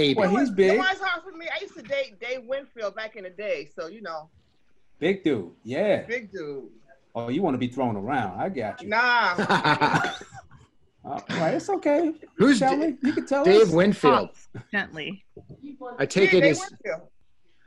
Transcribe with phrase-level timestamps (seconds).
[0.00, 0.14] Maybe.
[0.18, 0.78] Well, he's You know big.
[0.78, 1.46] why it's hard for me?
[1.54, 4.28] I used to date Dave Winfield back in the day, so you know,
[4.98, 5.50] Big dude.
[5.64, 6.02] Yeah.
[6.02, 6.64] big dude.
[7.14, 8.38] Oh, you want to be thrown around.
[8.40, 8.88] I got you.
[8.88, 10.18] Nah, oh,
[11.04, 12.12] All right, it's okay.
[12.36, 13.70] Who's Shelley, you can tell Dave us.
[13.70, 14.30] Winfield?
[14.72, 15.24] Gently.
[15.98, 17.08] I take yeah, it Dave as Winfield.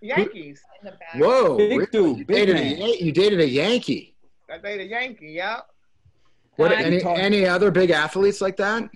[0.01, 0.61] Yankees.
[0.81, 1.15] In the back.
[1.15, 1.57] whoa.
[1.57, 2.77] Big dude, You big dated, a, man.
[2.77, 4.15] Yan- you dated a Yankee.
[4.51, 5.31] I dated a Yankee.
[5.31, 5.61] Yeah.
[6.55, 6.71] What?
[6.71, 8.89] Any any other big athletes like that?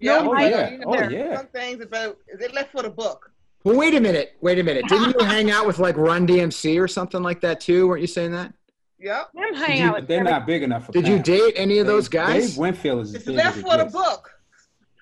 [0.00, 0.18] Yeah.
[0.22, 0.70] Oh, but, yeah.
[0.70, 1.36] You know, Oh, yeah.
[1.36, 3.30] Some things about they left for the book.
[3.64, 4.36] Well, wait a minute.
[4.40, 4.84] Wait a minute.
[4.88, 7.88] Didn't you hang out with like Run DMC or something like that too?
[7.88, 8.52] Weren't you saying that?
[9.00, 9.30] Yep.
[9.38, 10.32] I'm hanging you- out with they're Kevin.
[10.32, 12.50] not big enough for Did you date any of Dave- those guys?
[12.50, 13.92] Dave Winfield is as It's left for the gets.
[13.92, 14.30] book.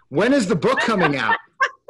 [0.09, 1.37] When is the book coming out?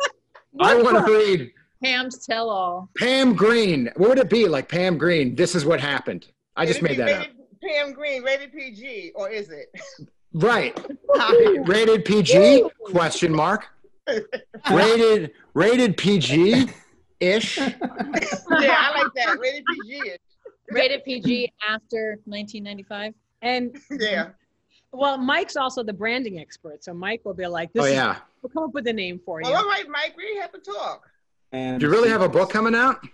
[0.61, 1.53] I want to read
[1.83, 2.89] Pam's tell all.
[2.97, 3.91] Pam Green.
[3.97, 4.47] What would it be?
[4.49, 5.35] Like Pam Green.
[5.37, 6.27] This is what happened.
[6.57, 7.27] I just It'd made be that up.
[7.63, 9.69] Pam Green, rated PG, or is it?
[10.33, 10.79] Right.
[11.67, 12.65] Rated PG?
[12.85, 13.67] Question mark.
[14.71, 16.69] Rated rated PG
[17.21, 17.57] ish.
[17.59, 19.37] yeah, I like that.
[19.41, 19.99] Rated PG.
[19.99, 20.19] Ish.
[20.71, 23.15] Rated PG after 1995.
[23.43, 24.29] And Yeah.
[24.93, 28.17] well, Mike's also the branding expert, so Mike will be like, "This Oh is, yeah.
[28.43, 30.59] we'll come up with a name for you." Well, all right, Mike, we have to
[30.59, 31.09] talk.
[31.53, 33.05] And Do you really have a book coming out?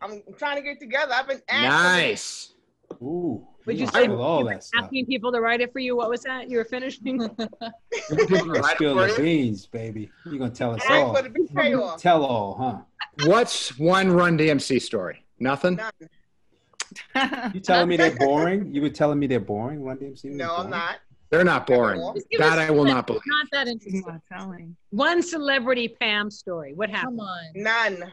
[0.00, 1.12] I'm trying to get together.
[1.14, 2.08] I've been asking.
[2.08, 2.54] Nice.
[3.00, 4.84] Ooh, Would you you say all you were that stuff?
[4.84, 5.96] asking people to write it for you?
[5.96, 6.48] What was that?
[6.50, 7.18] You were finishing?
[8.10, 10.10] People You spill the beans, baby.
[10.26, 11.14] You're gonna tell us Ask all.
[11.14, 12.00] for the big payoff.
[12.00, 13.26] Tell all, huh?
[13.28, 15.24] What's one Run DMC story?
[15.38, 15.76] Nothing.
[15.76, 17.50] None.
[17.54, 18.74] You telling me they're boring?
[18.74, 20.10] You were telling me they're boring, Run DMC?
[20.10, 20.96] was No, I'm not.
[21.30, 22.00] They're not boring.
[22.14, 23.22] Just That I will not believe.
[23.26, 24.02] Not that interesting.
[24.06, 24.76] not telling.
[24.90, 26.74] One celebrity Pam story.
[26.74, 27.18] What happened?
[27.18, 27.44] Come on.
[27.54, 28.12] None.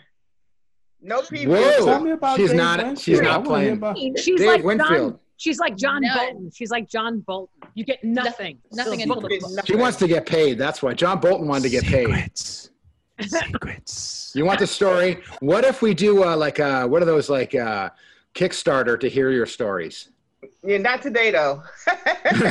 [1.02, 1.55] No people.
[1.55, 1.86] Whoa.
[1.86, 3.00] Tell me about She's Dave not- Winfield.
[3.00, 4.16] she's not I wanna hear playing.
[4.17, 5.11] She's Dave like Winfield.
[5.14, 5.20] John.
[5.40, 6.14] She's like John No.
[6.16, 6.52] Bolton.
[6.54, 7.48] She's like John Bolton.
[7.73, 8.59] You get nothing.
[8.73, 9.66] Nothing So- the book.
[9.66, 10.58] She wants to get paid.
[10.58, 12.08] That's why John Bolton wanted to get paid.
[12.38, 12.70] Secrets.
[13.22, 14.16] Secrets.
[14.36, 15.23] You want the story?
[15.39, 17.89] What if we do uh, like uh, what are those like uh,
[18.36, 20.10] Kickstarter to hear your stories?
[20.64, 21.64] Yeah, not today though.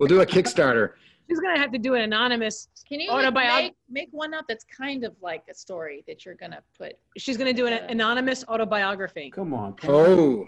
[0.00, 0.92] We'll do a Kickstarter.
[1.28, 2.68] She's gonna have to do an anonymous.
[2.88, 6.24] Can you like, Autobiog- make, make one up that's kind of like a story that
[6.24, 6.94] you're gonna put?
[7.16, 9.30] She's gonna do an anonymous autobiography.
[9.30, 9.74] Come on.
[9.74, 9.90] Pam.
[9.90, 10.46] Oh,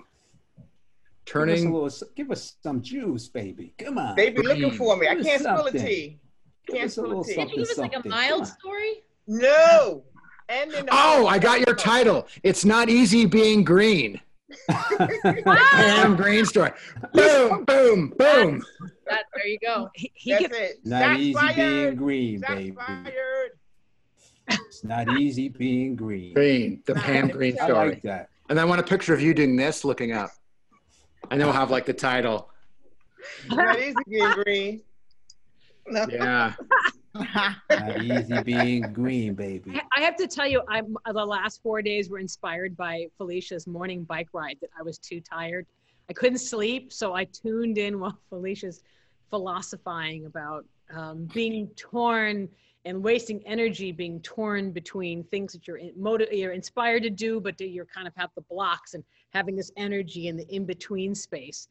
[1.27, 1.73] Give us, a turning.
[1.73, 3.75] little, give us some juice, baby.
[3.79, 4.17] Come on.
[4.17, 5.09] they be looking for me.
[5.09, 6.19] I can't spill a tea.
[6.71, 7.35] Can't us a spill a tea.
[7.35, 9.05] Can't you give us like a mild story?
[9.27, 10.05] No.
[10.49, 12.29] And then Oh, I got your title.
[12.45, 14.21] It's not easy being green.
[14.71, 16.71] Pam Green story.
[17.13, 18.63] Boom, boom, boom.
[19.09, 19.91] That there you go.
[19.95, 20.77] He, he That's gets, it.
[20.85, 21.57] Not Shots easy fired.
[21.57, 22.71] being green, Shots baby.
[22.77, 23.51] fired.
[24.49, 26.33] It's not easy being green.
[26.35, 27.65] Green, the Pam Green story.
[27.65, 27.89] I story.
[27.91, 28.29] like that.
[28.49, 30.31] And I want a picture of you doing this, looking up.
[31.31, 32.51] And then we'll have like the title.
[33.51, 34.83] Not easy being green.
[35.89, 36.07] No.
[36.11, 36.53] Yeah.
[37.15, 39.73] Not easy being green, baby.
[39.75, 43.67] I- I have to tell you, I'm the last four days were inspired by Felicia's
[43.67, 44.59] morning bike ride.
[44.61, 45.67] That I was too tired.
[46.09, 48.83] I couldn't sleep, so I tuned in while Felicia's
[49.31, 52.49] philosophizing about um, being torn
[52.85, 57.41] and wasting energy being torn between things that you're in, motiv- you're inspired to do,
[57.41, 59.03] but that you're kind of have the blocks and
[59.37, 61.69] having this energy in the in between space.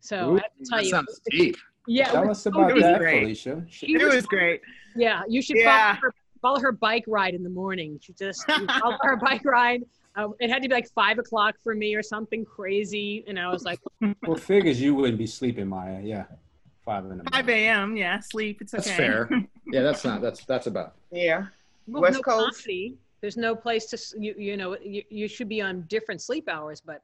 [0.00, 1.56] So Ooh, I have to tell that you, sounds deep.
[1.86, 3.20] yeah, it Tell was us about that, great.
[3.20, 3.64] Felicia.
[3.68, 4.60] She It was was great.
[4.96, 5.94] yeah, you should Yeah.
[5.94, 7.98] follow, her, follow her bike ride in the morning.
[8.02, 9.82] She just follow her bike ride.
[10.16, 13.48] Uh, it had to be like five o'clock for me or something crazy, and I
[13.50, 13.78] was like,
[14.26, 16.00] Well, figures you wouldn't be sleeping, Maya.
[16.02, 16.24] Yeah,
[16.84, 17.96] five in the 5 a.m.
[17.96, 18.60] Yeah, sleep.
[18.60, 18.82] It's okay.
[18.84, 19.30] That's fair.
[19.72, 20.20] Yeah, that's not.
[20.20, 20.96] That's that's about.
[21.12, 21.46] Yeah.
[21.86, 22.58] well, West no Coast.
[22.64, 22.98] comedy.
[23.22, 24.34] There's no place to you.
[24.36, 27.00] You know, you, you should be on different sleep hours, but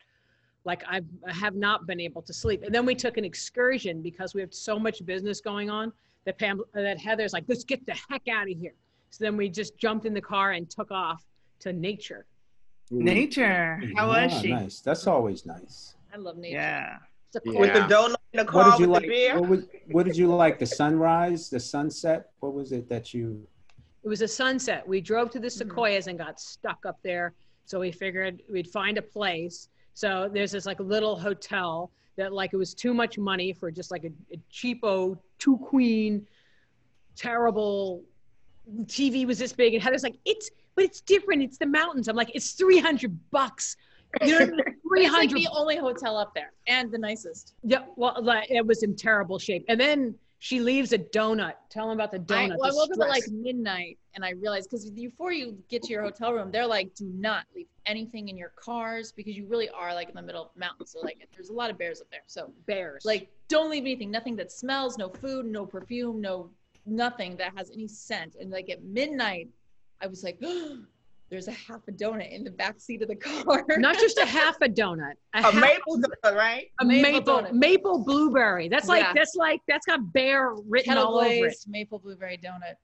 [0.64, 2.64] like I've, I have not been able to sleep.
[2.64, 5.92] And then we took an excursion because we have so much business going on
[6.26, 8.74] that Pam, that Heather's like, let's get the heck out of here.
[9.10, 11.24] So then we just jumped in the car and took off
[11.60, 12.26] to nature.
[12.90, 13.80] Nature.
[13.96, 14.50] How was Ah, she?
[14.50, 14.80] Nice.
[14.80, 15.94] That's always nice.
[16.12, 16.56] I love nature.
[16.56, 16.96] Yeah.
[17.44, 17.60] Yeah.
[17.60, 19.02] With the donut in the What car did you with like?
[19.02, 19.38] the beer.
[19.40, 20.58] What, was, what did you like?
[20.58, 22.30] The sunrise, the sunset.
[22.40, 23.46] What was it that you?
[24.08, 24.88] It was a sunset.
[24.88, 25.68] We drove to the mm-hmm.
[25.68, 27.34] sequoias and got stuck up there.
[27.66, 29.68] So we figured we'd find a place.
[29.92, 33.90] So there's this like little hotel that like it was too much money for just
[33.90, 36.26] like a, a cheapo two queen,
[37.16, 38.02] terrible
[38.84, 39.74] TV was this big.
[39.74, 41.42] And Heather's like, it's but it's different.
[41.42, 42.08] It's the mountains.
[42.08, 43.76] I'm like, it's 300 bucks.
[44.22, 44.60] You know, what I mean?
[45.00, 47.52] It's like the only hotel up there and the nicest.
[47.62, 49.66] Yeah, well, like, it was in terrible shape.
[49.68, 51.54] And then she leaves a donut.
[51.68, 52.58] Tell them about the I, donut.
[52.58, 55.92] well, I woke up at like midnight and I realized because before you get to
[55.92, 59.68] your hotel room, they're like, do not leave anything in your cars because you really
[59.70, 60.92] are like in the middle of the mountains.
[60.92, 62.22] So like, there's a lot of bears up there.
[62.26, 63.04] So bears.
[63.04, 64.10] like, don't leave anything.
[64.10, 64.96] Nothing that smells.
[64.96, 65.46] No food.
[65.46, 66.20] No perfume.
[66.20, 66.50] No
[66.86, 68.36] nothing that has any scent.
[68.40, 69.48] And like at midnight,
[70.00, 70.40] I was like,
[71.30, 73.64] there's a half a donut in the back seat of the car.
[73.78, 76.70] Not just a half a donut, a, A maple donut, right?
[76.80, 77.52] a maple maple donut.
[77.52, 78.68] maple blueberry.
[78.68, 79.12] That's like Yeah.
[79.14, 81.56] that's like that's got bear written kettle all over it.
[81.66, 82.74] maple blueberry donut.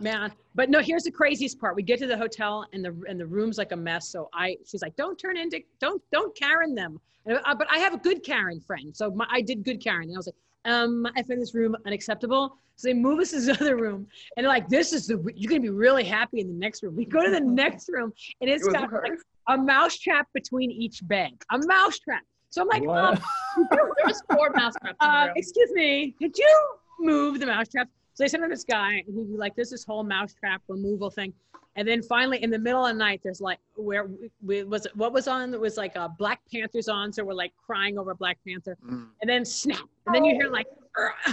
[0.00, 0.32] man.
[0.54, 1.76] But no, here's the craziest part.
[1.76, 4.08] We get to the hotel and the and the room's like a mess.
[4.08, 6.98] So I, she's like, don't turn into, don't don't Karen them.
[7.26, 10.04] And, uh, but I have a good Karen friend, so my, I did good Karen.
[10.04, 12.56] And I was like, um, I find this room unacceptable.
[12.76, 15.60] So they move us to this other room, and like, this is the you're gonna
[15.60, 16.96] be really happy in the next room.
[16.96, 19.12] We go to the next room, and it's It got like
[19.48, 21.32] a mouse trap between each bed.
[21.50, 22.22] A mouse trap.
[22.50, 23.18] So I'm like, um,
[23.70, 26.68] There was four mouse traps in the uh, excuse me, could you
[27.00, 27.88] move the mouse trap?
[28.14, 30.62] So they sent him this guy, and he'd be like, "This is whole mouse trap
[30.68, 31.32] removal thing."
[31.76, 34.08] And then finally, in the middle of the night, there's like, where
[34.44, 34.96] we, was it?
[34.96, 35.54] What was on?
[35.54, 39.08] It was like uh, Black Panther's on, so we're like crying over Black Panther, Mm.
[39.20, 40.66] and then snap, and then you hear like,
[40.98, 41.32] "Uh,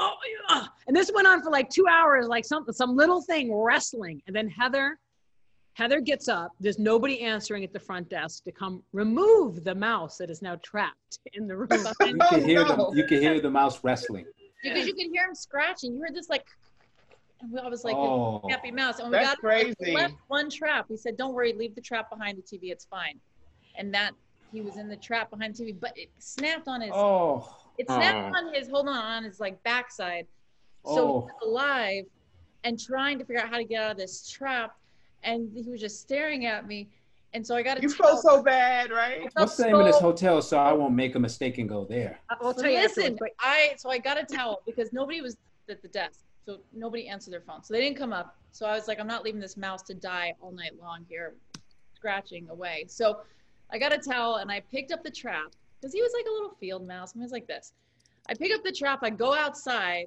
[0.00, 0.14] oh,
[0.50, 4.22] uh," and this went on for like two hours, like some some little thing wrestling,
[4.26, 4.98] and then Heather.
[5.74, 6.50] Heather gets up.
[6.60, 10.56] There's nobody answering at the front desk to come remove the mouse that is now
[10.56, 11.68] trapped in the room.
[12.00, 12.90] You can hear no.
[12.90, 14.26] the you can hear the mouse wrestling.
[14.62, 15.94] Because you could hear him scratching.
[15.94, 16.44] You heard this like,
[17.40, 18.98] and I was like, oh, happy mouse.
[18.98, 20.86] And we got like, we left one trap.
[20.88, 22.70] We said, don't worry, leave the trap behind the TV.
[22.70, 23.18] It's fine.
[23.76, 24.12] And that
[24.52, 26.90] he was in the trap behind the TV, but it snapped on his.
[26.92, 28.38] oh, It snapped Aw.
[28.38, 28.68] on his.
[28.68, 30.26] Hold on, on his like backside.
[30.84, 31.20] So Oh.
[31.20, 32.04] he was alive,
[32.64, 34.76] and trying to figure out how to get out of this trap,
[35.22, 36.88] and he was just staring at me.
[37.32, 39.30] And so I got to You felt so bad, right?
[39.34, 42.18] what's the name in this hotel so I won't make a mistake and go there?
[42.28, 45.36] Uh, I'll So tell you listen, I so I got a towel because nobody was
[45.68, 48.36] at the desk, so nobody answered their phone, so they didn't come up.
[48.52, 51.34] So I was like, I'm not leaving this mouse to die all night long here,
[51.94, 52.86] scratching away.
[52.88, 53.20] So
[53.70, 56.32] I got a towel and I picked up the trap because he was like a
[56.32, 57.12] little field mouse.
[57.12, 57.72] And He was like this.
[58.28, 59.00] I pick up the trap.
[59.02, 60.06] I go outside,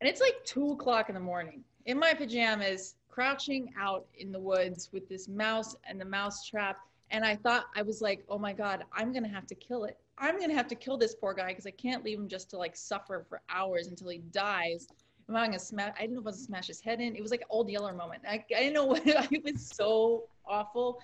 [0.00, 4.38] and it's like two o'clock in the morning in my pajamas, crouching out in the
[4.38, 6.78] woods with this mouse and the mouse trap.
[7.10, 9.84] And I thought, I was like, oh my God, I'm going to have to kill
[9.84, 9.98] it.
[10.18, 12.50] I'm going to have to kill this poor guy because I can't leave him just
[12.50, 14.86] to like suffer for hours until he dies.
[15.30, 15.94] Am I going to smash?
[15.96, 17.14] I didn't know if I was going to smash his head in.
[17.14, 18.22] It was like old Yeller moment.
[18.28, 20.98] I, I didn't know what, it was so awful.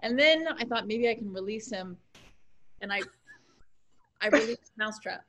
[0.00, 1.96] And then I thought maybe I can release him.
[2.80, 3.00] And I,
[4.20, 5.22] I released Mousetrap.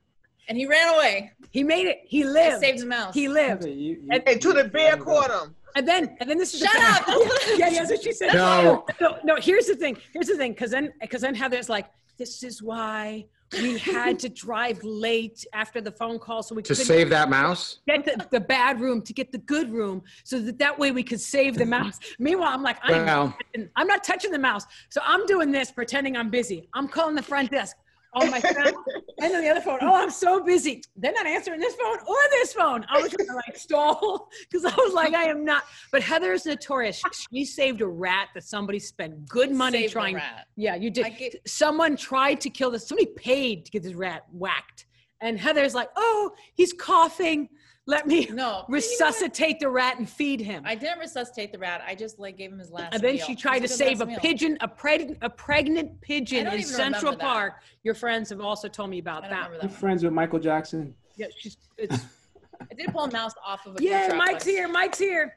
[0.50, 1.32] And he ran away.
[1.52, 2.00] he made it.
[2.04, 2.38] He lived.
[2.38, 2.62] I lived.
[2.62, 3.14] saved the mouse.
[3.14, 3.64] He lived.
[3.66, 5.56] You- you- And- And to the bear caught him.
[5.76, 6.84] And then, and then this is Shut thing.
[6.84, 7.04] up!
[7.58, 8.34] yeah, yeah, that's what she said.
[8.34, 8.86] No.
[9.00, 9.36] no, no.
[9.38, 9.96] Here's the thing.
[10.14, 10.52] Here's the thing.
[10.52, 11.86] Because then, because then Heather's like,
[12.18, 16.76] "This is why we had to drive late after the phone call, so we To
[16.76, 17.80] could save that mouse?
[17.88, 21.04] get the, the bad room to get the good room, so that that way we
[21.04, 23.38] could save the mouse." Meanwhile, I'm like, I'm, Well,
[23.76, 26.70] I'm not touching the mouse, so I'm doing this, pretending I'm busy.
[26.74, 27.76] I'm calling the front desk
[28.14, 28.74] on my phone
[29.22, 29.80] and on the other phone.
[29.82, 30.84] Oh, I'm so busy.
[30.96, 32.86] They're not answering this phone or this phone.
[32.90, 35.64] I was trying to like stall because I was like, I am not.
[35.92, 37.02] But Heather is notorious.
[37.34, 40.16] She saved a rat that somebody spent good money Saved trying.
[40.16, 40.48] rat.
[40.56, 41.06] Yeah, you did.
[41.18, 42.88] Get- Someone tried to kill this.
[42.88, 44.86] Somebody paid to get this rat whacked.
[45.22, 47.48] And Heather's like, oh, he's coughing.
[47.88, 48.36] Let me No.
[48.36, 50.64] know resuscitate the rat and feed him.
[50.66, 51.82] I didn't resuscitate the rat.
[51.86, 52.94] I just like gave him his last.
[52.94, 53.26] And then meal.
[53.26, 54.20] she tried to save a meal.
[54.20, 57.34] pigeon, a, preg- a pregnant pigeon in Central remember that.
[57.34, 57.54] Park.
[57.84, 59.36] Your friends have also told me about I don't that.
[59.38, 59.72] remember You that.
[59.72, 59.80] one.
[59.80, 60.94] friends with Michael Jackson?
[61.18, 61.96] Yeah, she's, it's,
[62.62, 63.84] I did pull a mouse off of a.
[63.84, 64.68] yeah, Mike's here.
[64.68, 65.36] Mike's here.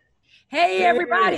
[0.48, 0.84] Hey, Hey.
[0.84, 1.36] everybody.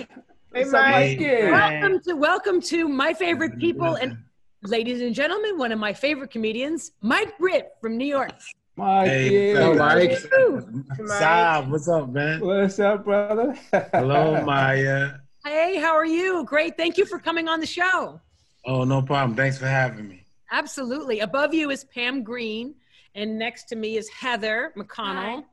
[0.52, 1.18] Hey, What's Mike.
[1.20, 1.42] Mikey?
[1.50, 4.18] Welcome to welcome to my favorite people and
[4.64, 8.32] ladies and gentlemen, one of my favorite comedians, Mike Britt from New York.
[8.76, 9.59] Mike, Hey, yeah.
[9.61, 10.18] Hello, Mike.
[10.33, 10.85] Woo.
[11.06, 12.40] Saab, what's up, man?
[12.40, 13.56] What's up, brother?
[13.92, 15.12] Hello, Maya.
[15.45, 16.45] Hey, how are you?
[16.45, 16.76] Great.
[16.76, 18.21] Thank you for coming on the show.
[18.66, 19.35] Oh, no problem.
[19.37, 20.25] Thanks for having me.
[20.52, 21.21] Absolutely.
[21.21, 22.75] Above you is Pam Green,
[23.14, 25.45] and next to me is Heather McConnell.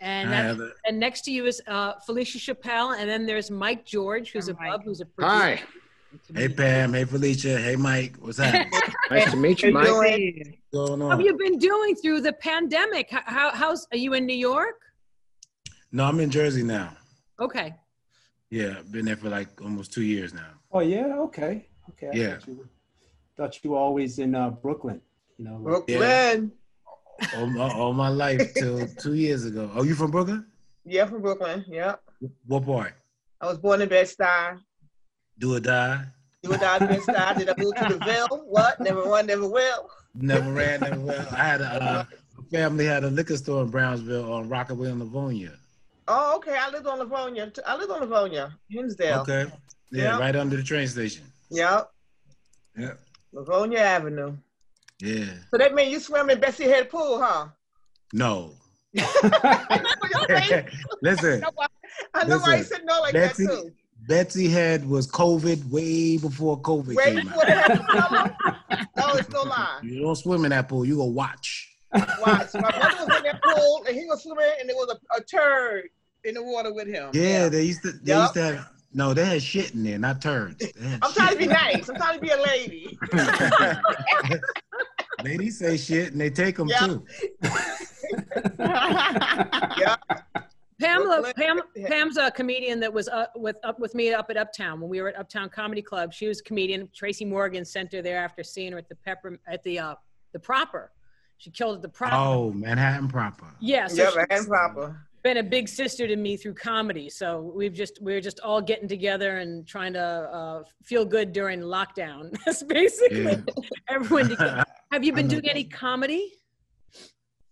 [0.00, 0.72] And Hi, Heather.
[0.86, 4.52] and next to you is uh, Felicia Chappelle, and then there's Mike George, who's Hi,
[4.52, 4.84] above, Mike.
[4.84, 5.34] who's a producer.
[5.36, 5.60] hi.
[6.34, 6.92] Hey, Pam.
[6.94, 7.58] Hey, Felicia.
[7.58, 8.16] Hey, Mike.
[8.20, 8.70] What's happening?
[9.10, 9.86] Nice to meet you, Hey, Mike.
[9.86, 10.58] doing?
[10.70, 13.08] What's going How have you been doing through the pandemic?
[13.10, 14.74] How, how how's are you in New York?
[15.92, 16.94] No, I'm in Jersey now.
[17.40, 17.74] Okay.
[18.50, 20.50] Yeah, I've been there for like almost two years now.
[20.72, 22.08] oh yeah, okay, okay.
[22.12, 22.34] I Yeah.
[22.34, 22.68] Thought you, were,
[23.36, 25.00] thought you were always in uh, Brooklyn.
[25.38, 25.52] You know.
[25.54, 26.52] like- Brooklyn.
[27.36, 29.70] All my, all my life till two years ago.
[29.74, 30.44] Are you from Brooklyn?
[30.84, 31.64] Yeah, from Brooklyn.
[31.66, 31.94] Yeah.
[32.46, 32.92] What part?
[33.40, 34.58] I was born in Bed-Stuy.
[35.38, 36.04] Do or die?
[36.42, 37.38] Do and I Bed-Stuy.
[37.38, 38.44] Did I move to the Ville?
[38.46, 38.80] What?
[38.80, 39.90] Never run, never will.
[40.14, 41.26] Never ran, never well.
[41.32, 42.04] I had a uh,
[42.50, 45.52] family had a liquor store in Brownsville on Rockaway and Livonia.
[46.08, 46.56] Oh, okay.
[46.58, 47.52] I lived on Livonia.
[47.66, 49.20] I lived on Livonia, Hinsdale.
[49.20, 49.46] Okay.
[49.90, 50.18] Yeah, Yeah.
[50.18, 51.24] right under the train station.
[51.50, 51.90] Yep.
[52.76, 52.92] Yeah.
[53.32, 54.36] Livonia Avenue.
[55.00, 55.26] Yeah.
[55.50, 57.48] So that means you swim in Betsy Head Pool, huh?
[58.12, 58.54] No.
[58.98, 60.64] I know your.
[61.02, 61.44] Listen,
[62.14, 63.72] I know why you said no like Betsy- that too.
[64.08, 67.46] Betsy Head was COVID way before COVID for out.
[67.46, 68.36] that.
[68.96, 69.80] No, it's no lie.
[69.82, 70.86] You don't swim in that pool.
[70.86, 71.76] You go watch.
[71.92, 72.54] Watch.
[72.54, 75.22] My brother was in that pool and he was swimming and there was a, a
[75.24, 75.90] turd
[76.24, 77.10] in the water with him.
[77.12, 77.92] Yeah, they used to.
[77.92, 78.22] They Yup.
[78.22, 78.70] used to have.
[78.94, 80.64] No, they had shit in there, not turds.
[81.02, 81.86] I'm trying to be nice.
[81.90, 82.98] I'm trying to be a lady.
[85.24, 86.86] Ladies say shit and they take them Yeah.
[86.86, 87.04] too.
[88.58, 89.96] Yeah.
[90.80, 91.60] Pamela, Pam.
[91.86, 95.00] Pam's a comedian that was up with up with me up at Uptown when we
[95.00, 96.12] were at Uptown Comedy Club.
[96.12, 96.88] She was a comedian.
[96.94, 99.94] Tracy Morgan sent her there after seeing her at the Pepper at the uh,
[100.32, 100.92] the Proper.
[101.38, 102.16] She killed at the Proper.
[102.16, 103.46] Oh, Manhattan proper.
[103.60, 105.06] yeah, so Yeah, she's and proper.
[105.22, 107.08] been a big sister to me through comedy.
[107.10, 111.60] So we've just we're just all getting together and trying to uh, feel good during
[111.60, 112.36] lockdown.
[112.44, 113.40] That's basically Yeah.
[113.88, 114.28] everyone.
[114.30, 114.64] Together.
[114.92, 116.32] Have you been I know doing any comedy?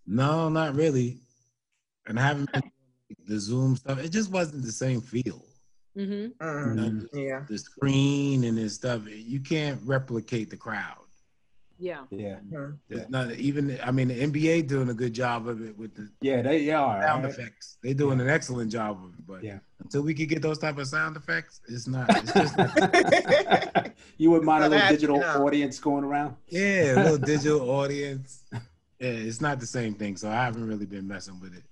[0.07, 1.19] No, not really.
[2.07, 2.63] And I haven't been
[3.27, 3.99] the Zoom stuff.
[3.99, 5.45] It just wasn't the same feel.
[5.95, 6.33] hmm Mhm.
[6.41, 7.09] Mhm.
[7.13, 7.45] Yeah.
[7.49, 9.03] The screen and this stuff.
[9.09, 10.99] You can't replicate the crowd.
[11.79, 12.05] Yeah.
[12.11, 12.37] Yeah,
[12.89, 13.79] There's not even.
[13.85, 17.03] I mean, the NBA doing a good job of it with the yeah, they are.
[17.03, 17.33] sound right?
[17.33, 17.77] effects.
[17.83, 19.27] They're doing an excellent job of it.
[19.27, 19.59] But Yeah.
[19.81, 22.09] until we could get those type of sound effects, it's not.
[22.17, 25.45] It's just not, you wouldn't mind a little happening digital now.
[25.45, 26.37] audience going around?
[26.49, 28.45] yeah, a little digital audience.
[28.99, 30.17] Yeah, it's not the same thing.
[30.17, 31.65] So I haven't really been messing with it.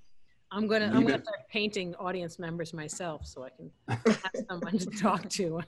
[0.55, 4.87] I'm gonna I'm gonna start painting audience members myself so I can have someone to
[5.01, 5.61] talk to.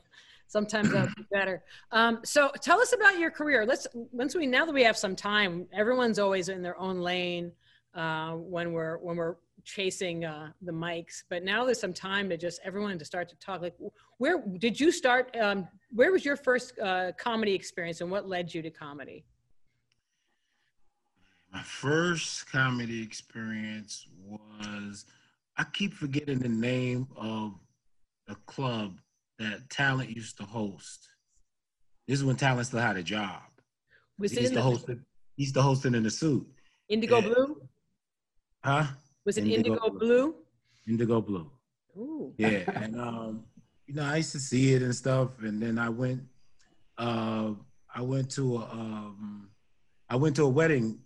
[0.46, 1.64] Sometimes that'll be better.
[1.90, 3.66] Um, so tell us about your career.
[3.66, 7.50] Let's once we now that we have some time, everyone's always in their own lane
[7.94, 11.24] uh, when we're when we're chasing uh, the mics.
[11.28, 13.62] But now there's some time to just everyone to start to talk.
[13.62, 13.74] Like,
[14.18, 15.36] where did you start?
[15.36, 19.24] Um, where was your first uh, comedy experience, and what led you to comedy?
[21.56, 25.06] My first comedy experience was
[25.56, 27.54] I keep forgetting the name of
[28.26, 29.00] the club
[29.38, 31.08] that Talent used to host.
[32.06, 33.40] This is when Talent still had a job.
[34.18, 34.98] Was he it used to the host it.
[35.36, 36.46] He used to host in a suit.
[36.90, 37.28] Indigo yeah.
[37.28, 37.62] Blue?
[38.62, 38.86] Huh?
[39.24, 39.98] Was it Indigo Indigo, Blue.
[39.98, 40.34] Blue?
[40.86, 41.50] Indigo Blue.
[41.96, 42.34] Ooh.
[42.36, 42.70] Yeah.
[42.74, 43.44] and um,
[43.86, 45.30] you know, I used to see it and stuff.
[45.40, 46.20] And then I went
[46.98, 47.52] uh
[47.94, 49.48] I went to a um
[50.10, 50.98] I went to a wedding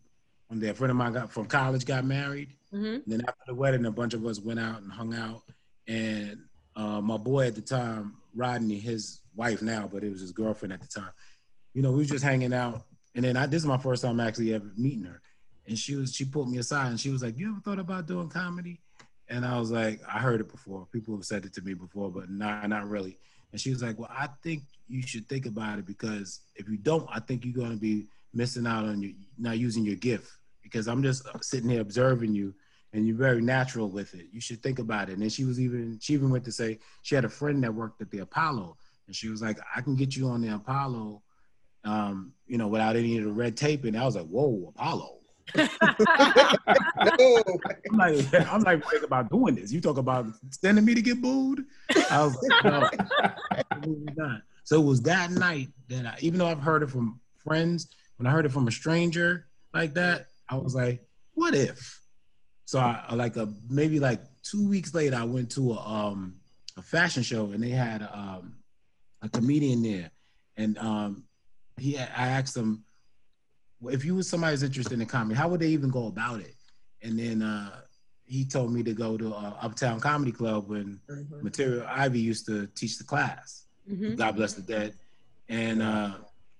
[0.50, 0.69] one day.
[0.69, 2.49] A friend of mine got from college got married.
[2.71, 5.42] hmm And then after the wedding, a bunch of us went out and hung out.
[5.87, 6.40] And
[6.76, 10.73] uh, my boy at the time, Rodney, his wife now, but it was his girlfriend
[10.73, 11.12] at the time.
[11.73, 12.83] You know, we was just hanging out.
[13.14, 15.21] And then I, this is my first time actually ever meeting her.
[15.66, 18.07] And she was, she pulled me aside and she was like, "You ever thought about
[18.07, 18.80] doing comedy?"
[19.28, 20.87] And I was like, "I heard it before.
[20.92, 23.19] People have said it to me before, but nah, not really."
[23.52, 26.76] And she was like, "Well, I think you should think about it because if you
[26.76, 30.28] don't, I think you're going to be missing out on your not using your gift
[30.62, 32.55] because I'm just sitting here observing you
[32.93, 34.26] and you're very natural with it.
[34.33, 35.12] You should think about it.
[35.12, 37.73] And then she was even she even went to say she had a friend that
[37.73, 38.76] worked at the Apollo,
[39.07, 41.23] and she was like, I can get you on the Apollo,
[41.85, 43.85] um, you know, without any of the red tape.
[43.85, 45.17] And I was like, whoa, Apollo.
[45.57, 45.69] No.
[45.90, 46.57] I'm
[47.97, 49.73] like, I'm like thinking about doing this.
[49.73, 51.64] You talk about sending me to get booed.
[52.11, 52.88] I was like, no,
[53.71, 54.43] absolutely not.
[54.62, 58.26] So it was that night that I, even though I've heard it from friends, when
[58.26, 62.00] I heard it from a stranger like that, I was like, what if?
[62.64, 66.37] So I like a maybe like two weeks later, I went to a um
[66.76, 68.57] a fashion show and they had um
[69.23, 70.11] a comedian there,
[70.57, 71.25] and um
[71.78, 72.85] he I asked him
[73.88, 76.54] if you was somebody who's interested in comedy, how would they even go about it?
[77.02, 77.80] And then uh
[78.25, 81.42] he told me to go to uh, Uptown Comedy Club when Mhm.
[81.42, 83.66] Material Ivy used to teach the class.
[83.90, 84.16] Mhm.
[84.16, 84.95] God bless the dead.
[85.49, 86.19] And uh,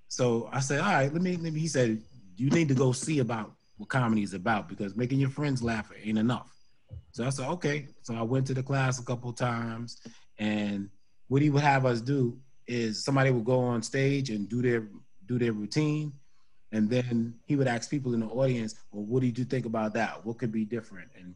[0.09, 2.03] so I said, all right, let me, let me, he said,
[2.37, 5.91] you need to go see about what comedy is about because making your friends laugh
[6.05, 6.55] ain't enough.
[7.13, 7.87] So I said, okay.
[8.03, 10.03] So I went to the class a couple times
[10.39, 10.91] and
[11.29, 14.87] what he would have us do is somebody would go on stage and do their,
[15.27, 16.13] do their routine.
[16.73, 19.95] And then he would ask people in the audience, well, what did you think about
[19.95, 20.27] that?
[20.27, 21.09] What could be different?
[21.19, 21.35] And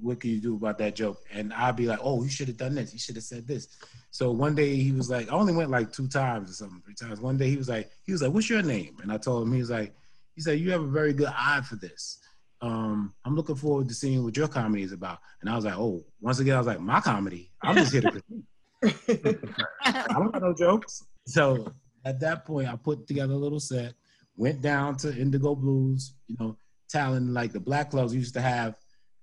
[0.00, 1.18] what, can you do about that joke?
[1.32, 2.92] And I'd be like, oh, you should have done this.
[2.92, 3.66] You should have said this.
[4.12, 6.94] So one day he was like, I only went like two times or something, three
[6.94, 7.20] times.
[7.20, 8.96] One day he was like, he was like, what's your name?
[9.02, 9.92] And I told him, he was like,
[10.38, 12.20] he said, you have a very good eye for this.
[12.60, 15.18] Um, I'm looking forward to seeing what your comedy is about.
[15.40, 17.50] And I was like, oh, once again, I was like, my comedy.
[17.60, 18.44] I'm just here to critique.
[19.84, 21.02] I don't got no jokes.
[21.26, 21.72] So
[22.04, 23.94] at that point, I put together a little set,
[24.36, 26.56] went down to Indigo Blues, you know,
[26.88, 28.76] talent like the Black Clubs used to have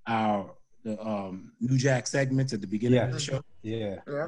[0.05, 0.53] our
[0.83, 3.05] the um, New Jack segments at the beginning Yeah.
[3.07, 3.41] of the show.
[3.63, 3.99] Yeah.
[4.05, 4.27] Yeah.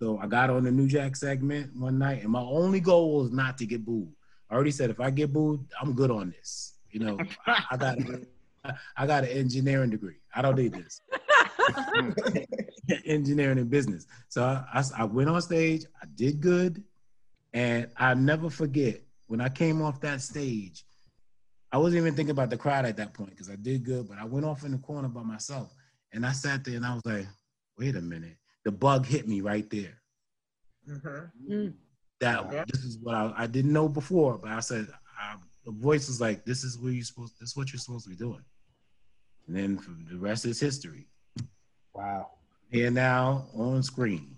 [0.00, 3.30] So I got on the New Jack segment one night, and my only goal was
[3.30, 4.08] not to get booed.
[4.54, 6.74] I already said if I get booed, I'm good on this.
[6.92, 7.98] You know, I, I got
[8.96, 10.14] I got an engineering degree.
[10.32, 11.00] I don't need this.
[13.04, 14.06] engineering and business.
[14.28, 16.84] So I, I, I went on stage, I did good,
[17.52, 20.84] and I never forget when I came off that stage.
[21.72, 24.18] I wasn't even thinking about the crowd at that point because I did good, but
[24.18, 25.74] I went off in the corner by myself
[26.12, 27.26] and I sat there and I was like,
[27.76, 28.36] wait a minute.
[28.64, 30.00] The bug hit me right there.
[30.88, 31.74] Mhm.
[32.24, 32.64] That Yeah.
[32.72, 34.86] this is what I, I didn't know before, but I said,
[35.20, 38.04] I, the voice was like, this is what you're supposed, this is what you're supposed
[38.04, 38.42] to be doing.
[39.46, 39.78] And then
[40.10, 41.06] the rest is history.
[41.94, 42.30] Wow.
[42.70, 44.36] Here now on screen.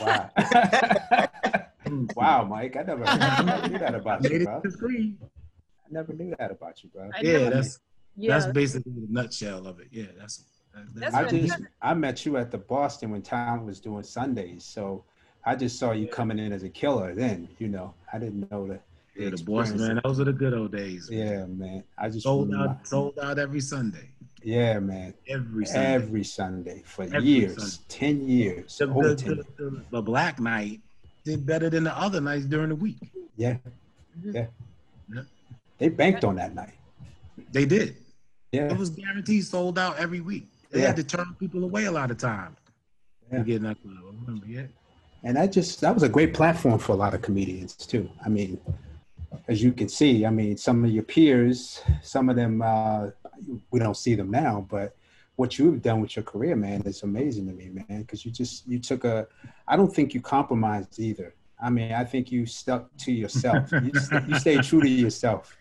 [0.00, 0.30] Wow.
[2.16, 2.76] wow, Mike.
[2.76, 4.60] I never, I never knew that about Made you, it bro.
[4.60, 5.18] to screen.
[5.22, 7.10] I never knew that about you, bro.
[7.14, 7.80] I Yeah, never- that's
[8.16, 9.88] yeah, that's basically the nutshell of it.
[9.90, 10.38] Yeah, that's.
[10.74, 14.64] that- That's I just I met you at the Boston when Town was doing Sundays,
[14.64, 15.04] so
[15.44, 17.14] I just saw you coming in as a killer.
[17.14, 18.82] Then you know I didn't know that.
[19.16, 20.00] yeah, the Boston man.
[20.04, 21.10] Those are the good old days.
[21.10, 21.18] man.
[21.18, 21.84] Yeah, man.
[21.98, 24.08] I just sold out, sold out every Sunday.
[24.42, 25.14] Yeah, man.
[25.28, 25.94] Every Sunday.
[25.94, 27.84] Every Sunday for Every years, Sunday.
[27.88, 29.36] ten years, the, the, ten.
[29.36, 30.80] the, the, the Black Night
[31.24, 32.96] did better than the other nights during the week.
[33.36, 33.56] Yeah,
[34.18, 34.34] Mhm.
[34.34, 34.46] yeah.
[35.12, 35.22] Yeah.
[35.78, 36.74] They banked on that night.
[37.52, 37.96] They did.
[38.52, 40.46] Yeah, It was guaranteed sold out every week.
[40.70, 40.88] They Yeah.
[40.88, 42.56] had to turn people away a lot of times.
[43.30, 43.38] Yeah.
[43.38, 43.94] To get in that club.
[44.02, 44.66] I remember, yeah.
[45.24, 48.08] And that just that was a great platform for a lot of comedians too.
[48.24, 48.60] I mean,
[49.48, 53.08] as you can see, I mean, some of your peers, some of them uh,
[53.70, 54.96] we don't see them now, but
[55.36, 58.02] what you've done with your career, man, is amazing to me, man.
[58.02, 59.26] Because you just you took a,
[59.66, 61.34] I don't think you compromised either.
[61.62, 63.70] I mean, I think you stuck to yourself.
[63.82, 65.56] you, st- you stayed true to yourself.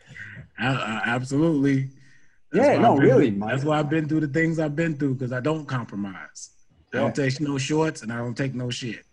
[0.58, 1.90] I, I, absolutely.
[2.54, 3.52] Yeah, no, been- really, Mike.
[3.52, 6.52] That's why I've been through the things I've been through because I don't compromise.
[6.94, 9.06] I don't take no shorts and I don't take no shit.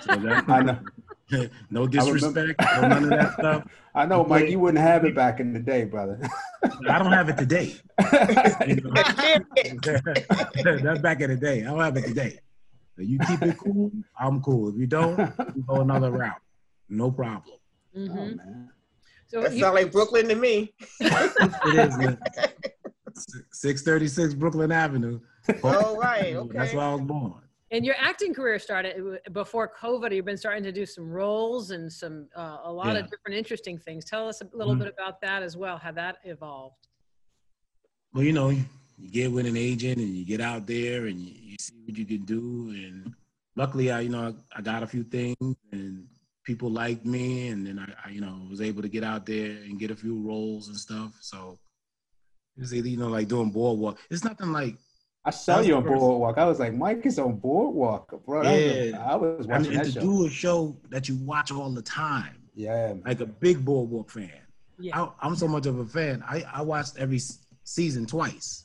[0.00, 0.10] So
[0.48, 0.78] I know.
[1.70, 3.64] no disrespect, no none of that stuff.
[3.94, 4.48] I know, Mike.
[4.48, 6.20] You wouldn't have it back in the day, brother.
[6.88, 7.76] I don't have it today.
[8.66, 8.92] You know?
[10.82, 11.60] That's back in the day.
[11.62, 12.38] I don't have it today.
[12.96, 14.68] So you keep it cool, I'm cool.
[14.70, 15.18] If you don't,
[15.54, 16.40] you go another route.
[16.88, 17.56] No problem.
[17.96, 18.36] Oh, Mhm.
[18.36, 18.70] man.
[19.28, 20.74] So That you- sound like Brooklyn to me.
[21.00, 22.18] It is man.
[23.52, 25.20] 636 Brooklyn Avenue.
[25.62, 26.58] All right, That's okay.
[26.58, 27.42] That's where I was born.
[27.72, 30.12] And your acting career started before COVID.
[30.14, 33.00] You've been starting to do some roles and some uh, a lot Yeah.
[33.04, 34.04] of different interesting things.
[34.04, 34.80] Tell us a little Mhm.
[34.80, 35.78] bit about that as well.
[35.78, 36.88] How that evolved.
[38.12, 41.32] Well, you know, you get with an agent and you get out there and you,
[41.32, 42.70] you see what you can do.
[42.70, 43.14] And
[43.54, 45.36] luckily, I, you know, I, I got a few things
[45.70, 46.08] and
[46.42, 47.48] people liked me.
[47.48, 49.96] And then I, I, you know, was able to get out there and get a
[49.96, 51.16] few roles and stuff.
[51.20, 51.56] So
[52.56, 54.00] it was you know, like doing boardwalk.
[54.10, 54.76] It's nothing like,
[55.24, 56.38] I saw you on first- Boardwalk.
[56.38, 58.42] I was like, Mike is on Boardwalk, bro.
[58.42, 59.04] That was a- Yeah.
[59.04, 60.00] I was I watching mean, and that to show.
[60.00, 63.02] do a show that you watch all the time, yeah, man.
[63.04, 64.30] like a big boardwalk fan.
[64.78, 64.98] Yeah.
[65.02, 66.24] I, I'm so much of a fan.
[66.26, 67.20] I, I watched every
[67.64, 68.64] season twice.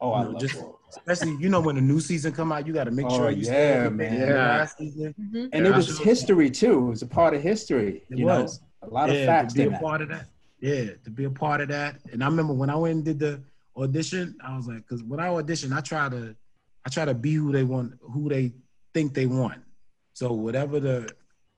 [0.00, 0.72] Oh, I you know, love just- Boardwalk.
[0.88, 3.30] Especially, you know, when a new season come out, you got to make Oh, sure
[3.30, 4.18] you stay yeah, up man.
[4.20, 4.34] the Yeah.
[4.34, 5.14] last season.
[5.20, 5.48] Mhm.
[5.52, 6.86] And Yeah, it was saw- history too.
[6.86, 8.02] It was a part of history.
[8.08, 8.60] It you was.
[8.82, 9.82] know, a lot of facts to be a that.
[9.82, 10.26] part of that.
[10.60, 11.96] Yeah, to be a part of that.
[12.12, 13.40] And I remember when I went and did the
[13.76, 16.34] audition, I was like, because when I audition, I try to,
[16.84, 18.52] I try to be who they want, who they
[18.94, 19.60] think they want.
[20.12, 21.08] So whatever the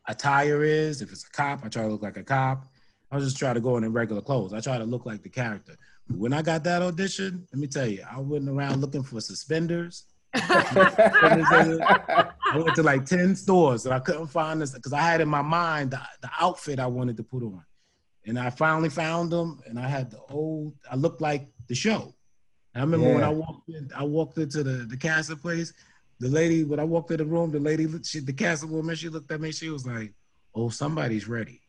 [0.08, 2.66] attire is, if it's a cop, I try to look like a cop.
[3.10, 4.52] I just try to go in in regular clothes.
[4.52, 5.76] I try to look like the character.
[6.08, 10.04] When I got that audition, let me tell you, I went around looking for suspenders.
[10.34, 15.28] I went to like 10 stores and I couldn't find this because I had in
[15.28, 17.64] my mind the, the outfit I wanted to put on.
[18.26, 22.14] And I finally found them and I had the old, I looked like the show.
[22.74, 25.72] And I remember when I walked in, I walked into the, the castle place.
[26.20, 29.08] The lady, when I walked in the room, the lady, she, the castle woman, she
[29.08, 30.12] looked at me, she was like,
[30.54, 31.60] oh, somebody's ready.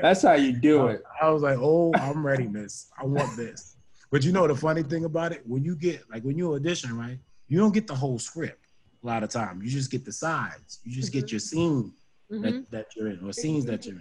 [0.00, 1.02] That's how you do it.
[1.20, 2.86] I was like, oh, I'm ready, miss.
[3.00, 3.76] I want this.
[4.10, 6.96] But you know the funny thing about it, when you get like when you audition,
[6.98, 7.18] right?
[7.48, 8.66] You don't get the whole script
[9.02, 9.62] a lot of time.
[9.62, 10.80] You just get the sides.
[10.84, 11.92] You just get your scene
[12.30, 12.42] Mhm.
[12.42, 13.96] that, that you're in or scenes that you're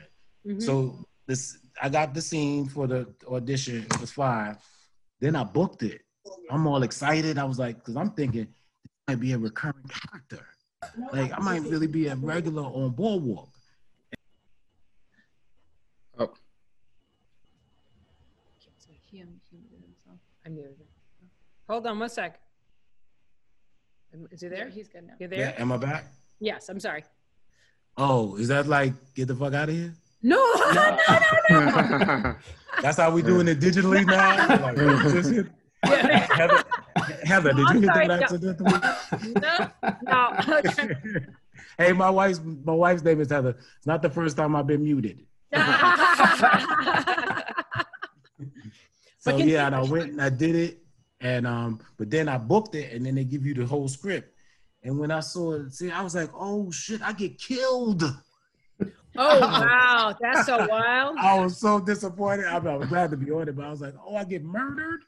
[0.46, 0.58] in.
[0.58, 0.62] Mhm.
[0.62, 4.58] So this I got the scene for the audition, it was fine.
[5.20, 6.02] Then I booked it.
[6.50, 7.38] I'm all excited.
[7.38, 10.46] I was like, because I'm thinking this might be a recurring character.
[11.12, 13.50] Like I might really be a regular on boardwalk.
[16.18, 16.32] So
[19.12, 20.20] he unmuted himself.
[20.46, 20.88] I muted it.
[21.68, 22.40] Hold on one sec.
[24.32, 24.70] Is he There, there?
[24.70, 25.14] he's good now.
[25.20, 25.62] You're Yeah, there?
[25.62, 26.06] am I back?
[26.40, 26.70] Yes.
[26.70, 27.04] I'm sorry.
[27.98, 29.94] Oh, is that like get the fuck out of here?
[30.24, 30.36] No,
[30.74, 30.98] no,
[31.50, 32.36] no, no.
[32.82, 34.48] That's how we doing it digitally now.
[34.62, 34.76] Like,
[35.14, 35.48] just hit-
[35.86, 36.28] Yeah.
[36.36, 36.64] Heather,
[37.24, 39.96] Heather, did you hit sorry, that no.
[40.12, 40.62] No,
[41.16, 41.22] no.
[41.86, 43.56] hey, my wife's my wife's name is Heather.
[43.78, 45.26] It's not the first time I've been muted.
[49.20, 50.80] So yeah, and I went and I did it,
[51.22, 54.34] and um, but then I booked it, and then they give you the whole script.
[54.84, 58.04] And when I saw it, see, I was like, oh shit, I get killed.
[59.22, 61.18] Oh wow, that's so wild.
[61.20, 62.46] I was so disappointed.
[62.46, 64.24] I, mean, I was glad to be on it, but I was like, oh, I
[64.24, 65.02] get murdered.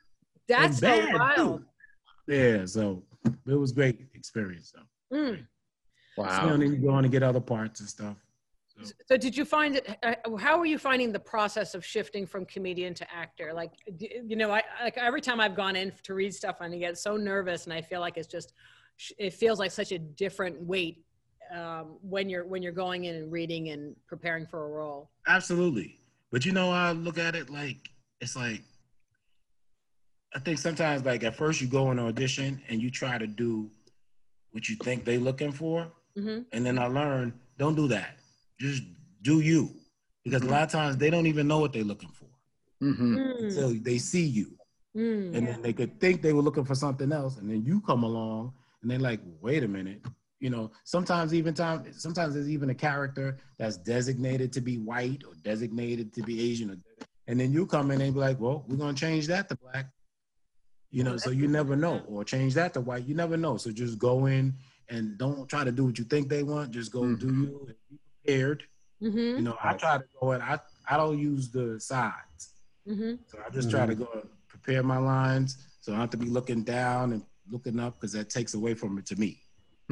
[0.50, 1.64] That's so bad, wild.
[2.28, 2.34] too.
[2.34, 3.04] Yeah, so
[3.48, 5.18] it was great experience though.
[5.18, 5.38] Mm.
[6.18, 6.58] So Wow.
[6.58, 8.18] then you go on to get other parts and stuff.
[8.68, 9.98] So, So did you find it?
[10.04, 13.54] Uh, how are you finding the process of shifting from comedian to actor?
[13.54, 16.78] Like, you know, I like every time I've gone in to read stuff, and I
[16.78, 18.54] get so nervous, and I feel like it's just,
[19.18, 21.06] it feels like such a different weight
[21.56, 25.10] um, when you're when you're going in and reading and preparing for a role.
[25.28, 25.98] absolutely.
[26.32, 27.90] But you know, I look at it like
[28.22, 28.64] it's like
[30.34, 33.70] I think sometimes like at first you go on audition and you try to do
[34.52, 38.18] what you think they're looking for, hmm and then I learned don't do that.
[38.60, 38.84] Just
[39.22, 39.70] do you,
[40.24, 42.28] because a lot of times they don't even know what they're looking for
[42.80, 43.42] hmm Mm.
[43.44, 44.58] until they see you.
[44.96, 45.36] Mm.
[45.36, 48.04] and then they could think they were looking for something else, and then you come
[48.04, 50.02] along, and they're like, "Wait a minute."
[50.42, 55.22] You know, sometimes even time, sometimes there's even a character that's designated to be white
[55.26, 56.78] or designated to be Asian, or,
[57.28, 59.86] and then you come in and be like, "Well, we're gonna change that to black."
[60.90, 63.06] You know, so you never know, or change that to white.
[63.06, 63.58] You never know.
[63.58, 64.56] So just go in
[64.90, 66.72] and don't try to do what you think they want.
[66.72, 68.64] Just go do you and be prepared.
[69.00, 70.42] hmm You know, I try to go in.
[70.42, 72.56] I I don't use the sides.
[72.88, 76.10] hmm So I just try to go and prepare my lines so I don't have
[76.10, 79.40] to be looking down and looking up because that takes away from it to me.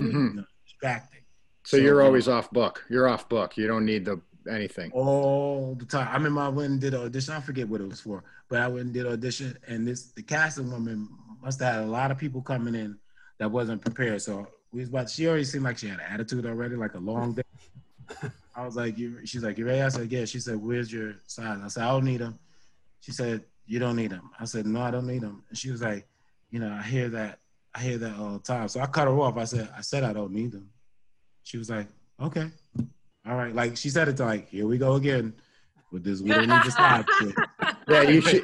[0.02, 1.22] Hmm You know, distracting
[1.64, 2.84] So So, you're always off book.
[2.90, 3.58] You're off book.
[3.58, 4.92] You don't need the anything.
[4.94, 6.08] all the time.
[6.08, 7.34] I remember I went and did an audition.
[7.34, 10.12] I forget what it was for, but I went and did an audition, and this
[10.12, 11.08] the casting woman
[11.42, 12.98] must have had a lot of people coming in
[13.38, 14.22] that wasn't prepared.
[14.22, 15.10] So we was about.
[15.10, 17.44] She already seemed like she had an attitude already, like a long day.
[18.56, 19.82] I was like, you, she's like, you ready?
[19.82, 20.26] I said, yeah.
[20.26, 21.60] She said, where's your size?
[21.64, 22.38] I said, I don't need them.
[23.00, 24.32] She said, you don't need them.
[24.40, 25.44] I said, no, I don't need them.
[25.48, 26.08] And she was like,
[26.52, 27.40] you know, I hear that,
[27.76, 28.68] I hear that all the time.
[28.68, 29.38] So I cut her off.
[29.38, 30.70] I said, I said I don't need them.
[31.44, 31.88] She was like,
[32.22, 32.50] okay,
[33.28, 33.54] all right.
[33.54, 35.34] Like she said it to like, here we go again
[35.92, 36.22] with this.
[36.22, 37.06] We don't need to stop.
[37.88, 38.44] Yeah, you should.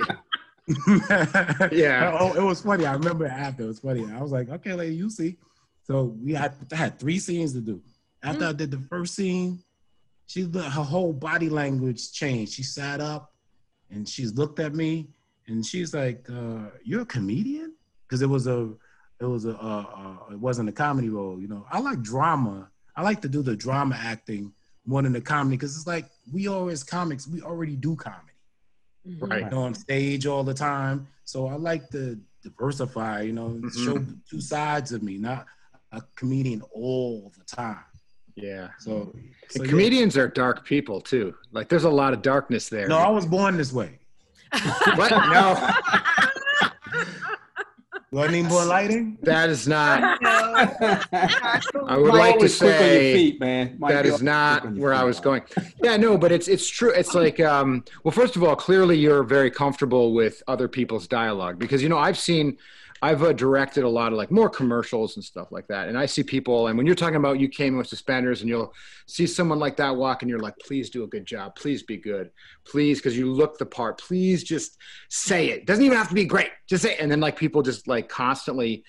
[1.72, 2.18] Yeah.
[2.20, 2.88] Oh, it was funny.
[2.88, 4.04] I remember after it was funny.
[4.12, 5.38] I was like, okay, lady, you see.
[5.84, 7.82] So we had I had three scenes to do.
[8.24, 9.60] After I did the first scene,
[10.26, 12.54] she her whole body language changed.
[12.54, 13.32] She sat up
[13.92, 15.10] and she's looked at me
[15.48, 17.76] and she's like, uh, "You're a comedian?"
[18.08, 18.74] Because it was a
[19.20, 19.86] it was a uh,
[20.30, 21.40] uh, it wasn't a comedy role.
[21.40, 22.70] You know, I like drama.
[22.96, 24.54] I like to do the drama acting
[24.86, 27.28] more than the comedy because it's like we always comics.
[27.28, 28.22] We already do comedy
[29.20, 29.44] Right.
[29.44, 31.08] you know, on stage all the time.
[31.26, 33.86] So I like to diversify, you know, Mhm.
[33.86, 35.46] show two sides of me, not
[35.92, 37.84] a comedian all the time.
[38.36, 38.70] Yeah.
[38.80, 39.14] So,
[39.50, 39.70] so And yeah.
[39.70, 41.36] comedians are dark people too.
[41.52, 42.88] Like there's a lot of darkness there.
[42.88, 44.00] No, I was born this way.
[44.96, 45.12] what?
[45.12, 45.72] No,
[48.12, 49.18] Wasn't even born lighting.
[49.24, 50.20] that is not.
[50.24, 53.76] I I would like to quick on your say feet, man.
[53.78, 55.06] Mike, that not quick on where I feet.
[55.06, 55.42] was going.
[55.84, 56.92] Yeah, no, but it's it's true.
[56.92, 61.60] It's like, um, well, first of all, clearly you're very comfortable with other people's dialogue
[61.60, 62.58] because you know I've seen,
[63.06, 66.08] I've uh, directed a lot of like more commercials and stuff like that, and I
[66.08, 68.74] see people, and when you're talking about you came with suspenders, and you'll
[69.06, 71.98] see someone like that walk, and you're like, please do a good job, please be
[71.98, 72.32] good,
[72.66, 75.68] please, because you look the part, please just say it.
[75.68, 77.00] Doesn't even have to be great, just say, it.
[77.00, 78.84] and then like people just like constantly,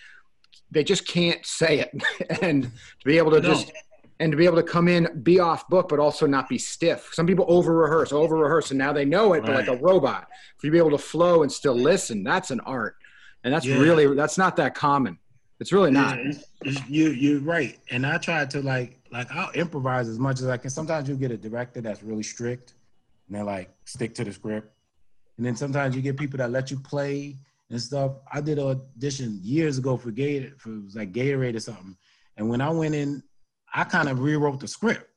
[0.70, 2.70] they just can't say it, and to
[3.04, 3.48] be able to No.
[3.52, 3.70] just
[4.18, 7.10] and to be able to come in, be off book, but also not be stiff.
[7.12, 10.26] Some people over rehearse, over rehearse, and now they know it, but like a robot.
[10.56, 12.96] For you to be able to flow and still listen, that's an art,
[13.44, 13.78] and that's Yeah.
[13.78, 15.18] really that's not that common.
[15.58, 16.18] It's really not.
[16.64, 20.46] Yeah, You you're right, and I try to like like I'll improvise as much as
[20.48, 20.70] I can.
[20.70, 22.74] Sometimes you get a director that's really strict,
[23.26, 24.70] and they're like stick to the script,
[25.36, 27.36] and then sometimes you get people that let you play
[27.70, 28.12] and stuff.
[28.32, 31.96] I did an audition years ago for Gator for it was like Gatorade or something,
[32.36, 33.22] and when I went in,
[33.72, 35.08] I kind of rewrote the script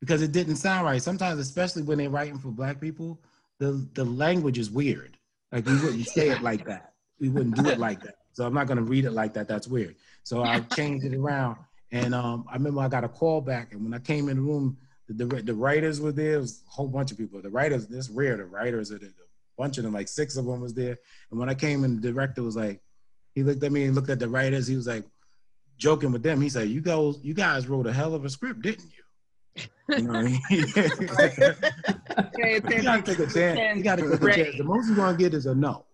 [0.00, 1.00] because it didn't sound right.
[1.00, 3.20] Sometimes, especially when they're writing for black people,
[3.60, 5.16] the the language is weird.
[5.52, 6.93] Like we wouldn't say it like that.
[7.20, 8.16] We wouldn't do it like that.
[8.32, 9.48] So I'm not gonna read it like that.
[9.48, 9.96] That's weird.
[10.22, 11.56] So I changed it around.
[11.92, 14.42] And um, I remember I got a call back, and when I came in the
[14.42, 16.34] room, the, the, the writers were there.
[16.34, 17.40] It was a whole bunch of people.
[17.40, 18.36] The writers, this rare.
[18.36, 19.10] The writers are there.
[19.10, 20.98] A bunch of them, like six of them, was there.
[21.30, 22.80] And when I came in, the director was like,
[23.34, 24.66] he looked at me and looked at the writers.
[24.66, 25.04] He was like,
[25.76, 26.40] joking with them.
[26.40, 29.64] He said, "You guys, you guys wrote a hell of a script, didn't you?"
[29.96, 30.40] You know what I mean?
[32.36, 33.76] You gotta take a chance.
[33.76, 34.56] You gotta take a chance.
[34.56, 35.84] The most you're gonna get is a no.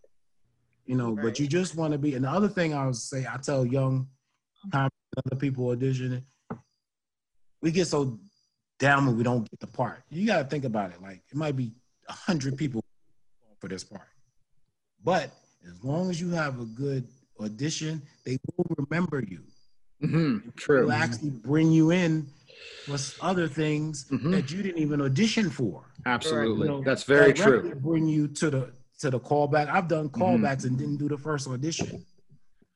[0.91, 2.17] You know, but you just want to be.
[2.17, 4.09] And the other thing I would say, I tell young
[4.73, 6.25] comics, other people auditioning,
[7.63, 8.19] we get so
[8.81, 10.03] down when we don't get the part.
[10.11, 11.01] You gotta think about it.
[11.01, 11.71] Like it might be
[12.09, 12.83] a hundred people
[13.61, 14.09] for this part.
[15.05, 15.31] But
[15.65, 17.07] as long as you have a good
[17.39, 19.45] audition, they will remember you.
[20.01, 20.81] hmm True.
[20.81, 22.27] They'll actually bring you in
[22.85, 24.33] for s- other things Mhm.
[24.33, 25.85] that you didn't even audition for.
[26.05, 26.67] Absolutely.
[26.67, 27.75] You know, That's very director true.
[27.77, 29.69] Bring you to the to the callback.
[29.69, 30.23] I've done Mm-hmm.
[30.23, 32.05] callbacks and didn't do the first audition.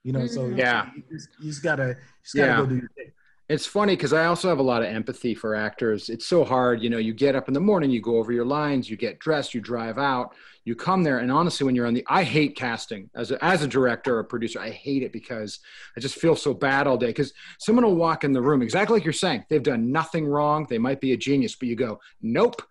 [0.02, 0.58] You know, so Mhm.
[0.58, 0.90] Yeah.
[0.94, 2.56] you just, you just gotta you just gotta Yeah.
[2.60, 3.10] go do your thing.
[3.46, 6.08] It's funny because I also have a lot of empathy for actors.
[6.08, 6.96] It's so hard, you know.
[6.96, 9.60] You get up in the morning, you go over your lines, you get dressed, you
[9.60, 10.34] drive out,
[10.64, 13.62] you come there, and honestly, when you're on the, I hate casting as a, as
[13.62, 14.60] a director or producer.
[14.60, 15.58] I hate it because
[15.94, 17.08] I just feel so bad all day.
[17.08, 19.44] Because someone will walk in the room exactly like you're saying.
[19.50, 20.66] They've done nothing wrong.
[20.70, 22.62] They might be a genius, but you go, nope.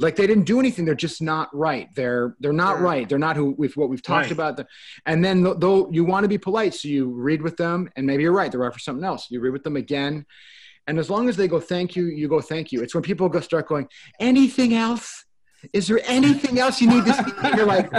[0.00, 0.84] Like they didn't do anything.
[0.84, 1.88] They're just not right.
[1.94, 3.08] They're they're not right.
[3.08, 4.32] They're not who we've what we've talked Right.
[4.32, 4.64] about.
[5.06, 8.22] And then though you want to be polite, so you read with them, and maybe
[8.22, 8.50] you're right.
[8.50, 9.26] They're right for something else.
[9.30, 10.24] You read with them again,
[10.86, 12.80] and as long as they go thank you, you go thank you.
[12.82, 13.88] It's when people go start going
[14.20, 15.24] anything else.
[15.72, 17.32] Is there anything else you need to see?
[17.42, 17.90] And you're like,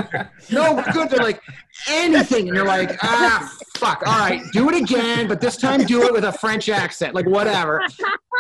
[0.52, 1.10] no, we're good.
[1.10, 1.42] They're like
[1.90, 4.02] anything, and you're like, ah, fuck.
[4.06, 7.26] All right, do it again, but this time do it with a French accent, like
[7.28, 7.84] whatever.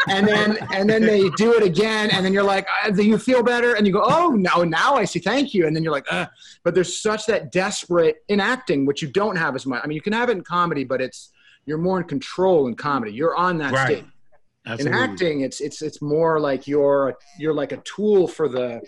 [0.08, 3.17] And then and then they do it again, and then you're like, ah, do you
[3.17, 3.75] feel better?
[3.75, 5.19] And you go, oh no, now I see.
[5.19, 5.67] Thank you.
[5.67, 6.27] And then you're like, uh,
[6.63, 9.82] but there's such that desperate in acting, which you don't have as much.
[9.84, 11.32] I mean, you can have it in comedy, but it's
[11.65, 13.12] you're more in control in comedy.
[13.12, 13.97] You're on that Right.
[13.97, 14.05] stage.
[14.65, 14.97] Absolutely.
[14.97, 18.82] In acting, it's it's it's more like you're you're like a tool for the,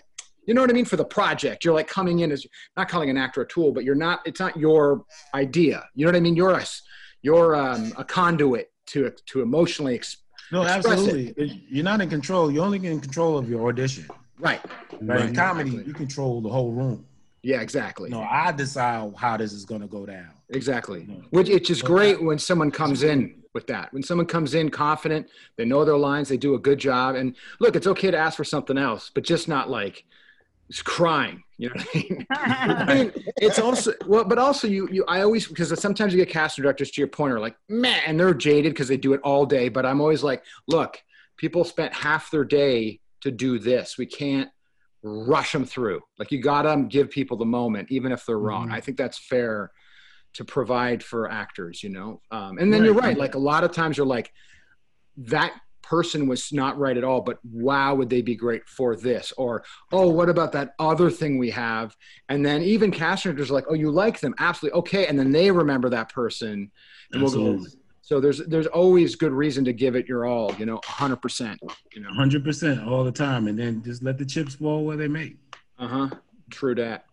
[0.46, 1.64] you know what I mean, for the project.
[1.64, 4.20] You're like coming in as not calling an actor a tool, but you're not.
[4.24, 5.84] It's not your idea.
[5.94, 6.36] You know what I mean?
[6.36, 6.82] You're a s-
[7.22, 10.18] you're um, a conduit to to emotionally ex-
[10.50, 10.90] No, express it.
[10.92, 11.66] absolutely.
[11.70, 12.50] You're not in control.
[12.50, 14.08] You're only in control of your audition.
[14.38, 14.60] right.
[15.00, 15.26] Right.
[15.28, 15.88] In comedy, Exactly.
[15.88, 17.06] you control the whole room.
[17.42, 18.08] Yeah, exactly.
[18.10, 20.30] No, I decide how this is gonna go down.
[20.50, 21.04] Exactly.
[21.08, 21.14] No.
[21.30, 21.92] Which it's just Okay.
[21.92, 23.92] great when someone comes in with that.
[23.92, 27.14] When someone comes in confident, they know their lines, they do a good job.
[27.16, 30.04] And look, it's okay to ask for something else, but just not like
[30.70, 31.42] just crying.
[31.58, 32.26] You know what I mean?
[32.30, 36.28] I mean, it's also well, but also you you I always because sometimes you get
[36.30, 39.20] casting directors to your point are like, man, and they're jaded because they do it
[39.22, 39.68] all day.
[39.68, 41.00] But I'm always like, look,
[41.36, 43.96] people spent half their day to do this.
[43.96, 44.48] We can't
[45.04, 46.00] rush them through.
[46.18, 48.68] Like you gotta give people the moment, even if they're wrong.
[48.68, 48.72] Mhm.
[48.74, 49.70] I think that's fair
[50.34, 52.20] to provide for actors, you know.
[52.30, 53.08] Um, and then you're Right.
[53.08, 53.18] right.
[53.18, 54.32] Like a lot of times you're like,
[55.18, 55.52] that
[55.92, 59.30] person was not right at all, but wow, would they be great for this?
[59.36, 61.94] Or oh, what about that other thing we have?
[62.30, 65.06] And then even casting directors are like, oh, you like them, absolutely, okay.
[65.06, 66.70] And then they remember that person,
[67.12, 67.52] and we'll go.
[67.52, 67.70] Absolutely.
[68.00, 71.60] So there's there's always good reason to give it your all, you know, hundred percent.
[71.94, 72.08] You know.
[72.10, 75.34] hundred percent all the time, and then just let the chips fall where they may.
[75.78, 76.08] Uh huh.
[76.50, 77.04] True that.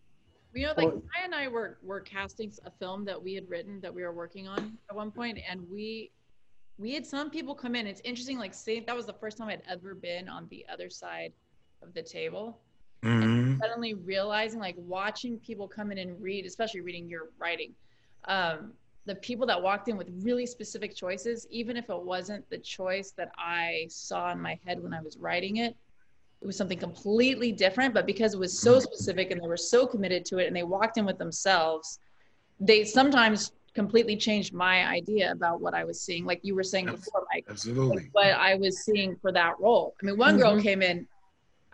[0.53, 3.49] You know, like Well- Maya and I were were casting a film that we had
[3.49, 6.11] written that we were working on at one point, and we
[6.79, 7.85] we had some people come in.
[7.85, 10.89] It's interesting, like say that was the first time I'd ever been on the other
[10.89, 11.33] side
[11.83, 12.61] of the table.
[13.03, 13.59] Mhm.
[13.59, 17.75] Suddenly realizing, like watching people come in and read, especially reading your writing,
[18.25, 18.73] um,
[19.05, 23.11] the people that walked in with really specific choices, even if it wasn't the choice
[23.11, 25.75] that I saw in my head when I was writing it,
[26.41, 27.93] it was something completely different.
[27.93, 30.63] But because it was so specific and they were so committed to it and they
[30.63, 31.99] walked in with themselves,
[32.59, 36.25] they sometimes completely changed my idea about what I was seeing.
[36.25, 38.10] Like you were saying before, Mike, Absolutely.
[38.12, 39.95] what I was seeing for that role.
[40.01, 40.62] I mean, one girl mm-hmm.
[40.62, 41.08] came in.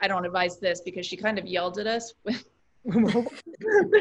[0.01, 2.13] I don't advise this because she kind of yelled at us.
[2.27, 3.27] I would,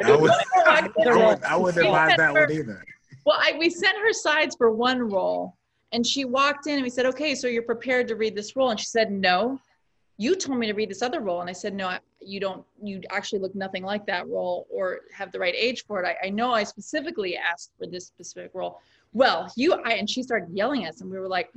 [0.03, 2.85] I would, I wouldn't advise that one either.
[3.25, 5.57] Well, I, we sent her sides for one role,
[5.93, 8.71] and she walked in and we said, "Okay, so you're prepared to read this role?"
[8.71, 9.59] And she said, "No,
[10.17, 12.65] you told me to read this other role." And I said, "No, I- you don't.
[12.83, 16.07] You actually look nothing like that role, or have the right age for it.
[16.07, 18.81] I, I know I specifically asked for this specific role."
[19.13, 21.51] Well, you, I, and she started yelling at us, and we were like,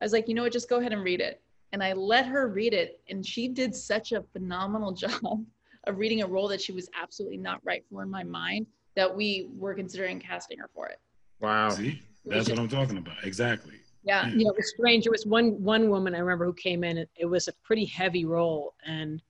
[0.00, 0.52] "I was like, you know what?
[0.52, 1.42] Just go ahead and read it."
[1.72, 5.44] And I let her read it, and she did such a phenomenal job
[5.84, 8.66] of reading a role that she was absolutely not right for in my mind
[8.96, 10.98] that we were considering casting her for it.
[11.40, 11.70] Wow.
[11.70, 13.16] See, that's what I'm talking about.
[13.22, 13.74] Exactly.
[14.08, 14.28] Yeah.
[14.28, 15.06] you know, it was strange.
[15.06, 17.06] It was one one woman I remember who came in.
[17.16, 19.22] It was a pretty heavy role, and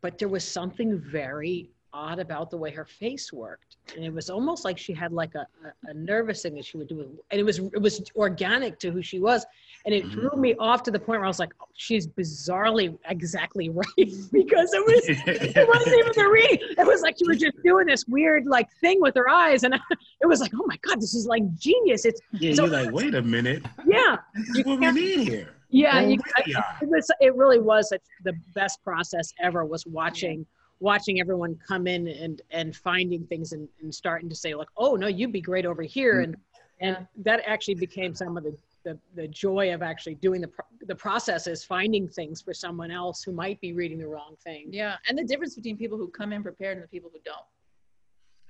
[0.00, 4.28] but there was something very odd about the way her face worked, and it was
[4.28, 7.40] almost like she had like a, a, a nervous thing that she would do, and
[7.40, 9.46] it was it was organic to who she was,
[9.86, 10.20] and it mm-hmm.
[10.20, 13.86] threw me off to the point where I was like, oh, she's bizarrely exactly right
[13.96, 16.58] because it was it wasn't even the reading.
[16.78, 19.74] It was like she was just doing this weird like thing with her eyes, and
[20.20, 22.04] it was like, oh my god, this is like genius.
[22.04, 23.64] It's Yeah, So- you're like, wait a minute.
[23.86, 25.54] yeah, This is what we need here.
[25.70, 26.00] yeah.
[26.00, 26.42] You, eye.
[26.82, 27.90] it was it really was
[28.24, 30.46] the best process ever was watching
[30.80, 34.94] watching everyone come in and and finding things and, and starting to say like oh
[34.94, 36.86] no you'd be great over here and mm-hmm.
[36.88, 38.54] and that actually became some of the
[38.86, 42.92] the, the joy of actually doing the pro- the process is finding things for someone
[42.92, 44.94] else who might be reading the wrong thing Yeah.
[45.08, 47.44] And the difference between people who come in prepared and the people who don't.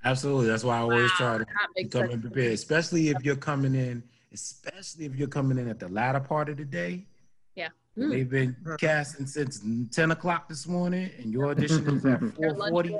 [0.05, 0.45] Absolutely.
[0.45, 2.13] That's why I always try to come sense.
[2.13, 6.19] in prepared, especially if you're coming in, especially if you're coming in at the latter
[6.19, 7.07] part of the day.
[7.97, 8.11] Mm.
[8.11, 12.87] They've been casting since 10 o'clock this morning, and your audition is at Their lunch
[12.87, 12.91] 4:40.
[12.91, 12.93] wore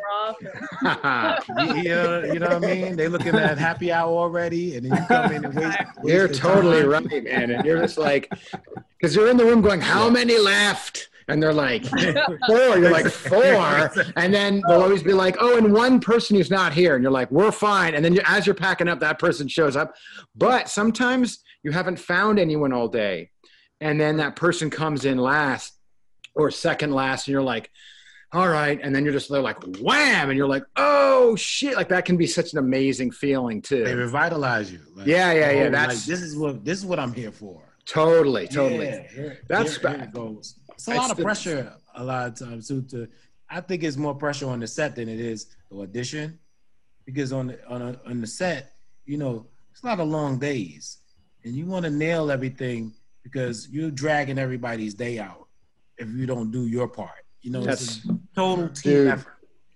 [2.33, 2.95] you know what I mean?
[2.95, 5.77] They're looking at happy hour already, and then you come in and waste.
[6.03, 6.89] You're totally time.
[6.89, 7.51] right, man.
[7.51, 8.31] And you're just like,
[8.99, 11.09] because you're in the room going, how many left?
[11.29, 12.77] And they're like, four.
[12.77, 13.91] You're like, four.
[14.15, 16.95] And then they'll always be like, oh, and one person who's not here.
[16.95, 17.95] And you're like, we're fine.
[17.95, 19.93] And then you, as you're packing up, that person shows up.
[20.35, 23.29] But sometimes you haven't found anyone all day.
[23.81, 25.73] And then that person comes in last
[26.35, 27.27] or second last.
[27.27, 27.69] And you're like,
[28.33, 28.79] all right.
[28.81, 30.29] And then you're just they're like, wham.
[30.29, 31.75] And you're like, oh, shit.
[31.75, 33.83] Like that can be such an amazing feeling, too.
[33.83, 34.79] They revitalize you.
[34.95, 37.31] Like, Yeah, yeah, yeah, oh, that's- like, this is what this is what I'm here
[37.31, 37.61] for.
[37.85, 38.87] Totally, totally.
[38.87, 40.55] Yeah, here- That's here- here it goes.
[40.73, 42.81] It's a lot of the- pressure a lot of times too.
[42.89, 43.07] To
[43.49, 46.37] I think it's more pressure on the set than it is the audition,
[47.05, 48.73] because on the on a, on the set,
[49.05, 50.97] you know, it's a lot of long days,
[51.45, 52.93] and you want to nail everything
[53.31, 55.47] because you're dragging everybody's day out
[55.97, 57.25] if you don't do your part.
[57.41, 59.07] You know, it's a total team Dude.
[59.07, 59.33] effort.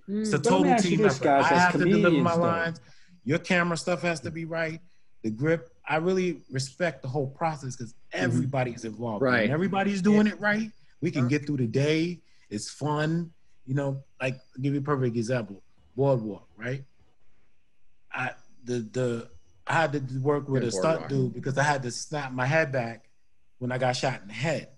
[0.08, 1.24] It's a But let me total team this, effort.
[1.24, 2.42] guys, I have to deliver comedians, my though.
[2.42, 2.82] lines.
[3.24, 4.80] Your camera stuff has to be right.
[5.24, 5.70] The grip.
[5.88, 8.26] I really respect the whole process because mm-hmm.
[8.26, 9.22] everybody's involved.
[9.22, 9.44] Right.
[9.44, 10.70] When everybody's doing it right,
[11.02, 12.20] we can get through the day.
[12.50, 13.32] It's fun.
[13.66, 15.62] You know, like I'll give you a perfect example.
[15.96, 16.84] Boardwalk, right?
[18.12, 18.32] I
[18.64, 19.30] the the
[19.68, 21.10] I had to work with Yeah, a stunt Boardwalk.
[21.10, 23.06] dude because I had to snap my head back
[23.62, 24.69] when I got shot in the head.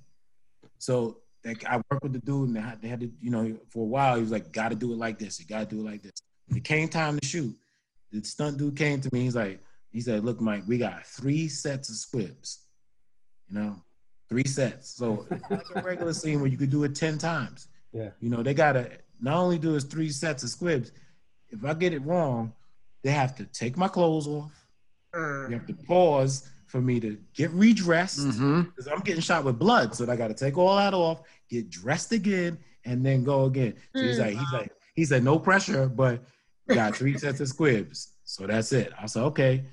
[0.77, 3.57] So like I worked with the dude and they had, they had to, you know,
[3.69, 5.39] for a while he was like, "Got to do it like this.
[5.39, 7.55] You got to do it like this." When it came time to shoot,
[8.11, 9.21] the stunt dude came to me.
[9.21, 12.65] He's like, he said, "Look, Mike, we got three sets of squibs.
[13.47, 13.81] You know,
[14.27, 14.89] three sets.
[14.89, 17.69] So it's like a regular scene where you could do it ten times.
[17.93, 18.09] Yeah.
[18.19, 18.91] You know, they gotta
[19.21, 20.91] not only do is three sets of squibs.
[21.49, 22.51] If I get it wrong,
[23.01, 24.51] they have to take my clothes off.
[25.15, 25.49] Mm.
[25.49, 28.61] You have to pause for me to get redressed Mm-hmm.
[28.63, 29.93] because I'm getting shot with blood.
[29.93, 33.75] So I got to take all that off, get dressed again, and then go again.
[33.95, 34.21] So he's Mm.
[34.21, 36.23] like, he's like, he said, no pressure, but
[36.67, 38.13] got three sets of squibs.
[38.23, 38.91] So that's it.
[38.99, 39.65] I said, okay.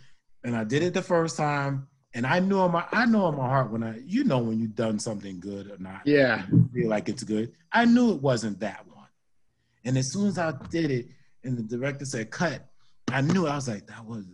[0.45, 1.87] And I did it the first time.
[2.13, 4.59] And I knew in my I know in my heart when I you know when
[4.61, 6.03] you've done something good or not.
[6.05, 6.43] Yeah.
[6.75, 7.53] Feel like it's good.
[7.73, 9.07] I knew it wasn't that one.
[9.87, 11.07] And as soon as I did it
[11.45, 12.67] and the director said cut,
[13.11, 14.27] I knew I was like, that was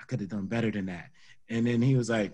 [0.00, 1.10] I could have done better than that.
[1.48, 2.32] And then he was like,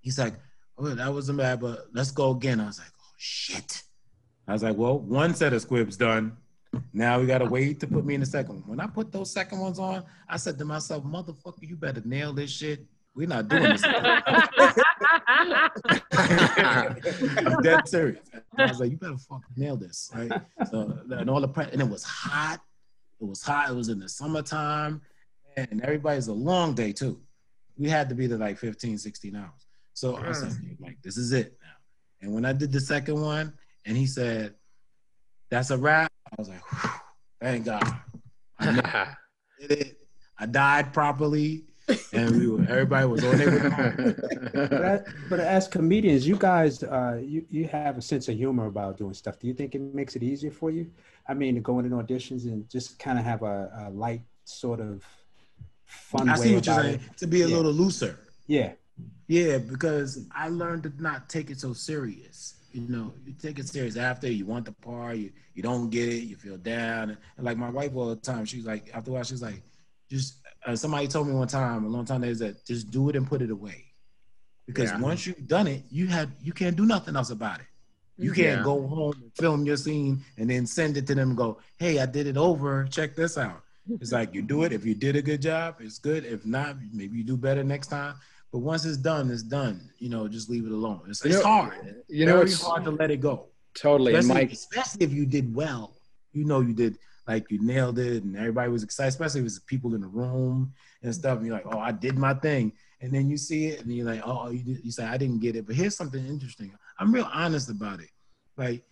[0.00, 0.34] he's like,
[0.78, 2.60] oh, that wasn't bad, but let's go again.
[2.60, 3.82] I was like, oh shit.
[4.46, 6.36] I was like, well, one set of squibs done.
[6.92, 8.64] Now we gotta wait to put me in the second one.
[8.66, 12.32] When I put those second ones on, I said to myself, motherfucker, you better nail
[12.32, 12.84] this shit.
[13.14, 13.82] We're not doing this.
[16.12, 18.26] I'm dead serious.
[18.58, 20.32] I was like, you better fucking nail this, right?
[20.68, 22.60] So and all the pre- and it was hot.
[23.20, 23.70] It was hot.
[23.70, 25.00] It was in the summertime,
[25.56, 27.20] and everybody's a long day too.
[27.76, 29.66] We had to be to like 15, 16 hours.
[29.94, 31.68] So I was like, like, this is it now.
[32.20, 33.52] And when I did the second one,
[33.84, 34.54] and he said,
[35.50, 36.62] "That's a wrap," I was like,
[37.40, 38.00] thank God.
[38.58, 39.14] I
[39.60, 39.98] did it.
[40.38, 41.64] I died properly,
[42.12, 44.16] and we were everybody was on their way home.
[44.52, 48.66] But, as, but as comedians, you guys, uh, you you have a sense of humor
[48.66, 49.38] about doing stuff.
[49.38, 50.90] Do you think it makes it easier for you?
[51.28, 54.80] I mean, to go into auditions and just kind of have a, a light sort
[54.80, 55.04] of
[55.86, 56.94] fun I way see what you're saying.
[56.94, 57.16] it.
[57.18, 57.56] To be a Yeah.
[57.56, 58.18] little looser.
[58.46, 58.72] Yeah,
[59.26, 62.54] Yeah, because I learned to not take it so serious.
[62.72, 66.08] You know, you take it serious after you want the part, you, you don't get
[66.08, 67.10] it, you feel down.
[67.10, 69.62] And, like my wife all the time, she's like, after a while, she's like,
[70.10, 70.34] just
[70.66, 73.16] uh, somebody told me one time, a long time ago, is that just do it
[73.16, 73.84] and put it away.
[74.66, 75.00] Because Yeah.
[75.00, 77.66] once you've done it, you had you can't do nothing else about it.
[78.16, 78.64] You can't Yeah.
[78.64, 81.98] go home and film your scene and then send it to them and go, hey,
[81.98, 82.84] I did it over.
[82.90, 83.62] Check this out.
[84.00, 84.72] It's like you do it.
[84.72, 86.24] If you did a good job, it's good.
[86.24, 88.14] If not, maybe you do better next time.
[88.52, 89.90] But once it's done, it's done.
[89.98, 91.02] You know, just leave it alone.
[91.08, 91.96] It's, You it's know- hard.
[92.08, 93.46] You know, Very it's hard to let it go.
[93.74, 94.12] totally.
[94.14, 95.96] And Especially, Mike, especially if you did well.
[96.32, 96.98] You know, you did
[97.28, 99.08] like you nailed it, and everybody was excited.
[99.08, 101.38] Especially if it's people in the room and stuff.
[101.38, 102.72] And you're like, oh, I did my thing.
[103.00, 105.40] And then you see it, and you're like, oh, you, did, you say I didn't
[105.40, 105.66] get it.
[105.66, 106.72] But here's something interesting.
[106.98, 108.08] I'm real honest about it.
[108.56, 108.84] Like,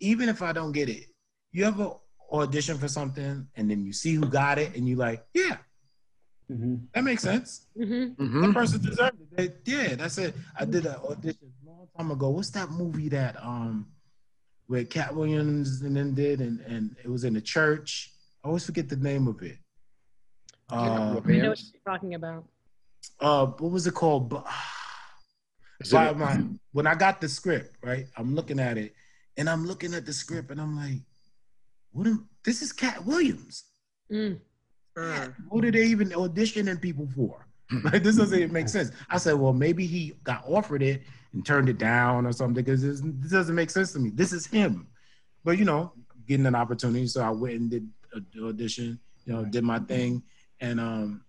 [0.00, 1.06] even if I don't get it,
[1.50, 1.92] you ever
[2.32, 5.58] audition for something and then you see who got it, and you like, yeah,
[6.48, 7.66] hmm that makes sense.
[7.76, 8.16] Mhm.
[8.16, 8.54] The Mhm.
[8.54, 9.36] person deserved it.
[9.64, 10.34] They- yeah, that's it.
[10.58, 12.30] I did an audition a long time ago.
[12.30, 13.86] What's that movie that um
[14.66, 18.12] where Katt Williams and then did and and it was in the church.
[18.42, 19.58] I always forget the name of it.
[20.70, 21.72] Uh, I know what Williams?
[21.74, 22.48] you're talking about.
[23.20, 24.28] uh what was it called?
[24.30, 24.42] Bu-
[25.80, 28.06] Is By it- my, when I got the script, right?
[28.16, 28.94] I'm looking at it
[29.36, 31.00] and I'm looking at the script and I'm like,
[31.92, 33.64] what am, this is Katt Williams.
[34.10, 34.40] Mm.
[34.96, 37.46] Uh, Who did they even auditioning people for?
[37.84, 38.90] Like this doesn't even make sense.
[39.08, 42.82] I said, well, maybe he got offered it and turned it down or something because
[42.82, 44.10] this, this doesn't make sense to me.
[44.10, 44.86] This is him,
[45.44, 45.92] but you know,
[46.26, 48.98] getting an opportunity, so I went and did a audition.
[49.24, 50.22] You know, did my thing,
[50.60, 51.24] and um,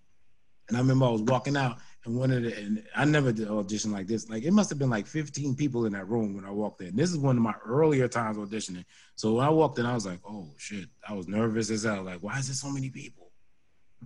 [0.67, 3.47] and I remember I was walking out, and one of the, and I never did
[3.47, 4.29] audition like this.
[4.29, 6.95] Like it must have been like 15 people in that room when I walked in.
[6.95, 8.83] This is one of my earlier times auditioning.
[9.15, 12.03] So when I walked in, I was like, oh shit, I was nervous as hell.
[12.03, 13.31] Like, why is there so many people?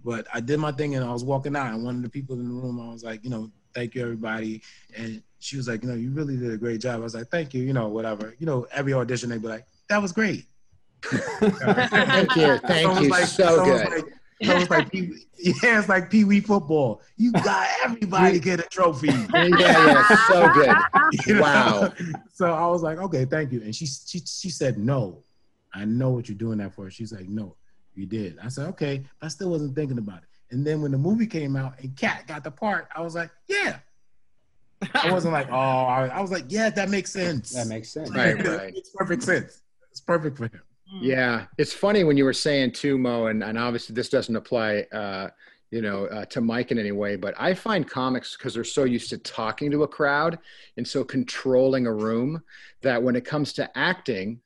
[0.05, 2.39] But I did my thing and I was walking out, and one of the people
[2.39, 4.61] in the room, I was like, you know, thank you everybody.
[4.95, 6.95] And she was like, you know, you really did a great job.
[6.99, 8.35] I was like, thank you, you know, whatever.
[8.37, 10.45] You know, every audition they'd be like, that was great.
[11.03, 12.57] Thank you.
[12.57, 13.09] Thank Someone's you.
[13.09, 13.89] like- so good.
[13.89, 14.05] Like,
[14.43, 17.01] someone's like, Pee- yeah, it's like Pee Wee football.
[17.15, 19.07] You got everybody get a trophy.
[19.33, 20.75] yeah, yeah, so good.
[21.25, 21.41] You know?
[21.41, 21.93] Wow.
[22.33, 23.61] So I was like, okay, thank you.
[23.61, 25.23] And she she she said, no,
[25.73, 26.89] I know what you're doing that for.
[26.89, 27.55] She's like, no,
[27.95, 28.37] you did.
[28.43, 29.03] I said, okay.
[29.21, 30.29] I still wasn't thinking about it.
[30.51, 33.29] And then when the movie came out and Katt got the part, I was like,
[33.47, 33.79] yeah.
[34.93, 37.51] I wasn't like, oh, I, I was like, yeah, that makes sense.
[37.53, 38.11] That makes sense.
[38.11, 38.73] Right, right.
[38.73, 39.61] makes perfect sense.
[39.91, 40.61] It's perfect for him.
[41.01, 44.85] Yeah, it's funny when you were saying too, Mo, and, and obviously this doesn't apply,
[44.91, 45.29] uh,
[45.69, 48.85] you know, uh, to Mike in any way, but I find comics because they're so
[48.85, 50.39] used to talking to a crowd
[50.77, 52.41] and so controlling a room
[52.83, 54.39] that when it comes to acting,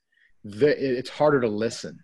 [0.44, 2.04] the, it- it's harder to listen.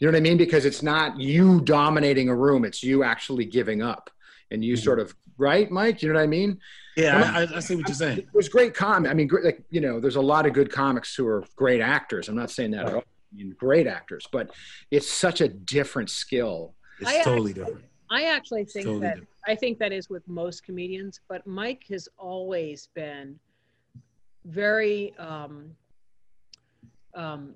[0.00, 0.36] You know what I mean?
[0.36, 4.10] Because it's not you dominating a room; it's you actually giving up,
[4.50, 4.84] and you Mhm.
[4.84, 6.02] sort of right, Mike.
[6.02, 6.60] You know what I mean?
[6.98, 8.28] Yeah, I, I, I see what you're saying.
[8.34, 9.06] There's great com.
[9.06, 12.28] I mean, like you know, there's a lot of good comics who are great actors.
[12.28, 13.04] I'm not saying that at all.
[13.36, 14.50] I mean, great actors, but
[14.90, 16.74] it's such a different skill.
[17.00, 17.84] It's I totally different.
[18.10, 19.28] I actually think Totally that different.
[19.46, 23.38] I think that is with most comedians, but Mike has always been
[24.46, 25.70] very um,
[27.14, 27.54] um,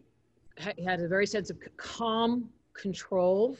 [0.59, 3.57] ha- had a very sense of c- calm control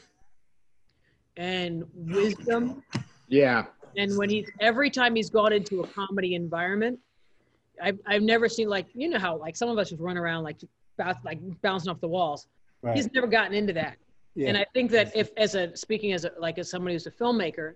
[1.37, 2.83] and wisdom.
[3.27, 3.65] Yeah,
[3.95, 6.99] And when he's every time he's gone into a comedy environment,
[7.81, 10.43] I've I've never seen like you know how like some of us just run around
[10.43, 10.59] like
[11.01, 12.47] bounce, like bouncing off the walls.
[12.81, 12.95] Right.
[12.95, 13.97] He's never gotten into that.
[14.35, 14.49] Yeah.
[14.49, 17.11] And I think that if, as a speaking as a, like as somebody who's a
[17.11, 17.73] filmmaker,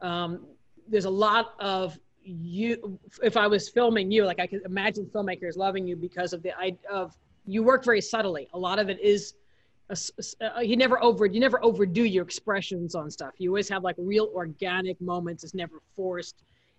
[0.00, 0.46] um,
[0.88, 2.98] there's a lot of you.
[3.22, 6.52] If I was filming you, like I could imagine filmmakers loving you because of the
[6.58, 7.16] I of
[7.46, 8.48] you work very subtly.
[8.54, 9.34] A lot of it is.
[9.90, 9.96] A,
[10.44, 13.32] uh, you never over you never overdo your expressions on stuff.
[13.38, 15.44] You always have like real organic moments.
[15.44, 16.36] It's never forced.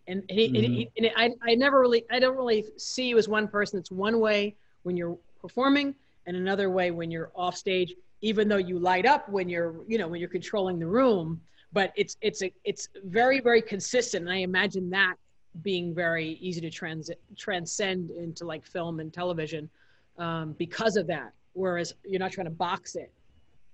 [0.07, 3.27] And he, and, he, and I, I never really I don't really see you as
[3.27, 3.79] one person.
[3.79, 5.95] It's one way when you're performing
[6.27, 9.97] and another way when you're off stage even though you light up when you're you
[9.97, 11.39] know when you're controlling the room
[11.71, 14.23] but it's it's a it's very very consistent.
[14.25, 15.15] And i imagine that
[15.63, 19.69] being very easy to trans- transcend into like film and television
[20.17, 21.31] um, because of that.
[21.53, 23.11] Whereas you're not trying to box it.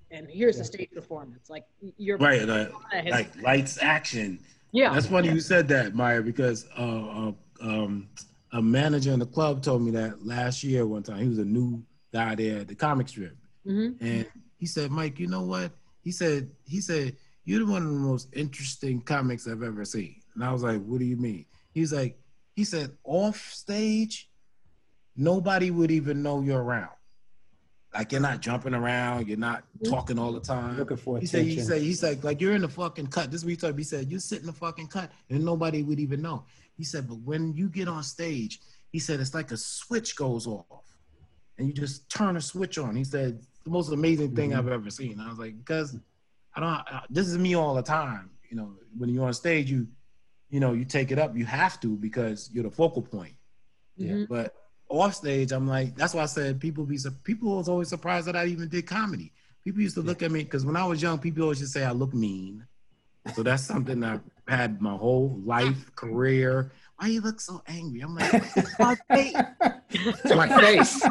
[0.09, 1.49] And here's the stage performance.
[1.49, 1.65] Like
[1.97, 2.71] you're Right, like,
[3.03, 4.39] His- like lights action.
[4.71, 4.93] yeah.
[4.93, 8.07] That's funny you said that, Maya, because uh, uh, um,
[8.55, 11.19] a manager in the club told me that last year one time.
[11.19, 11.83] He was a new
[12.13, 13.35] guy there at the comic strip.
[13.65, 14.25] hmm And
[14.57, 15.73] he said, Mike, you know what?
[16.01, 20.21] He said, he said, you're one of the most interesting comics I've ever seen.
[20.33, 21.45] And I was like, what do you mean?
[21.73, 22.17] He's like,
[22.55, 24.29] he said, off stage,
[25.17, 26.89] nobody would even know you're around.
[27.93, 30.77] Like you're not jumping around, you're not talking all the time.
[30.77, 33.31] Looking for He said, he said, he's like, like you're in the fucking cut.
[33.31, 33.81] This is what he told me.
[33.81, 36.45] He said, you sit in the fucking cut and nobody would even know.
[36.77, 38.59] He said, but when you get on stage,
[38.91, 40.83] he said, it's like a switch goes off
[41.57, 42.95] and you just turn a switch on.
[42.95, 44.57] He said, the most amazing thing Mhm.
[44.57, 45.19] I've ever seen.
[45.19, 45.97] I was like, because
[46.53, 48.29] I don't, I, this is me all the time.
[48.49, 49.87] You know, when you're on stage, you,
[50.49, 51.35] you know, you take it up.
[51.35, 53.35] You have to because you're the focal point.
[53.99, 54.27] Mhm.
[54.27, 54.53] But
[54.87, 58.35] off stage, I'm like, that's why I said people be, people was always surprised that
[58.35, 59.33] I even did comedy.
[59.63, 61.83] People used to look at me because when I was young, people always just say
[61.83, 62.65] I look mean.
[63.33, 66.71] So that's something I've had my whole life, career.
[66.97, 68.01] Why you look so angry?
[68.01, 69.35] I'm like, it's my face.
[69.89, 71.01] it's my face.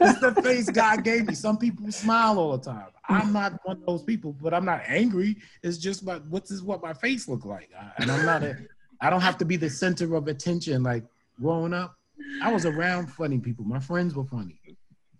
[0.00, 1.34] it's the face God gave me.
[1.34, 2.86] Some people smile all the time.
[3.08, 5.36] I'm not one of those people, but I'm not angry.
[5.62, 8.56] It's just my what's is what my face look like, I- and I'm not a.
[9.00, 10.82] I don't have to be the center of attention.
[10.82, 11.04] Like
[11.40, 11.96] growing up,
[12.42, 13.64] I was around funny people.
[13.64, 14.58] My friends were funny.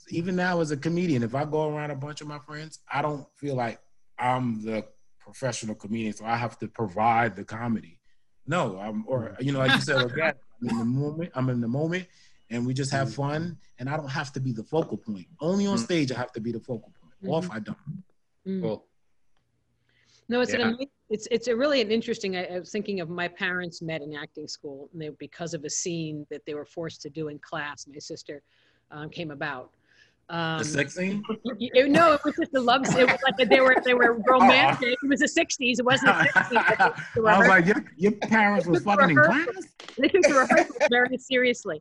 [0.08, 3.02] Even now, as a comedian, if I go around a bunch of my friends, I
[3.02, 3.80] don't feel like
[4.18, 4.86] I'm the
[5.30, 7.98] professional comedian, so I have to provide the comedy.
[8.46, 10.36] No, I'm or you know, like you said, organic.
[10.62, 11.32] I'm in the moment.
[11.34, 12.06] I'm in the moment,
[12.48, 13.58] and we just have fun.
[13.78, 15.26] And I don't have to be the focal point.
[15.40, 15.84] Only on Mm.
[15.84, 17.12] stage, I have to be the focal point.
[17.34, 17.76] Off, I don't.
[18.46, 18.62] Mm.
[18.62, 18.86] Cool.
[20.28, 20.60] No, it's Yeah.
[20.60, 22.36] an ama- it's it's a really an interesting.
[22.36, 25.64] I, I was thinking of my parents met in acting school, and they because of
[25.64, 27.86] a scene that they were forced to do in class.
[27.88, 28.42] My sister
[28.92, 29.72] um, came about,
[30.28, 31.22] Um, The sex scene?
[31.44, 32.82] y- y- no, it was just a love.
[32.84, 34.96] It was like they were they were romantic.
[35.02, 35.78] It was the '60s.
[35.78, 36.94] It wasn't the '60s.
[37.26, 39.46] I was like, your, your parents was fucking in class?
[39.98, 41.80] they took the rehearsals very seriously.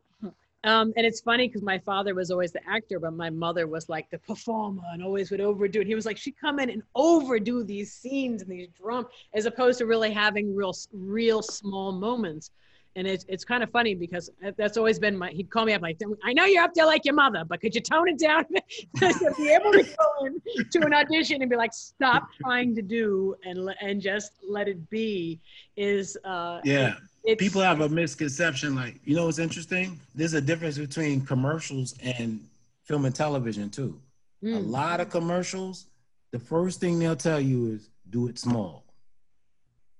[0.64, 3.88] Um, and it's funny because my father was always the actor, but my mother was
[3.88, 5.86] like the performer and always would overdo it.
[5.86, 9.78] He was like, she'd come in and overdo these scenes and these drum, as opposed
[9.78, 12.50] to really having real, real small moments.
[12.96, 15.82] And it's, it's kind of funny because that's always been my, he'd call me up
[15.82, 18.44] like, I know you're up there like your mother, but could you tone it down?
[18.46, 20.40] to be able to go in
[20.70, 24.88] to an audition and be like, stop trying to do and, and just let it
[24.88, 25.38] be
[25.76, 26.94] is, uh, Yeah.
[27.38, 28.74] People have a misconception.
[28.74, 30.00] Like, you know what's interesting?
[30.14, 32.40] There's a difference between commercials and
[32.84, 34.00] film and television, too.
[34.42, 34.70] A Mm.
[34.70, 35.86] lot of commercials,
[36.30, 38.84] the first thing they'll tell you is do it small.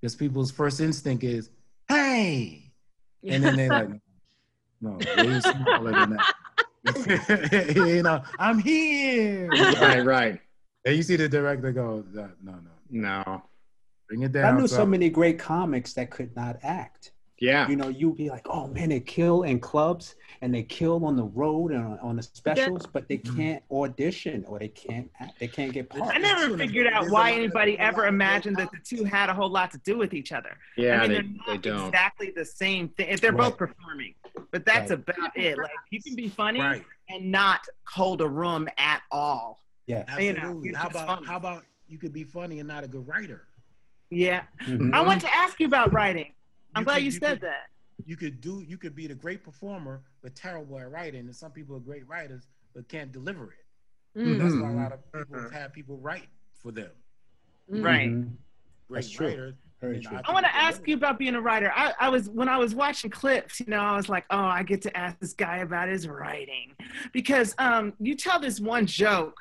[0.00, 1.50] Because people's first instinct is,
[1.88, 2.65] hey.
[3.28, 3.88] And then they're like,
[4.80, 7.72] no, way smaller than that.
[7.76, 9.48] you know, I'm here.
[9.48, 10.40] Right, right.
[10.84, 12.54] And you see the director go, no, no,
[12.90, 13.42] No.
[14.08, 14.54] bring it down.
[14.54, 17.12] I knew So- so many great comics that could not act.
[17.38, 17.68] Yeah.
[17.68, 21.16] You know, you'd be like, oh man, they kill in clubs and they kill on
[21.16, 23.36] the road and on, on the specials, but they Mhm.
[23.36, 26.12] can't audition or they can't act, they can't get parts.
[26.14, 29.04] I never There's figured out a why lot of- anybody ever imagined that the two
[29.04, 30.56] had a whole lot to do with each other.
[30.78, 31.88] Yeah, I mean, they, they're they not don't.
[31.88, 33.08] exactly the same thing.
[33.10, 34.14] If they're both performing,
[34.50, 34.98] but that's Right.
[35.00, 35.58] about it.
[35.58, 36.84] Like you can be funny Right.
[37.10, 39.60] and not hold a room at all.
[39.86, 40.04] Yeah.
[40.18, 40.68] You know, Absolutely.
[40.70, 41.26] you're how about funny.
[41.26, 43.46] how about you could be funny and not a good writer?
[44.10, 44.44] Yeah.
[44.62, 44.94] Mhm.
[44.94, 46.32] I want to ask you about writing.
[46.76, 47.66] I'm glad could- you you said could- that.
[48.04, 51.50] You could do you could be the great performer but terrible at writing, and some
[51.50, 54.18] people are great writers but can't deliver it.
[54.20, 54.38] Mm.
[54.38, 55.34] That's why a lot of Mm-hmm.
[55.34, 56.28] people have people write
[56.62, 56.90] for them.
[57.68, 58.10] Right.
[58.10, 58.32] Mhm.
[58.88, 59.28] Great That's true.
[59.28, 59.54] writers.
[59.80, 60.18] Very true.
[60.24, 61.70] I want to ask you about being a writer.
[61.74, 64.62] I, I was when I was watching clips, you know, I was like, oh, I
[64.62, 66.72] get to ask this guy about his writing
[67.12, 69.36] because um, you tell this one joke.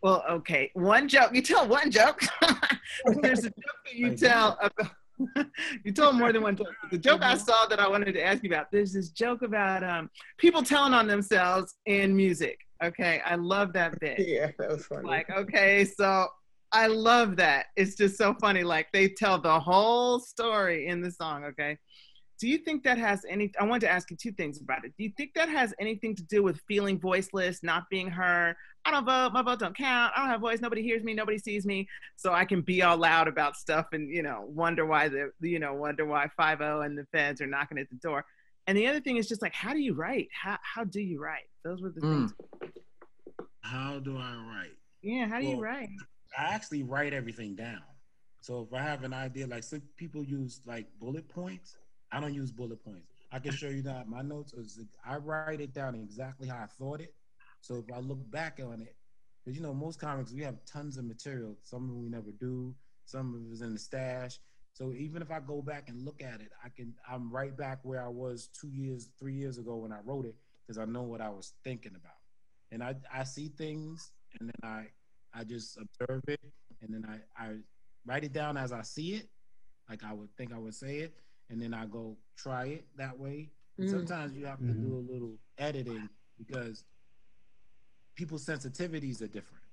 [0.00, 1.34] Well, okay, one joke.
[1.34, 2.20] You tell one joke.
[3.22, 4.58] There's a joke that you tell.
[4.60, 4.90] About,
[5.84, 6.68] you told more than one joke.
[6.90, 8.70] The joke I saw that I wanted to ask you about.
[8.72, 12.58] There's this joke about um, people telling on themselves in music.
[12.82, 15.06] Okay, I love that bit Yeah, that was funny.
[15.08, 16.26] like okay so
[16.72, 21.10] i love that it's just so funny like they tell the whole story in the
[21.10, 21.78] song okay
[22.40, 24.92] do you think that has any i wanted to ask you two things about it.
[24.98, 28.56] Do you think that has anything to do with feeling voiceless not being heard?
[28.84, 31.38] I don't vote my vote don't count i don't have voice nobody hears me nobody
[31.38, 31.88] sees me.
[32.16, 35.58] So i can be all loud about stuff and you know wonder why the you
[35.58, 38.24] know wonder why 5 and the feds are knocking at the door.
[38.66, 40.28] And the other thing is just like how do you write?
[40.32, 41.48] How, how do you write?
[41.64, 42.12] Those were the Mm.
[42.28, 42.34] things.
[43.62, 44.76] How do I write?
[45.02, 45.88] yeah how do you write?
[46.38, 47.82] I actually write everything down.
[48.40, 51.76] So if I have an idea, like some people use like bullet points,
[52.14, 53.08] I don't use bullet points.
[53.32, 56.66] I can show you that my notes is I write it down exactly how I
[56.66, 57.12] thought it.
[57.60, 58.94] So if I look back on it,
[59.44, 61.56] because you know most comics we have tons of material.
[61.64, 62.72] Some of we never do.
[63.04, 64.38] Some of it is in the stash.
[64.72, 67.80] So even if I go back and look at it, I can I'm right back
[67.82, 71.02] where I was two years, three years ago when I wrote it because I know
[71.02, 72.18] what I was thinking about.
[72.70, 74.86] And I I see things and then I
[75.34, 76.40] I just observe it
[76.80, 77.56] and then I, I
[78.06, 79.28] write it down as I see it,
[79.90, 81.14] like I would think I would say it,
[81.50, 83.50] and then I go try it that way.
[83.80, 83.90] Mm.
[83.90, 86.84] Sometimes you have to do a little editing because
[88.14, 89.64] people's sensitivities are different.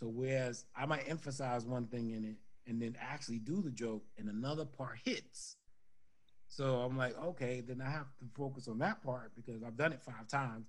[0.00, 4.04] So whereas I might emphasize one thing in it and then actually do the joke
[4.18, 5.56] and another part hits.
[6.48, 9.92] So I'm like, okay, then I have to focus on that part because I've done
[9.92, 10.66] it five times.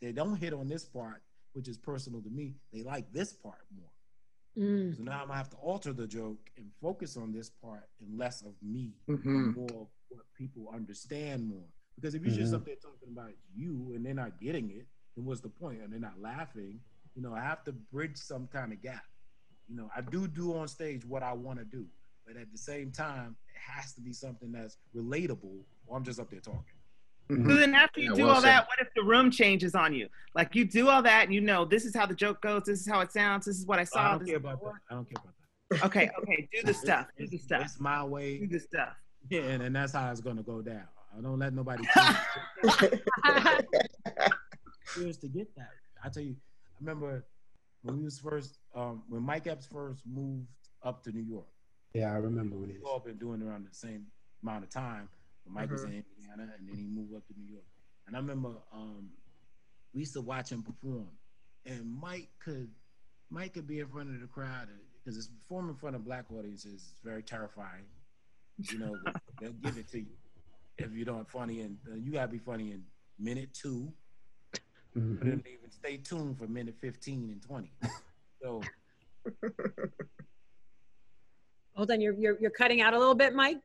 [0.00, 2.54] They don't hit on this part, which is personal to me.
[2.72, 3.88] They like this part more.
[4.56, 4.96] Mm.
[4.96, 8.18] So now I'm gonna have to alter the joke and focus on this part and
[8.18, 9.54] less of me, Mhm.
[9.54, 11.66] more of what people understand more.
[11.96, 12.56] Because if you're just Mhm.
[12.56, 15.80] up there talking about you and they're not getting it, then what's the point?
[15.80, 16.82] And they're not laughing.
[17.14, 19.04] You know, I have to bridge some kind of gap.
[19.68, 21.86] You know, I do do on stage what I want to do,
[22.26, 26.18] but at the same time, it has to be something that's relatable, or I'm just
[26.20, 26.74] up there talking.
[27.32, 27.48] Mhm.
[27.48, 28.48] So then after you Yeah, do well all said.
[28.50, 30.08] that, what if the room changes on you?
[30.34, 32.80] Like you do all that and you know this is how the joke goes, this
[32.80, 33.98] is how it sounds, this is what I saw.
[34.00, 34.18] I saw.
[34.18, 34.72] don't care about that.
[34.90, 35.32] I don't care about that.
[35.86, 37.06] Okay, okay, do the stuff.
[37.16, 37.62] Do the It's, stuff.
[37.62, 38.36] it's my way.
[38.38, 38.94] Do the stuff.
[39.30, 40.84] Yeah, and, and that's how it's gonna go down.
[41.16, 41.82] I don't let nobody
[44.98, 45.70] years to get that.
[46.04, 47.24] I tell you, I remember
[47.82, 50.46] when we was first, um, when Mike Epps first moved
[50.82, 51.46] up to New York.
[51.94, 54.06] Yeah, I remember when it We've all been doing it around the same
[54.42, 55.08] amount of time.
[55.44, 57.64] When Mike was in Indiana, and then he moved up to New York.
[58.06, 59.10] And I remember um,
[59.94, 61.08] we used to watch him perform,
[61.66, 62.70] and Mike could,
[63.30, 64.68] Mike could be in front of the crowd
[65.04, 67.84] because it's performing in front of black audiences is very terrifying.
[68.70, 68.98] You know,
[69.40, 70.16] they'll give it to you
[70.78, 72.82] if you don't funny, and uh, you gotta be funny in
[73.18, 73.92] minute two.
[74.52, 75.20] but Mhm.
[75.20, 77.72] then even stay tuned for minute 15 and 20.
[78.42, 78.60] So
[81.74, 83.58] Hold on, you're you're you're cutting out a little bit, Mike.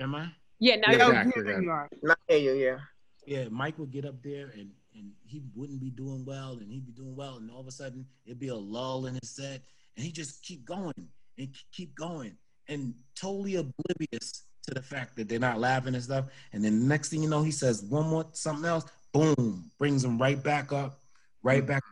[0.00, 0.32] am I?
[0.58, 1.88] Yeah, now Yeah, you're here you are.
[2.02, 2.78] Not hear you, yeah.
[3.26, 6.86] Yeah, Mike would get up there and and he wouldn't be doing well, and he'd
[6.86, 9.60] be doing well, and all of a sudden it'd be a lull in his set,
[9.96, 12.36] and he just keep going and keep going,
[12.68, 16.26] and totally oblivious to the fact that they're not laughing and stuff.
[16.52, 20.04] And then the next thing you know, he says one more something else, boom, brings
[20.04, 21.00] him right back up,
[21.42, 21.82] right back.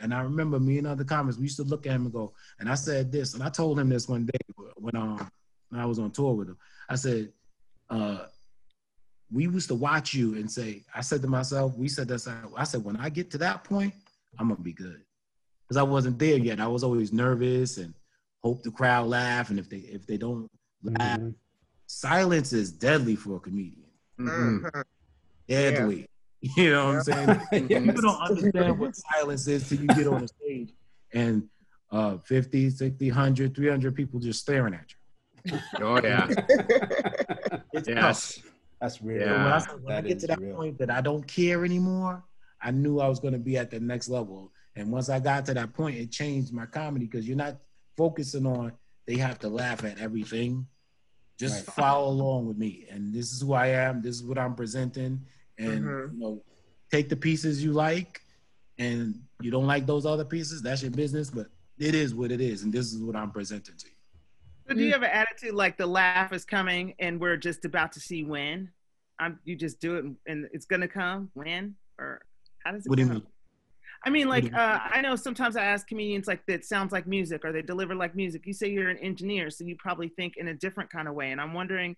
[0.00, 2.32] And I remember me and other comments, we used to look at him and go,
[2.58, 4.38] and I said this, and I told him this one day
[4.76, 5.30] when um
[5.70, 6.58] when I was on tour with him.
[6.88, 7.32] I said,
[7.92, 8.26] uh,
[9.30, 12.64] we used to watch you and say, I said to myself, we said this, I
[12.64, 13.94] said, when I get to that point,
[14.38, 15.02] I'm gonna be good.
[15.68, 16.60] Because I wasn't there yet.
[16.60, 17.94] I was always nervous and
[18.42, 19.50] hope the crowd laugh.
[19.50, 20.48] And if they if they don't
[20.82, 21.34] laugh, Mhm.
[21.86, 23.90] silence is deadly for a comedian.
[24.18, 24.62] Mhm.
[24.62, 24.84] Mhm.
[25.48, 26.06] Deadly.
[26.56, 27.40] You know what I'm saying?
[27.70, 27.82] Yes.
[27.84, 30.74] People don't understand what silence is till you get on the stage
[31.12, 31.48] and
[31.92, 35.60] uh 50, 60, 100, 300 people just staring at you.
[35.80, 36.26] Oh yeah.
[37.72, 37.96] It's tough.
[37.96, 38.42] Yes.
[38.80, 39.20] That's real.
[39.20, 39.58] So when I, Yeah.
[39.58, 40.56] said- when I get to that real.
[40.56, 42.24] point that I don't care anymore,
[42.60, 44.52] I knew I was going to be at the next level.
[44.76, 47.58] And once I got to that point, it changed my comedy because you're not
[47.96, 48.72] focusing on
[49.06, 50.66] they have to laugh at everything.
[51.38, 51.74] Just Right.
[51.76, 54.00] follow along with me, and this is who I am.
[54.00, 55.20] This is what I'm presenting,
[55.58, 56.12] and Mhm.
[56.14, 56.44] you know,
[56.90, 58.22] take the pieces you like,
[58.78, 60.62] and you don't like those other pieces.
[60.62, 61.48] That's your business, but
[61.78, 63.91] it is what it is, and this is what I'm presenting to you.
[64.68, 67.92] So do you have an attitude like the laugh is coming and we're just about
[67.92, 68.70] to see when?
[69.18, 72.22] I'm, you just do it and- it's gonna come when or
[72.64, 73.22] how does it What do you mean?
[74.04, 77.06] I mean, like you- uh, I know sometimes I ask comedians like that sounds like
[77.06, 78.46] music or they deliver like music.
[78.46, 81.30] You say you're an engineer, so you probably think in a different kind of way.
[81.30, 81.94] And I'm wondering,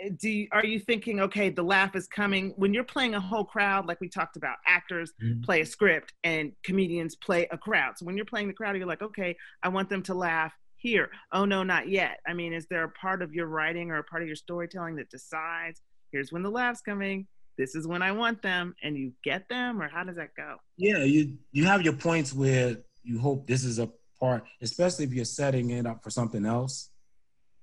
[0.00, 3.20] eh, do you, are you thinking okay, the laugh is coming when you're playing a
[3.20, 4.56] whole crowd like we talked about?
[4.66, 5.42] Actors Mhm.
[5.44, 7.96] play a script and comedians play a crowd.
[7.98, 10.52] So when you're playing the crowd, you're like, okay, I want them to laugh
[10.84, 11.08] here.
[11.32, 12.20] Oh no, not yet.
[12.28, 14.96] I mean, is there a part of your writing or a part of your storytelling
[14.96, 15.80] that decides
[16.12, 17.26] here's when the laugh's coming?
[17.56, 20.56] This is when I want them, and you get them, or how does that go?
[20.76, 25.14] Yeah, you you have your points where you hope this is a part, especially if
[25.14, 26.90] you're setting it up for something else.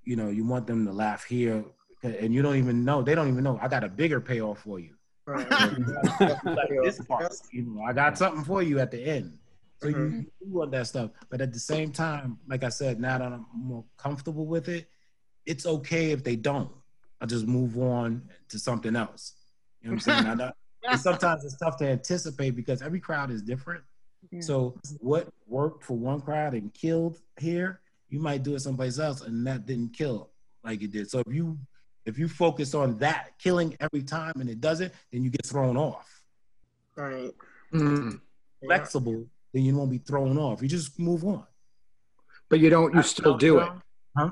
[0.03, 1.63] You know, you want them to laugh here,
[2.03, 3.03] and you don't even know.
[3.03, 3.59] They don't even know.
[3.61, 4.95] I got a bigger payoff for you.
[5.27, 5.47] Right.
[6.43, 9.37] like this part, you know, I got something for you at the end.
[9.81, 10.25] So you, Mhm.
[10.41, 13.45] you want that stuff, but at the same time, like I said, now that I'm
[13.53, 14.87] more comfortable with it,
[15.45, 16.71] it's okay if they don't.
[17.19, 19.33] I just move on to something else.
[19.81, 20.27] You know what I'm saying?
[20.27, 20.51] I know,
[20.87, 23.83] and sometimes it's tough to anticipate because every crowd is different.
[24.39, 29.21] So what worked for one crowd and killed here, you might do it someplace else
[29.21, 30.29] and that didn't kill
[30.63, 31.09] like it did.
[31.09, 31.57] So if you
[32.05, 35.75] if you focus on that killing every time and it doesn't, then you get thrown
[35.75, 36.23] off.
[36.95, 37.31] Right.
[37.73, 38.13] Mhm.
[38.61, 38.67] Yeah.
[38.67, 40.61] Flexible, then you won't be thrown off.
[40.61, 41.43] You just move on.
[42.49, 42.93] But you don't.
[42.93, 43.69] You still do it.
[44.17, 44.31] Huh?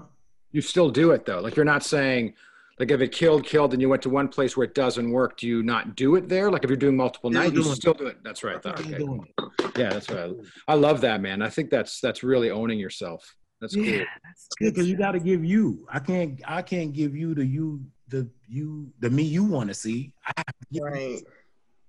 [0.52, 1.40] You still do it though.
[1.40, 2.34] Like you're not saying,
[2.80, 5.38] like if it killed, killed, and you went to one place where it doesn't work,
[5.38, 6.52] do you not do it there?
[6.52, 7.76] Like if you're doing multiple Still nights, you doing it.
[7.76, 8.18] still do it.
[8.24, 8.62] That's right.
[8.62, 8.72] Though.
[8.72, 8.98] Okay.
[8.98, 9.78] doing it.
[9.78, 10.32] Yeah, that's right.
[10.68, 11.42] I love that, man.
[11.42, 13.36] I think that's that's really owning yourself.
[13.62, 13.84] That's cool.
[13.86, 14.74] Yeah, that's good.
[14.74, 15.86] because you got to give you.
[15.92, 16.42] I can't.
[16.46, 20.14] I can't give you the you the you the me you want to see.
[20.26, 21.22] I have to give you Right.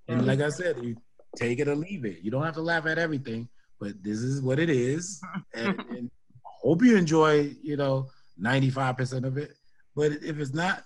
[0.09, 0.97] And like I said, you
[1.37, 2.19] take it or leave it.
[2.23, 5.21] You don't have to laugh at everything, but this is what it is.
[5.55, 6.11] And, and
[6.45, 8.09] hope you enjoy, you know,
[8.41, 9.57] 95% of it.
[9.97, 10.85] But if it's not,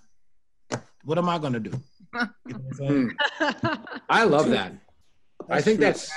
[1.04, 1.80] what am I going to do?
[2.46, 3.16] You know what I'm?
[3.38, 3.76] Hmm.
[4.08, 4.72] I love that.
[5.48, 5.86] I think true.
[5.86, 6.10] that's.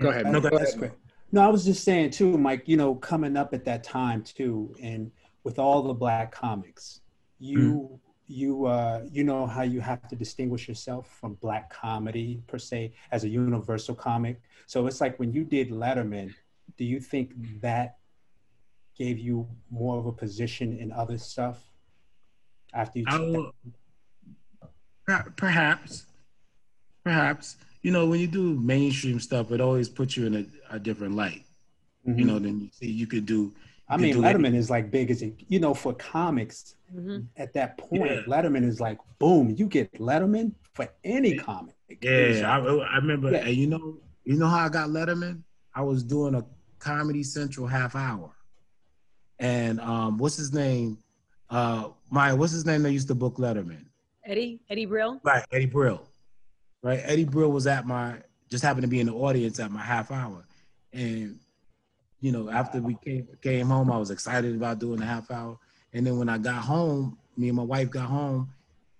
[0.00, 0.26] Go ahead.
[0.26, 0.78] No, go that's ahead.
[0.78, 0.92] great.
[1.32, 2.62] No, I was just saying too, Mike.
[2.66, 5.10] You know, coming up at that time too, and
[5.42, 7.00] with all the black comics,
[7.38, 7.94] you hmm.
[8.26, 12.92] You uh, you know how you have to distinguish yourself from black comedy per se
[13.12, 14.40] as a universal comic.
[14.66, 16.34] So it's like when you did Letterman,
[16.76, 17.98] do you think that
[18.98, 21.62] gave you more of a position in other stuff
[22.74, 23.06] after you?
[23.10, 23.52] Will,
[25.36, 26.06] perhaps,
[27.04, 27.56] perhaps.
[27.82, 31.14] You know, when you do mainstream stuff, it always puts you in a, a different
[31.14, 31.44] light.
[32.04, 32.26] You Mhm.
[32.26, 33.52] know, then you see you could do.
[33.88, 36.74] I mean, Letterman is like big as it, you know, for comics.
[36.94, 37.26] Mhm.
[37.36, 38.22] at that point, Yeah.
[38.28, 41.74] Letterman is like, boom, you get Letterman for any comic.
[41.88, 43.32] It Yeah, I, I remember.
[43.32, 43.38] Yeah.
[43.46, 45.42] And you know, you know how I got Letterman?
[45.74, 46.44] I was doing a
[46.78, 48.30] Comedy Central half hour,
[49.38, 50.98] and um, what's his name?
[51.50, 52.82] Uh, Maya, what's his name?
[52.82, 53.84] That used to book Letterman,
[54.24, 55.20] Eddie Eddie Brill.
[55.24, 55.44] right?
[55.52, 56.06] Eddie Brill,
[56.82, 57.00] right?
[57.02, 58.16] Eddie Brill was at my
[58.48, 60.44] just happened to be in the audience at my half hour,
[60.92, 61.38] and
[62.20, 65.58] you know, after we came came home, I was excited about doing the half hour,
[65.92, 68.50] and then when I got home, me and my wife got home.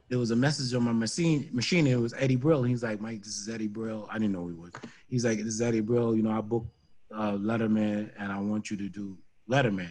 [0.08, 1.48] there was a message on my machine.
[1.52, 1.86] Machine.
[1.86, 2.62] It was Eddie Brill.
[2.62, 4.06] He's like, Mike, this is Eddie Brill.
[4.10, 4.72] I didn't know who he was.
[5.08, 6.14] He's like, this is Eddie Brill.
[6.14, 6.68] You know, I booked
[7.12, 9.16] uh, Letterman, and I want you to do
[9.50, 9.90] Letterman.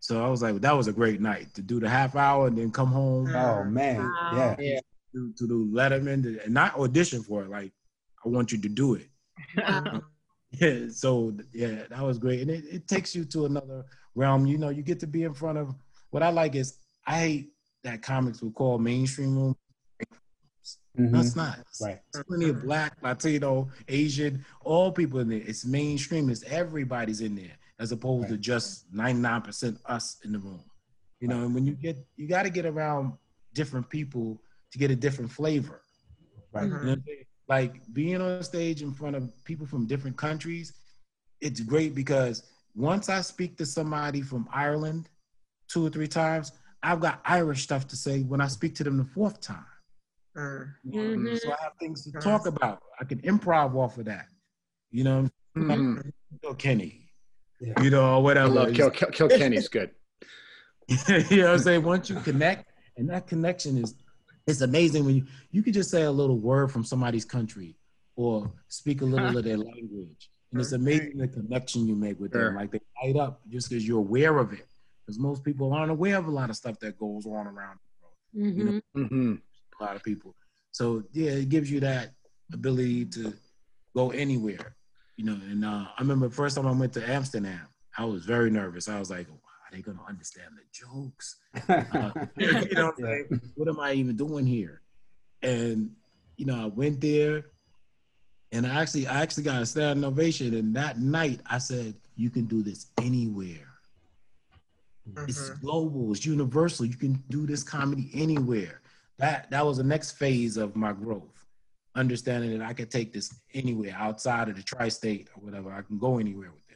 [0.00, 2.56] So I was like, that was a great night to do the half hour and
[2.58, 4.56] then come home Oh man, Wow.
[4.58, 4.80] yeah.
[5.14, 7.50] to, to do Letterman to, and not audition for it.
[7.50, 7.72] Like,
[8.24, 9.08] I want you to do it.
[9.56, 10.02] Wow.
[10.52, 13.84] Yeah, so yeah, that was great, and it, it takes you to another
[14.14, 14.46] realm.
[14.46, 15.74] You know, you get to be in front of.
[16.10, 17.52] What I like is I hate
[17.84, 19.56] that comics would call mainstream room.
[20.98, 21.10] Mhm.
[21.10, 21.60] That's not.
[21.80, 22.00] Right.
[22.12, 25.40] There's plenty of black, Latino, Asian, all people in there.
[25.40, 26.28] It's mainstream.
[26.28, 30.62] It's everybody's in there, as opposed to just 99% us in the room.
[31.20, 33.14] You know, and when you get, you got to get around
[33.54, 35.82] different people to get a different flavor.
[36.52, 36.64] Right.
[36.64, 37.24] You know what I'm saying?
[37.52, 40.72] Like being on stage in front of people from different countries,
[41.42, 42.44] it's great because
[42.74, 45.10] once I speak to somebody from Ireland
[45.68, 48.96] two or three times, I've got Irish stuff to say when I speak to them
[48.96, 49.66] the fourth time.
[50.34, 51.38] Mhm.
[51.42, 52.82] So I have things to talk about.
[52.98, 54.28] I can improv off of that.
[54.90, 56.10] You know, Mhm.
[56.40, 57.10] Kilkenny.
[57.60, 57.82] Yeah.
[57.82, 58.48] You know, or I whatever.
[58.54, 59.90] love Kill, Kill, Kilkenny's good.
[60.88, 61.82] you know what I'm saying?
[61.82, 63.94] Once you connect, and that connection is
[64.46, 67.76] it's amazing when you you could just say a little word from somebody's country
[68.16, 70.30] or speak a little of their language.
[70.50, 72.46] And it's amazing the connection you make with Sure.
[72.46, 72.56] them.
[72.56, 74.66] Like they light up just because you're aware of it.
[75.06, 78.02] Because most people aren't aware of a lot of stuff that goes on around the
[78.02, 78.56] world.
[78.58, 79.08] You know, Mhm.
[79.08, 79.34] hmm
[79.80, 80.34] a lot of people.
[80.72, 82.12] So yeah, it gives you that
[82.52, 83.32] ability to
[83.96, 84.76] go anywhere.
[85.16, 87.60] You know, and uh, I remember the first time I went to Amsterdam,
[87.96, 88.88] I was very nervous.
[88.88, 89.26] I was like,
[89.72, 91.36] "Oh, are they gonna understand the jokes?
[91.68, 93.40] Uh, you know, what, I'm saying?
[93.54, 94.82] what am I even doing here?
[95.42, 95.90] And
[96.36, 97.46] you know, I went there,
[98.52, 100.54] and I actually, I actually got a standing ovation.
[100.54, 103.68] And that night, I said, "You can do this anywhere.
[105.26, 106.12] It's global.
[106.12, 106.86] It's universal.
[106.86, 108.80] You can do this comedy anywhere."
[109.18, 111.46] That that was the next phase of my growth,
[111.94, 115.72] understanding that I could take this anywhere outside of the tri-state or whatever.
[115.72, 116.71] I can go anywhere with this.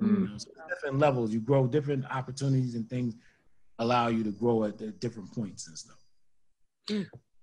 [0.00, 0.40] Mm.
[0.40, 3.16] So different levels, you grow different opportunities and things
[3.78, 5.96] allow you to grow at the different points and stuff.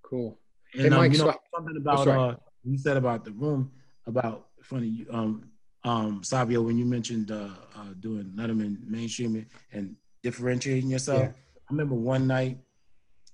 [0.04, 0.40] Cool.
[0.74, 2.34] And Hey, um, Mike, you know so- something about sorry.
[2.34, 3.72] uh, you said about the room
[4.08, 5.50] about funny um
[5.84, 11.22] um Savio when you mentioned uh, uh doing Letterman mainstreaming and differentiating yourself.
[11.24, 11.32] Yeah.
[11.70, 12.58] I remember one night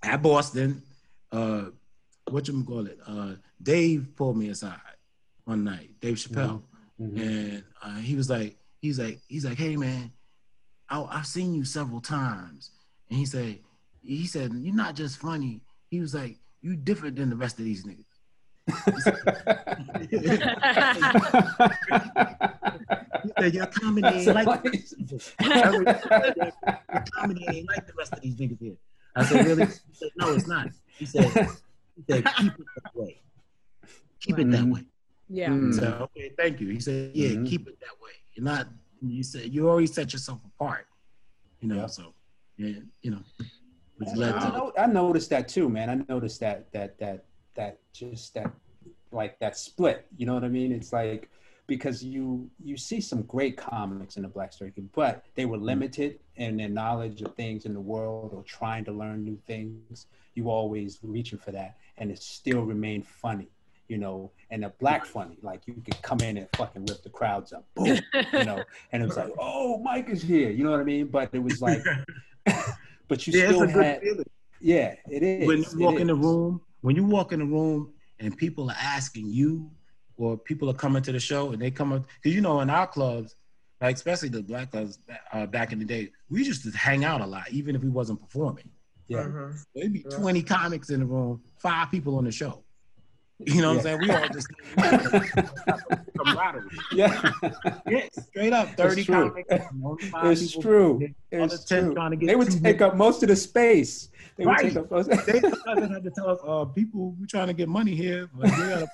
[0.04, 0.82] at Boston,
[1.32, 1.66] uh,
[2.30, 3.00] what you call it?
[3.06, 4.80] Uh, Dave pulled me aside
[5.46, 6.62] one night, Dave Chappelle,
[7.00, 7.20] Mhm.
[7.20, 10.12] and uh, he was like, he's like, he's like, hey man,
[10.90, 12.72] I, I've seen you several times,
[13.10, 13.60] and he said,
[14.04, 15.62] he said, you're not just funny.
[15.90, 18.06] He was like, you different than the rest of these niggas.
[18.68, 19.02] He
[23.40, 25.20] said, your comedy ain't like your
[27.16, 28.76] comedy ain't like the rest of these niggas here.
[29.16, 29.66] I said, really?
[29.66, 30.68] He said, no, it's not.
[30.98, 31.26] He said,
[31.96, 33.20] he said, keep it that way.
[34.22, 34.86] Keep it that way.
[35.30, 35.50] Yeah.
[35.50, 35.74] Mm.
[35.74, 36.70] So, okay, thank you.
[36.70, 37.48] He said, yeah, Mhm.
[37.48, 38.12] keep it that way.
[38.34, 38.68] You're not,
[39.02, 40.88] you said, you already set yourself apart.
[41.60, 41.88] You know, Yeah.
[41.88, 42.14] so,
[42.58, 43.24] yeah, you know,
[44.08, 45.90] I, know- I noticed that too, man.
[45.90, 47.26] I noticed that that that
[47.56, 48.52] that just that
[49.12, 50.08] like that split.
[50.18, 50.72] You know what I mean?
[50.72, 51.30] It's like
[51.68, 55.66] because you you see some great comics in the black circuit, but they were mm-hmm.
[55.66, 60.08] limited in their knowledge of things in the world or trying to learn new things.
[60.34, 63.50] You always reaching for that, and it still remained funny.
[63.92, 67.10] You know, and a black funny, like you could come in and fucking rip the
[67.10, 67.88] crowds up, boom,
[68.34, 68.64] you know,
[68.94, 71.08] and it was like, oh, Mike is here, you know what I mean?
[71.08, 71.84] But it was like,
[73.10, 74.24] but you yeah, it's still a good had, feeling.
[74.62, 75.46] yeah, it is.
[75.46, 78.78] when you walk in the room, when you walk in the room and people are
[78.80, 79.70] asking you,
[80.16, 82.70] or people are coming to the show and they come up, because you know, in
[82.70, 83.36] our clubs,
[83.82, 85.00] like especially the black clubs
[85.34, 87.90] uh, back in the day, we used to hang out a lot, even if we
[87.90, 88.70] wasn't performing.
[89.10, 89.28] Yeah.
[89.76, 90.18] There'd be Yeah.
[90.18, 92.64] 20 comics in the room, five people on the show.
[93.46, 93.94] You know what Yeah.
[93.94, 94.00] I'm saying?
[94.02, 94.48] We all just
[96.18, 96.70] camaraderie.
[96.94, 97.32] Yeah,
[97.88, 99.30] Yeah, straight up, 30 true.
[99.30, 99.50] comics.
[99.52, 101.02] and only it's true.
[101.32, 101.94] It's true.
[101.96, 104.10] to get They would take up most of the space.
[104.38, 104.62] They would Right.
[104.74, 105.10] take up most.
[105.10, 108.58] They had to tell us, uh, people, we're trying to get money here, but we
[108.68, 108.88] gotta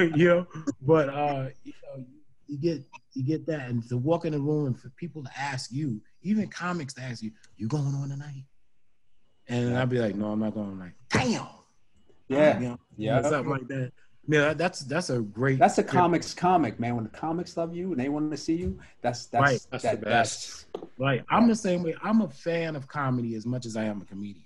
[0.16, 0.46] you know,
[0.82, 2.04] but uh, you know,
[2.46, 5.30] you get you get that, and to walk in the room and for people to
[5.38, 8.44] ask you, even comics to ask you, "You going on tonight?"
[9.50, 11.46] And I'd be like, "No, I'm not going Like, Damn.
[12.28, 13.22] yeah, You know, yeah.
[13.22, 13.92] something like that.
[14.28, 15.58] Yeah, that's that's a great.
[15.58, 16.94] That's a comics comic, man.
[16.94, 19.66] When the comics love you and they want to see you, that's that's Right.
[19.70, 20.66] That's that, the best.
[20.98, 21.24] Right.
[21.28, 21.96] I'm the same way.
[22.02, 24.44] I'm a fan of comedy as much as I am a comedian.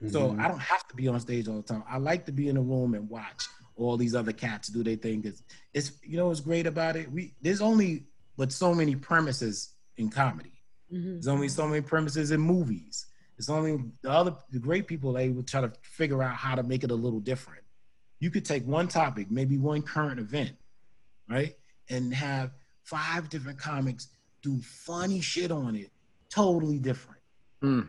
[0.00, 0.36] that's- So.
[0.40, 1.84] I don't have to be on stage all the time.
[1.88, 3.46] I like to be in a room and watch
[3.76, 5.22] all these other cats do their thing.
[5.22, 7.10] Cause it's you know what's great about it.
[7.12, 8.06] We there's only
[8.36, 10.52] but so many premises in comedy.
[10.92, 11.12] Mhm.
[11.14, 13.06] There's only so many premises in movies.
[13.38, 16.62] It's only the other the great people they would try to figure out how to
[16.62, 17.62] make it a little different.
[18.18, 20.52] You could take one topic, maybe one current event,
[21.28, 21.54] right,
[21.90, 22.52] and have
[22.84, 24.08] five different comics
[24.42, 25.90] do funny shit on it,
[26.30, 27.20] totally different.
[27.60, 27.80] Hmm.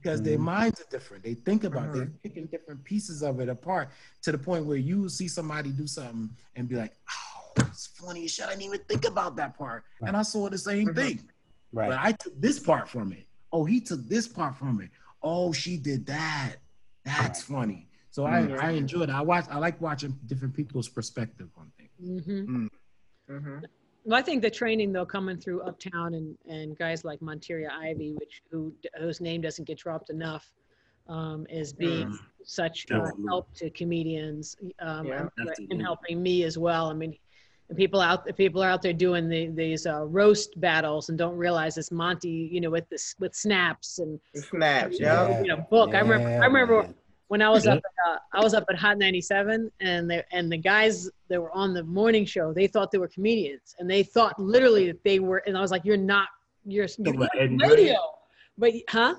[0.00, 0.42] Because their Mhm.
[0.42, 1.22] minds are different.
[1.22, 1.94] They think about Mhm.
[1.94, 3.90] they're picking different pieces of it apart
[4.22, 7.86] to the point where you will see somebody do something and be like, oh, it's
[7.86, 8.46] funny shit.
[8.46, 9.84] I didn't even think about that part.
[10.00, 10.94] And I saw the same Mhm.
[10.96, 11.30] thing.
[11.72, 13.26] But I took this part from it.
[13.52, 14.90] Oh, he took this part from it.
[15.22, 16.56] Oh, she did that.
[17.04, 17.88] That's funny.
[18.10, 18.58] So I, Mhm.
[18.62, 19.14] I enjoyed it.
[19.14, 22.24] I watch I like watching different people's perspective on things.
[22.26, 22.66] hmm
[23.30, 23.62] Mhm.
[24.04, 28.14] Well, I think the training though coming through Uptown and, and guys like Monteria Ivey,
[28.14, 30.50] which who whose name doesn't get dropped enough,
[31.08, 35.28] um, is being such uh, help to comedians um, Yeah.
[35.38, 36.90] and, and helping me as well.
[36.90, 37.18] I mean, and
[37.76, 41.76] people out people are out there doing the, these uh, roast battles and don't realize
[41.78, 45.28] it's Monty, you know, with this with snaps and The snaps, Yeah.
[45.28, 45.40] yeah.
[45.42, 45.94] you know book.
[45.94, 46.94] I remember I remember man.
[47.28, 50.50] when I was up at, uh, I was up at Hot 97 and they, and
[50.50, 54.02] the guys that were on the morning show, they thought they were comedians and they
[54.02, 56.28] thought literally that they were and I was like you're not
[56.64, 57.96] you're, you're not Ed radio.
[58.58, 59.14] But huh?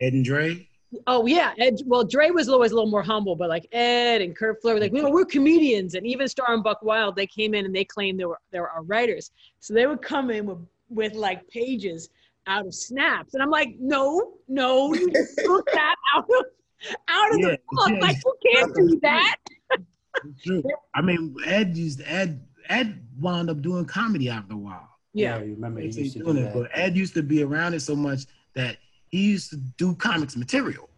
[0.00, 0.68] Ed and Dre.
[1.06, 4.36] Oh yeah, Ed, well Dre was always a little more humble, but like Ed and
[4.36, 5.14] Kurt Flair were like, no, mm-hmm.
[5.14, 8.24] we're comedians, and even Star and Buck Wild, they came in and they claimed they
[8.24, 9.30] were they were our writers,
[9.60, 10.58] so they would come in with
[10.90, 12.10] with like pages
[12.46, 16.44] out of snaps, and I'm like, no, no, you just took that out of
[17.08, 17.98] out of Yeah, the book, yeah.
[18.00, 19.36] like you can't do that.
[20.44, 20.62] True.
[20.94, 22.46] I mean, Ed used Ed.
[22.68, 24.88] Ed wound up doing comedy after a while.
[25.14, 26.54] Yeah, you remember he used to do doing it, that.
[26.54, 28.22] but Ed used to be around it so much
[28.54, 28.76] that
[29.12, 30.88] he used to do comics material.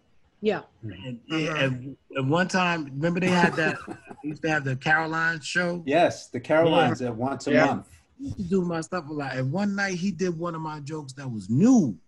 [0.40, 3.76] yeah, And, and, and one time, remember they had that.
[4.22, 5.82] they used to have the Caroline show.
[5.84, 7.66] Yes, the Carolines at once a Yeah.
[7.66, 7.88] month.
[8.18, 9.34] He used to do my stuff a lot.
[9.36, 11.98] And one night he did one of my jokes that was new.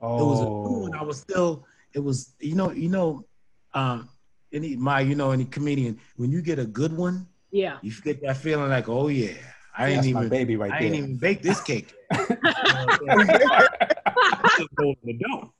[0.00, 0.94] Oh, It was a new one.
[0.94, 1.64] I was still.
[1.94, 3.24] It was you know you know,
[3.72, 4.08] um,
[4.52, 7.78] any my you know any comedian when you get a good one, yeah.
[7.82, 9.32] you get that feeling like oh yeah,
[9.78, 10.76] I my even baby right there.
[10.78, 10.86] I there.
[10.88, 11.92] ain't even bake this cake.
[12.12, 12.28] yet.
[12.30, 13.40] You know what I'm saying?
[13.48, 15.50] I just go in the door.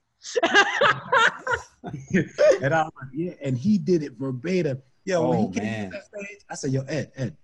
[2.63, 4.83] and I was like, yeah, and he did it verbatim.
[5.05, 5.91] Yo, when Oh, he came man.
[5.91, 7.37] to that stage, I said, yo, Ed, Ed,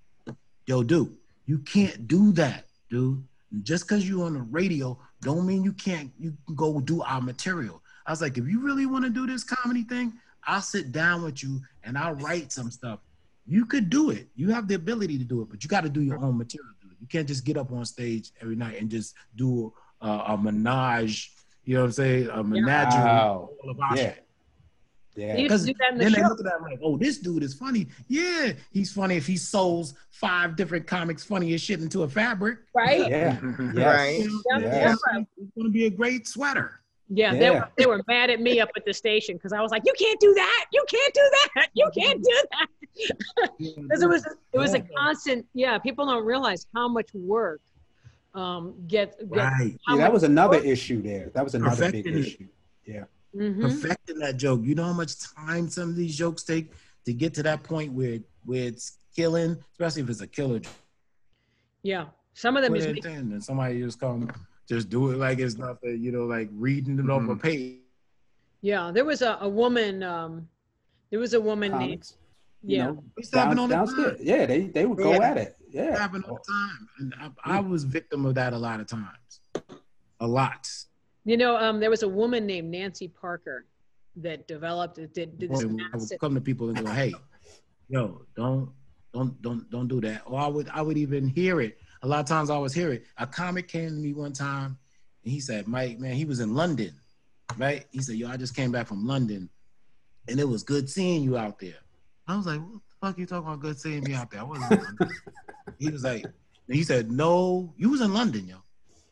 [0.67, 1.17] yo, dude,
[1.47, 3.23] you can't do that, dude.
[3.63, 7.21] Just because you're on the radio, don't mean you can't you can go do our
[7.21, 7.83] material.
[8.07, 10.15] I was like, if you really want to do this comedy thing,
[10.45, 12.99] I'll sit down with you and I'll write some stuff.
[13.47, 14.29] You could do it.
[14.35, 16.71] You have the ability to do it, but you got to do your own material.
[17.01, 21.33] You can't just get up on stage every night and just do uh, a menage.
[21.65, 22.29] You know what I'm saying?
[22.29, 23.51] A menagerie Wow.
[23.63, 24.03] all of our Yeah.
[24.03, 24.27] shit.
[25.15, 25.37] Yeah.
[25.37, 25.61] He do that
[25.93, 27.89] in the Then they look at that like, oh, this dude is funny.
[28.09, 32.61] Yeah, he's funny if he sews five different comics funny as shit into a fabric.
[32.75, 33.11] Right?
[33.11, 33.39] Yeah.
[33.41, 33.75] Right.
[33.75, 34.31] Yes.
[34.51, 34.95] Yeah, yeah.
[35.37, 36.81] It's gonna be a great sweater.
[37.15, 39.71] Yeah, they were they were mad at me up at the station because I was
[39.71, 40.65] like, "You can't do that!
[40.73, 41.69] You can't do that!
[41.75, 42.69] You can't do that!"
[43.59, 45.45] Because it was it was a constant.
[45.55, 47.61] Yeah, people don't realize how much work
[48.35, 49.77] um get, get right.
[49.89, 51.31] Yeah, that was another work- issue there.
[51.35, 52.27] That was another big Perfecting it.
[52.27, 53.05] issue.
[53.35, 53.61] Mhm.
[53.63, 54.61] Perfecting that joke.
[54.63, 56.71] You know how much time some of these jokes take
[57.07, 60.73] to get to that point where where it's killing, especially if it's a killer joke.
[61.83, 64.31] Yeah, some of them Put is it make- and somebody just come,
[64.69, 66.01] just do it like it's nothing.
[66.03, 67.43] You know, like reading it off a Mhm.
[67.43, 67.79] page.
[68.61, 68.91] yeah.
[68.93, 70.03] There was a, a woman.
[70.03, 70.49] Um,
[71.11, 72.17] there was a woman named Comics,
[72.63, 72.87] you yeah.
[72.87, 74.17] know, It's happening down, on the downstairs.
[74.19, 74.27] time.
[74.27, 75.31] Yeah, they they would go Yeah.
[75.31, 75.57] at it.
[75.69, 75.99] It Yeah.
[75.99, 79.41] happened all the time, and I, I was victim of that a lot of times,
[80.21, 80.69] a lot.
[81.25, 83.67] You know, um, there was a woman named Nancy Parker
[84.17, 85.13] that developed it.
[85.15, 87.13] did did this I would come to people and go, "Hey,
[87.89, 88.71] yo, don't,
[89.13, 91.79] don't, don't, don't do that." Or I would, I would even hear it.
[92.03, 93.05] A lot of times, I always hear it.
[93.17, 94.77] A comic came to me one time,
[95.25, 96.95] and he said, "Mike, man, he was in London,
[97.57, 99.49] right?" He said, "Yo, I just came back from London,
[100.27, 101.79] and it was good seeing you out there."
[102.27, 103.61] I was like, "What the fuck you talking about?
[103.61, 104.73] Good seeing me out there?" I wasn't.
[104.73, 105.11] in London."
[105.79, 108.57] he was like, and he said, "No, you was in London, yo."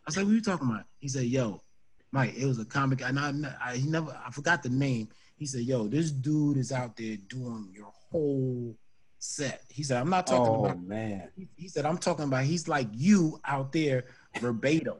[0.06, 1.62] I said, "What are you talking about?" He said, "Yo,
[2.10, 3.32] Mike, it was a comic, and I,
[3.64, 7.16] I he never, I forgot the name." He said, "Yo, this dude is out there
[7.28, 8.76] doing your whole
[9.20, 11.30] set." He said, "I'm not talking Oh about." man.
[11.36, 14.04] He, he said, "I'm talking about he's like you out there
[14.40, 14.96] verbatim."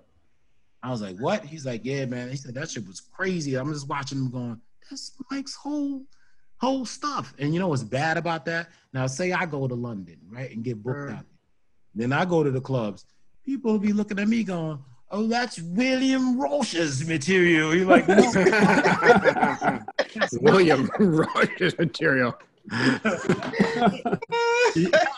[0.83, 3.57] I was like, "What?" He's like, "Yeah, man." He said that shit was crazy.
[3.57, 6.03] I'm just watching him going, "That's Mike's whole
[6.59, 8.69] whole stuff." And you know what's bad about that?
[8.93, 11.19] Now, say I go to London, right, and get booked Mm.
[11.19, 11.27] out.
[11.95, 13.05] Then I go to the clubs.
[13.45, 14.79] People be looking at me going,
[15.11, 18.17] "Oh, that's William Roche's material." You're like, "No."
[20.41, 22.35] William Roche's material.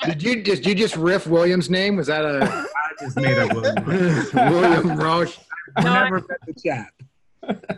[0.05, 1.97] Did you just you just riff William's name?
[1.97, 2.45] Was that a
[2.77, 4.35] I just made up William Roche.
[4.35, 5.39] William Roche?
[5.77, 6.93] I No, I- never met the chap.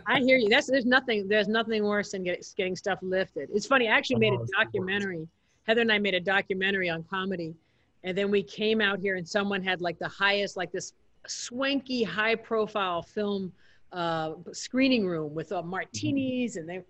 [0.05, 0.47] I hear you.
[0.47, 3.49] That's there's nothing there's nothing worse than get, getting stuff lifted.
[3.53, 3.87] It's funny.
[3.89, 4.65] I actually made Oh, a it's the worst.
[4.73, 5.27] documentary.
[5.63, 7.55] Heather and I made a documentary on comedy,
[8.03, 10.93] and then we came out here and someone had like the highest like this
[11.25, 13.51] swanky high profile film
[13.91, 16.81] uh, screening room with uh, martinis and they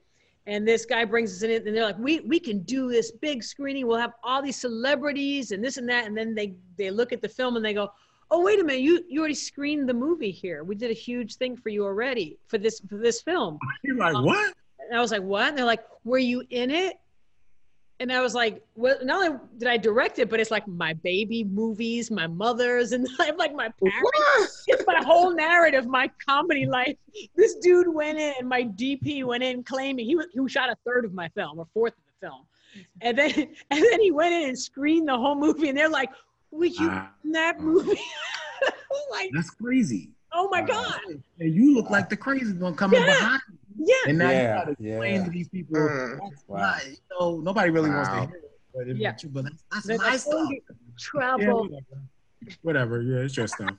[0.48, 3.44] and this guy brings us in and they're like we we can do this big
[3.44, 7.12] screening we'll have all these celebrities and this and that and then they they look
[7.12, 7.92] at the film and they go
[8.32, 11.36] oh wait a minute you you already screened the movie here we did a huge
[11.36, 14.54] thing for you already for this for this film You're like, what?
[14.90, 15.50] and I was like, what?
[15.50, 16.98] And they're like, were you in it?
[18.02, 20.94] And I was like, well, not only did I direct it, but it's like my
[20.94, 24.64] baby movies, my mother's, and I'm like my parents.
[24.68, 26.98] It's my whole narrative, my comedy life.
[27.38, 30.76] This dude went in, and my DP went in claiming he was, he shot a
[30.86, 32.46] third of my film or fourth of the film,
[33.00, 33.32] and then
[33.72, 36.10] and then he went in and screened the whole movie, and they're like,
[36.52, 37.12] "Was you ah.
[37.24, 38.02] in that movie?"
[39.12, 40.10] like, that's crazy.
[40.34, 40.68] oh my Wow.
[40.68, 43.06] god, And you look like the crazy one coming Yeah.
[43.08, 43.42] behind.
[43.78, 43.94] Yeah.
[44.08, 45.24] And now Yeah, you gotta explain yeah.
[45.26, 45.76] to these people.
[45.78, 46.20] Mm.
[46.30, 46.58] That's Wow.
[46.60, 48.28] not, you know, nobody really wants to Wow.
[48.28, 48.52] hear it.
[48.74, 49.16] But, it, Yeah.
[49.30, 50.34] but that's, that's They're my like, stuff.
[50.36, 51.70] "Oh, Yeah, whatever.
[52.62, 53.02] whatever.
[53.02, 53.76] Yeah, it's your stuff.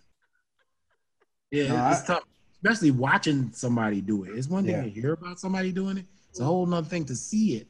[1.50, 2.24] Yeah, No, it's I- tough,
[2.62, 4.30] especially watching somebody do it.
[4.36, 4.82] It's one thing Yeah.
[4.82, 6.06] to hear about somebody doing it.
[6.30, 7.68] It's a whole nother thing to see it.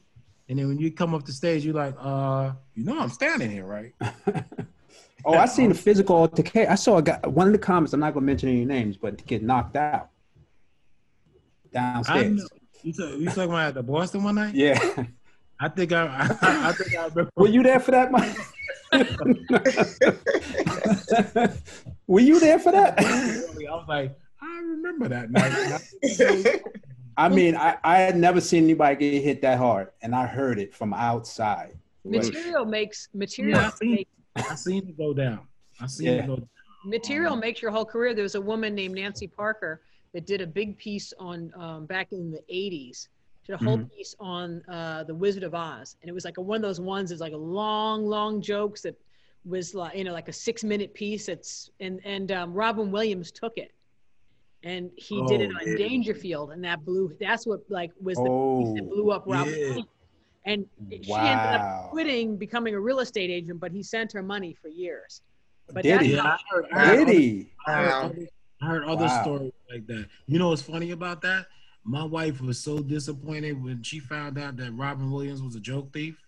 [0.49, 3.51] And then when you come up the stage, you're like, uh, you know, I'm standing
[3.51, 3.93] here, right?
[5.25, 6.71] oh, I seen a physical altercation.
[6.71, 7.19] I saw a guy.
[7.27, 7.91] One of the comments.
[7.93, 10.07] I'm not gonna mention any names, but get knocked out I
[11.71, 12.35] downstairs.
[12.35, 12.47] know.
[12.83, 14.55] You, talk, you talking about the Boston one night?
[14.55, 14.79] Yeah.
[15.59, 16.05] I think I,
[16.41, 17.31] I, I think I remember.
[17.35, 18.37] Were you there for that, Mike?
[22.07, 22.95] Were you there for that?
[22.99, 23.43] I
[23.75, 26.61] was like, I remember that night.
[27.17, 30.59] I mean, I, I had never seen anybody get hit that hard, and I heard
[30.59, 31.77] it from outside.
[32.05, 34.07] But- material makes material Yeah, I seen- make,
[34.37, 35.39] I seen it go down.
[35.81, 36.13] I seen Yeah.
[36.23, 36.49] it go down.
[36.85, 38.13] material makes your whole career.
[38.13, 39.81] There was a woman named Nancy Parker
[40.17, 43.07] that did a big piece on um, back in the '80s.
[43.45, 46.41] Did a whole piece on uh, the Wizard of Oz, and it was like a,
[46.41, 47.11] one of those ones.
[47.11, 48.95] It's like a long, long jokes that
[49.45, 51.29] was like you know like a six-minute piece.
[51.29, 53.71] It's and and um, Robin Williams took it,
[54.63, 55.77] and he did it Oh, on yeah.
[55.77, 57.13] Dangerfield, and that blew.
[57.21, 59.53] That's what like was the piece Oh, that blew up Robin.
[59.53, 59.67] Yeah.
[59.67, 59.87] Williams.
[60.45, 60.65] And
[61.03, 64.69] she ended up quitting, becoming a real estate agent, but he sent her money for
[64.69, 65.21] years.
[65.73, 66.15] But Did that's he?
[66.15, 67.51] Yeah, how- I heard, I heard Did he?
[67.67, 68.11] I Wow.
[68.61, 69.21] Other, I heard other Wow.
[69.21, 70.07] stories like that.
[70.25, 71.47] You know what's funny about that?
[71.83, 75.93] My wife was so disappointed when she found out that Robin Williams was a joke
[75.93, 76.21] thief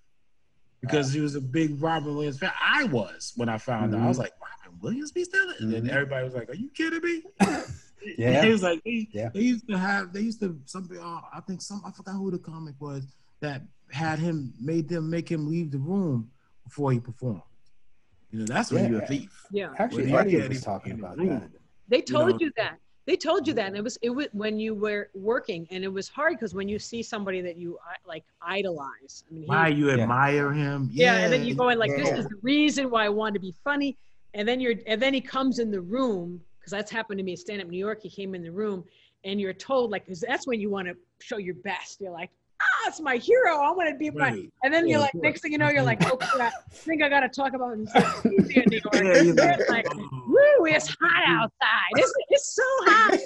[0.82, 2.52] because he was a big Robin Williams fan.
[2.62, 4.02] I was when I found out.
[4.02, 4.22] I was Mhm.
[4.22, 5.56] like, Robin Williams be stealing?
[5.60, 5.90] And then Mhm.
[5.90, 7.24] everybody was like, Are you kidding me?
[8.18, 8.42] Yeah.
[8.46, 9.28] He was like, they, Yeah.
[9.34, 12.32] they used to have, they used to, some, uh, I think some, I forgot who
[12.32, 13.06] the comic was
[13.42, 16.32] that had him, made them make him leave the room
[16.64, 17.42] before he performed.
[18.32, 19.46] You know, that's when you're a thief.
[19.52, 19.74] yeah.
[19.78, 21.28] Actually, Well, Elliot was talking about room.
[21.42, 21.52] that.
[21.90, 22.38] They told know.
[22.40, 22.78] you that.
[23.08, 25.88] They told you that, and it was it was when you were working, and it
[25.92, 29.24] was hard because when you see somebody that you uh, like idolize.
[29.28, 30.04] I mean, he, Why you Yeah.
[30.04, 30.90] admire him?
[30.92, 33.40] yeah, and then you go in like, this is the reason why I want to
[33.40, 33.98] be funny,
[34.36, 37.34] and then you're and then he comes in the room because that's happened to me
[37.34, 38.00] at Stand Up New York.
[38.04, 38.84] He came in the room,
[39.24, 42.00] and you're told like, because that's when you want to show your best.
[42.02, 42.30] You're like,
[42.62, 43.58] ah, it's my hero.
[43.58, 44.30] I want to be my.
[44.30, 44.54] Right.
[44.64, 45.24] And then Yeah, you're like, course.
[45.24, 48.58] next thing you know, you're like, oh I think I got to talk about TV
[48.58, 49.04] in New York.
[49.04, 50.22] Yeah, you're like, It's like, oh.
[50.40, 51.32] Woo, it's hot mm-hmm.
[51.32, 51.92] outside.
[51.96, 53.20] It's, it's so hot.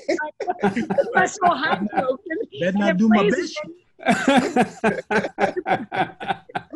[1.23, 1.79] It's so hot.
[1.95, 2.21] joke.
[2.29, 3.55] And- Better not do my plays
[3.99, 4.99] best.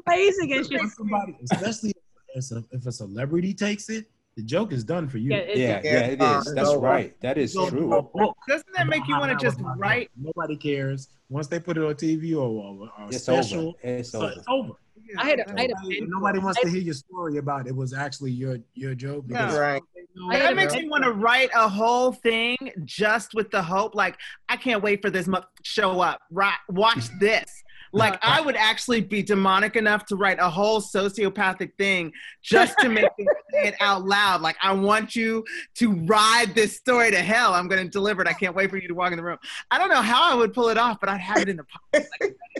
[0.05, 0.89] plays against you.
[0.89, 1.93] Somebody, especially
[2.35, 5.31] if a, if a celebrity takes it, the joke is done for you.
[5.31, 6.43] Yeah, it- yeah, yeah, it Yeah.
[6.53, 7.19] That's so- right.
[7.21, 7.89] That is Go true.
[8.13, 10.11] book Doesn't that make you want to just I was my write?
[10.15, 11.09] Nobody cares.
[11.29, 13.77] Once they put it on TV or, or, or It's special, over.
[13.83, 14.31] It's so over.
[14.31, 14.73] it's over.
[15.17, 17.75] I had a, I had a Nobody, nobody wants to hear your story about it
[17.75, 19.27] was actually your your joke.
[19.27, 19.59] because No.
[19.59, 19.81] Right.
[19.95, 20.85] they know- I had That makes mentor.
[20.85, 24.17] me want to write a whole thing just with the hope, like,
[24.49, 26.19] I can't wait for this mo- show up.
[26.31, 27.63] Right, watch this.
[27.93, 32.11] Like, I would actually be demonic enough to write a whole sociopathic thing
[32.43, 34.41] just to make it it out loud.
[34.41, 35.45] Like, I want you
[35.75, 37.53] to ride this story to hell.
[37.53, 38.27] I'm going to deliver it.
[38.27, 39.37] I can't wait for you to walk in the room.
[39.71, 41.63] I don't know how I would pull it off, but I'd have it in the
[41.93, 42.07] pocket.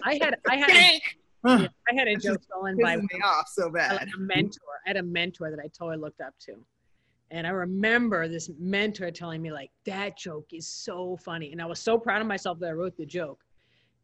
[0.04, 0.70] I had I had
[1.43, 4.07] I had a joke stolen by me off so bad.
[4.13, 4.61] a mentor.
[4.85, 6.55] I had a mentor that I totally looked up to.
[7.29, 11.51] And I remember this mentor telling me, like, that joke is so funny.
[11.51, 13.43] And I was so proud of myself that I wrote the joke.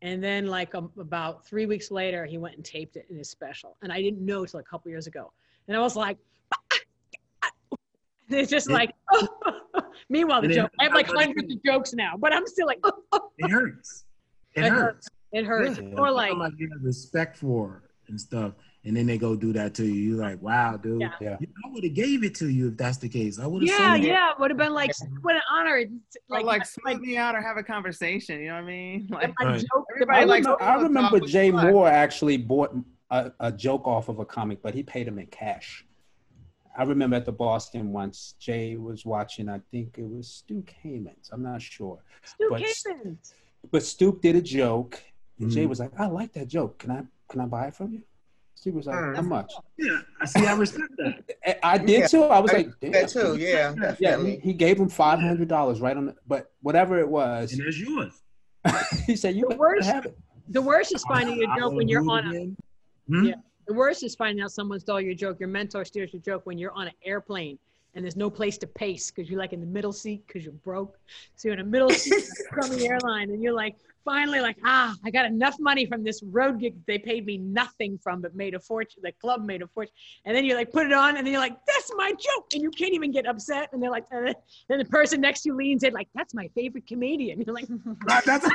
[0.01, 3.29] And then, like, um, about three weeks later, he went and taped it in his
[3.29, 3.77] special.
[3.81, 5.31] And I didn't know till a couple years ago.
[5.69, 6.17] And I was like,
[8.29, 8.75] it's just Yeah.
[8.75, 8.91] like,
[10.09, 12.81] meanwhile, the joke, I have like hundreds of jokes now, but I'm still like,
[13.37, 14.05] It hurts.
[14.55, 15.07] It It hurts.
[15.33, 15.79] It hurts.
[15.79, 15.89] Yeah.
[15.97, 18.53] Or like, Somebody you have respect for and stuff.
[18.85, 19.93] and then they go do that to you.
[19.93, 21.01] You're like, wow, dude.
[21.01, 21.13] Yeah.
[21.21, 21.37] Yeah.
[21.65, 23.39] I would have gave it to you if that's the case.
[23.39, 23.79] I would have.
[23.79, 25.75] Yeah, yeah, would have been like what an honor.
[25.77, 25.89] Or Like,
[26.29, 28.39] like, like, smoke me out or have a conversation.
[28.41, 29.07] You know what I mean?
[29.11, 29.59] Like, Right.
[29.59, 29.85] joke.
[29.95, 31.51] Everybody I, likes remember, I remember Jay?
[31.51, 32.75] Mohr actually bought
[33.09, 35.85] a, a joke off of a comic, but he paid him in cash.
[36.77, 41.29] I remember at the Boston once, Jay was watching, I think it was Stu Kamens.
[41.31, 41.99] I'm not sure.
[42.23, 43.33] Stu but- Kamens.
[43.71, 45.01] But Stu did a joke,
[45.43, 45.69] and Jay Mhm.
[45.69, 46.79] was like, I like that joke.
[46.79, 48.01] Can I can I buy it from you?
[48.55, 49.15] Stu was like, Mm.
[49.15, 49.53] How much?
[49.77, 50.45] Yeah, I see.
[50.45, 51.23] I respect that.
[51.63, 52.23] I- I did Yeah, too.
[52.23, 52.91] I was I like, Damn.
[52.91, 53.75] That too, yeah, Yeah, he,
[54.05, 54.39] definitely.
[54.39, 57.79] he gave him five hundred dollars right on the, but whatever it was, And there's
[57.79, 58.21] yours.
[59.07, 60.17] he said, You The worst- have it.
[60.49, 62.29] The worst is finding a I joke when you're do it on a.
[62.29, 62.57] again.
[63.07, 63.23] Hmm?
[63.25, 63.35] Yeah.
[63.67, 65.39] The worst is finding out someone stole your joke.
[65.39, 67.57] Your mentor steals your joke when you're on an airplane
[67.95, 70.53] and there's no place to pace because you're like in the middle seat because you're
[70.53, 70.97] broke.
[71.35, 74.95] So you're in a middle seat from the airline and you're like, finally, like, ah,
[75.05, 78.53] I got enough money from this road gig they paid me nothing from, but made
[78.55, 79.01] a fortune.
[79.03, 79.93] The club made a fortune.
[80.25, 82.47] And then you're like put it on and then you're like, that's my joke.
[82.53, 83.69] And you can't even get upset.
[83.73, 84.33] And they're like, uh,
[84.67, 87.41] then the person next to you leans in like, that's my favorite comedian.
[87.41, 87.67] You're like,
[88.25, 88.47] that's,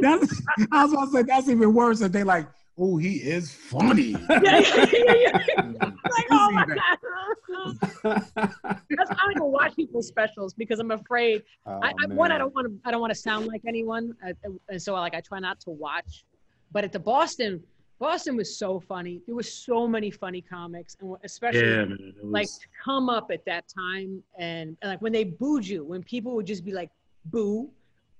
[0.00, 2.00] that's, I was about to say that's even worse.
[2.00, 2.46] If they like,
[2.78, 4.16] oh, he is funny.
[4.30, 5.38] yeah, yeah, yeah,
[5.80, 7.78] like, oh my God.
[8.02, 11.42] That's I don't even watch people's specials because I'm afraid.
[11.66, 12.74] Oh, I, I, one, I don't want to.
[12.84, 14.32] I don't want to sound like anyone, uh,
[14.68, 16.24] and so like I try not to watch.
[16.72, 17.62] But at the Boston,
[18.02, 19.20] Boston was so funny.
[19.26, 22.14] There was so many funny comics, and especially Yeah, man.
[22.22, 25.84] Was, like to come up at that time and, and like when they booed you,
[25.84, 26.90] when people would just be like
[27.26, 27.70] boo,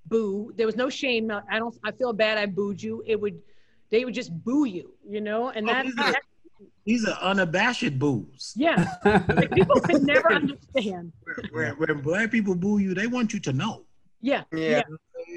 [0.06, 0.52] boo.
[0.56, 1.32] There was no shame.
[1.50, 1.76] I don't.
[1.84, 2.38] I feel bad.
[2.38, 3.02] I booed you.
[3.06, 3.40] It would.
[3.92, 6.14] They would just boo you, you know, and Oh, that, these are-
[6.84, 8.54] these are unabashed boos.
[8.56, 11.12] yeah, like people could never understand.
[11.52, 13.84] When, when black people boo you, they want you to know.
[14.20, 14.82] Yeah, Yeah.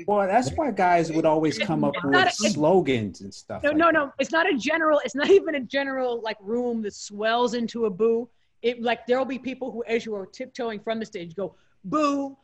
[0.07, 3.61] Well, that's why guys would always come up with a- slogans and stuff.
[3.63, 3.93] No, like no, that.
[3.93, 4.11] no.
[4.19, 4.99] It's not a general.
[5.05, 8.27] It's not even a general like room that swells into a boo.
[8.63, 12.35] It like there'll be people who, as you are tiptoeing from the stage, go boo,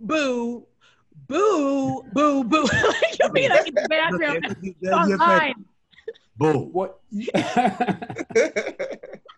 [0.00, 0.66] boo,
[1.28, 2.66] boo, boo, boo.
[3.20, 4.74] You'll be like in the bathroom.
[4.80, 5.64] They'll on get that line.
[6.36, 6.68] Boo.
[6.72, 6.98] What?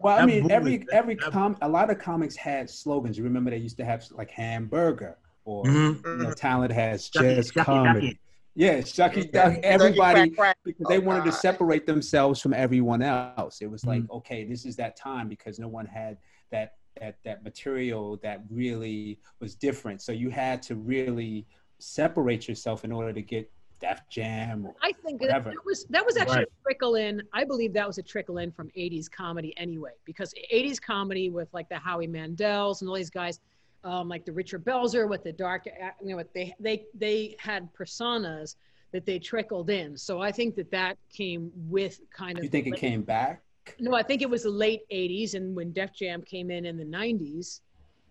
[0.00, 3.16] well, I mean, every every com a lot of comics had slogans.
[3.18, 6.04] You remember they used to have like hamburger or Mhm.
[6.04, 8.00] you know, talent has just shucky, comedy.
[8.06, 8.20] ducky.
[8.58, 9.58] Yeah, Shucky Duck.
[9.62, 10.56] Everybody crack, crack.
[10.64, 13.60] because they Oh, wanted to separate themselves from everyone else.
[13.60, 14.10] It was like, Mhm.
[14.16, 16.16] okay, this is that time because no one had
[16.50, 20.00] that that that material that really was different.
[20.00, 21.46] So you had to really
[21.78, 23.50] separate yourself in order to get
[23.80, 24.66] Def Jam.
[24.66, 25.50] Or, I think that, Whatever.
[25.50, 26.46] that was that was actually Right.
[26.48, 27.22] a trickle in.
[27.34, 31.52] I believe that was a trickle in from '80s comedy anyway, because '80s comedy with
[31.52, 33.38] like the Howie Mandels and all these guys,
[33.84, 37.36] um, like the Richard Belzer with the dark, uh, you know, what they they they
[37.38, 38.56] had personas
[38.92, 39.94] that they trickled in.
[39.96, 42.44] So I think that that came with kind of.
[42.44, 43.42] you think the it late- came back?
[43.80, 46.78] No, I think it was the late '80s, and when Def Jam came in in
[46.78, 47.60] the '90s,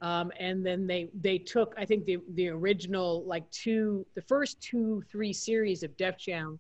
[0.05, 4.61] um, and then they they took I think the the original like two the first
[4.61, 6.59] two three series of Def Jam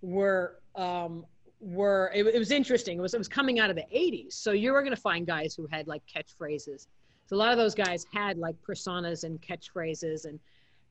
[0.00, 1.26] were um,
[1.58, 2.98] were it, it was interesting.
[2.98, 5.26] It was it was coming out of the '80s, so you were going to find
[5.26, 6.86] guys who had like catchphrases.
[7.26, 10.38] So a lot of those guys had like personas and catchphrases and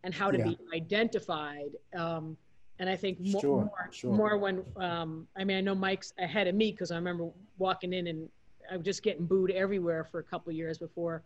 [0.03, 0.43] and how to Yeah.
[0.43, 1.71] be identified.
[1.95, 2.35] Um,
[2.79, 4.11] and I think more, Sure, more, sure.
[4.11, 7.93] more when um, I mean I know Mike's ahead of me because I remember walking
[7.93, 8.27] in and
[8.69, 11.23] I was just getting booed everywhere for a couple of years before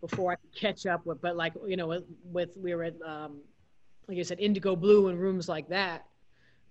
[0.00, 1.20] before I could catch up with.
[1.20, 3.40] But like you know with, with we were at um,
[4.08, 6.06] like I said Indigo Blue and rooms like that.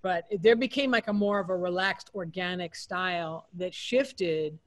[0.01, 4.57] But it- there became like a more of a relaxed organic style that shifted.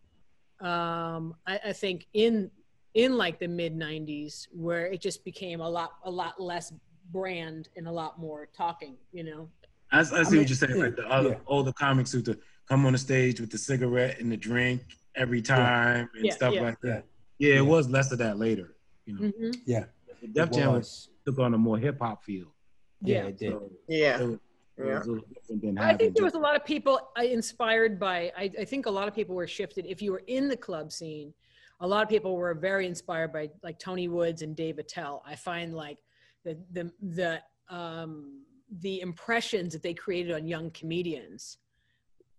[0.61, 2.51] Um, I, I think in
[2.95, 6.73] in like the mid 90s where it just became a lot a lot less
[7.13, 9.49] brand and a lot more talking you know
[9.93, 10.79] I, I see mean, what you're saying.
[10.79, 11.37] Like the other yeah.
[11.47, 12.39] older comics who to
[12.69, 14.83] come on the stage with the cigarette and the drink
[15.17, 16.63] every time and Yeah, stuff yeah.
[16.63, 16.91] like Yeah.
[16.91, 17.05] that.
[17.41, 17.59] Yeah, Yeah.
[17.61, 18.77] it was less of that later.
[19.07, 19.57] You know, Mhm.
[19.65, 19.87] Yeah,
[20.33, 21.09] Def it Jam was.
[21.25, 22.55] took on a more hip hop feel.
[23.01, 23.29] Yeah, Yeah.
[23.29, 23.53] it did.
[23.53, 24.21] So Yeah.
[24.21, 24.39] it was,
[24.79, 24.85] Yeah.
[24.99, 27.99] was a little different than I think there was a lot of people uh, inspired
[27.99, 28.31] by.
[28.37, 29.87] I, I think a lot of people were shifted.
[29.87, 31.33] If you were in the club scene,
[31.81, 35.23] a lot of people were very inspired by like Tony Woods and Dave Attell.
[35.27, 35.99] I find like
[36.45, 37.43] the the the
[37.75, 38.45] um,
[38.81, 41.57] the impressions that they created on young comedians,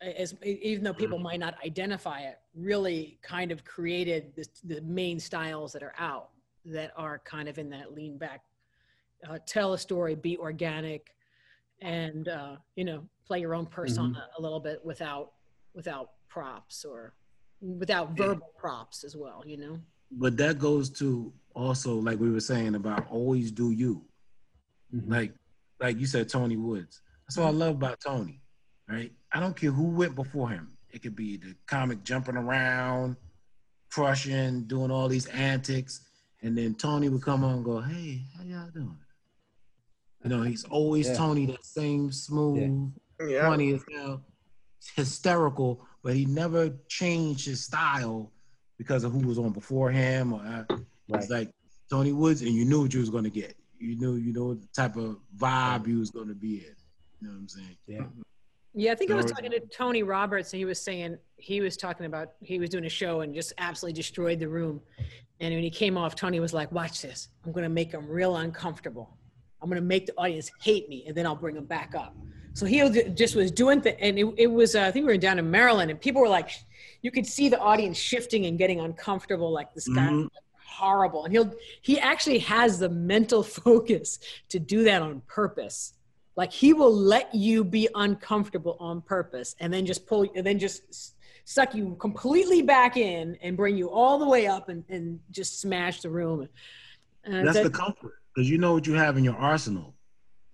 [0.02, 5.20] as even though people might not identify it, really kind of created this, the main
[5.20, 6.30] styles that are out
[6.66, 8.42] that are kind of in that lean back,
[9.30, 11.14] uh, tell a story, be organic,
[11.82, 15.34] and uh, you know play your own persona a little bit without
[15.74, 17.14] without props or
[17.62, 19.44] without verbal props as well.
[19.46, 19.80] You know.
[20.12, 24.04] but that goes to also like we were saying about always do you.
[24.94, 25.10] Mhm.
[25.10, 25.34] Like
[25.80, 27.02] like you said, Tony Woods.
[27.28, 28.42] That's what I love about Tony,
[28.90, 29.12] right?
[29.32, 30.78] I don't care who went before him.
[30.90, 33.16] It could be the comic jumping around,
[33.92, 36.02] crushing, doing all these antics,
[36.42, 38.98] and then Tony would come on and go, "Hey, how y'all doing?"
[40.24, 41.16] You know, he's always Yeah.
[41.16, 43.48] Tony, that same smooth, Yeah.
[43.48, 44.24] funny as hell,
[44.96, 48.32] hysterical, but he never changed his style
[48.78, 50.34] because of who was on before him.
[50.34, 50.66] Or uh,
[51.08, 51.22] Right.
[51.22, 51.56] it's like
[51.90, 53.58] Tony Woods, and you knew what you was gonna get.
[53.80, 56.76] You knew, you know, the type of vibe you was gonna be in.
[57.20, 57.78] You know what I'm saying?
[57.88, 58.08] Yeah.
[58.74, 61.76] Yeah, I think I was talking to Tony Roberts, and he was saying he was
[61.76, 64.82] talking about he was doing a show and just absolutely destroyed the room.
[65.42, 67.30] And when he came off, Tony was like, "Watch this!
[67.46, 69.18] I'm going to make them real uncomfortable.
[69.62, 72.16] I'm going to make the audience hate me, and then I'll bring them back up."
[72.54, 75.18] So he just was doing the, and it, it was uh, I think we were
[75.18, 76.52] down in Maryland, and people were like,
[77.02, 80.28] you could see the audience shifting and getting uncomfortable, like this guy Mhm.
[80.66, 84.20] horrible, and he'll he actually has the mental focus
[84.50, 85.94] to do that on purpose
[86.36, 90.58] like he will let you be uncomfortable on purpose and then just pull and then
[90.60, 95.20] just suck you completely back in and bring you all the way up and, and
[95.32, 96.48] just smash the room
[97.24, 99.94] and That's that- the comfort because you know what you have in your arsenal.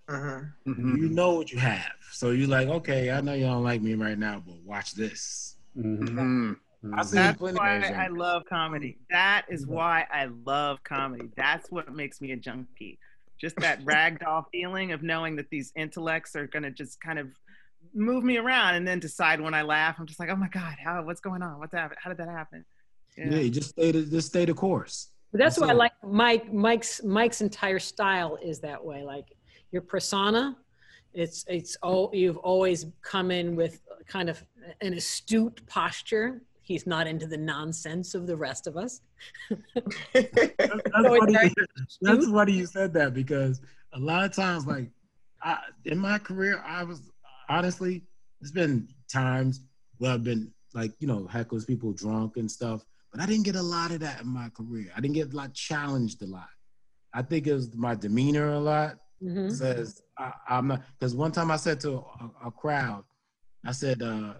[0.08, 0.40] Uh-huh.
[0.66, 0.96] Mhm.
[0.98, 3.94] You know what you have, so you're like, okay, I know you don't like me
[3.94, 5.56] right now, but watch this.
[5.76, 6.56] Mhm.
[6.82, 6.98] Mhm.
[6.98, 8.98] I see That's why I love comedy.
[9.10, 11.28] That is why I love comedy.
[11.36, 12.98] That's what makes me a junkie.
[13.40, 17.28] Just that ragdoll feeling of knowing that these intellects are going to just kind of
[17.94, 19.96] move me around and then decide when I laugh.
[19.98, 21.58] I'm just like, oh my God, how, what's going on?
[21.58, 21.98] What's happening?
[22.02, 22.64] How did that happen?
[23.16, 25.08] Yeah, you just stay the just stay the course.
[25.32, 26.52] But that's That's why I like Mike.
[26.52, 29.02] Mike's Mike's entire style is that way.
[29.02, 29.26] Like
[29.72, 30.56] your persona,
[31.12, 34.42] it's it's all, you've always come in with kind of
[34.80, 36.42] an astute posture.
[36.68, 39.00] He's not into the nonsense of the rest of us.
[40.12, 40.28] That's,
[40.58, 41.54] that's So funny.
[42.02, 43.62] That's funny you said that because
[43.94, 44.90] a lot of times, like
[45.42, 47.10] I, in my career, I was
[47.48, 48.04] honestly,
[48.38, 49.62] there's been times
[49.96, 53.56] where I've been like, you know, hecklers, people drunk and stuff, but I didn't get
[53.56, 54.92] a lot of that in my career.
[54.94, 56.50] I didn't get like challenged a lot.
[57.14, 58.98] I think it was my demeanor a lot.
[59.24, 59.50] Mhm.
[59.50, 63.04] says I, I'm not because one time I said to a, a crowd,
[63.66, 64.34] I said uh,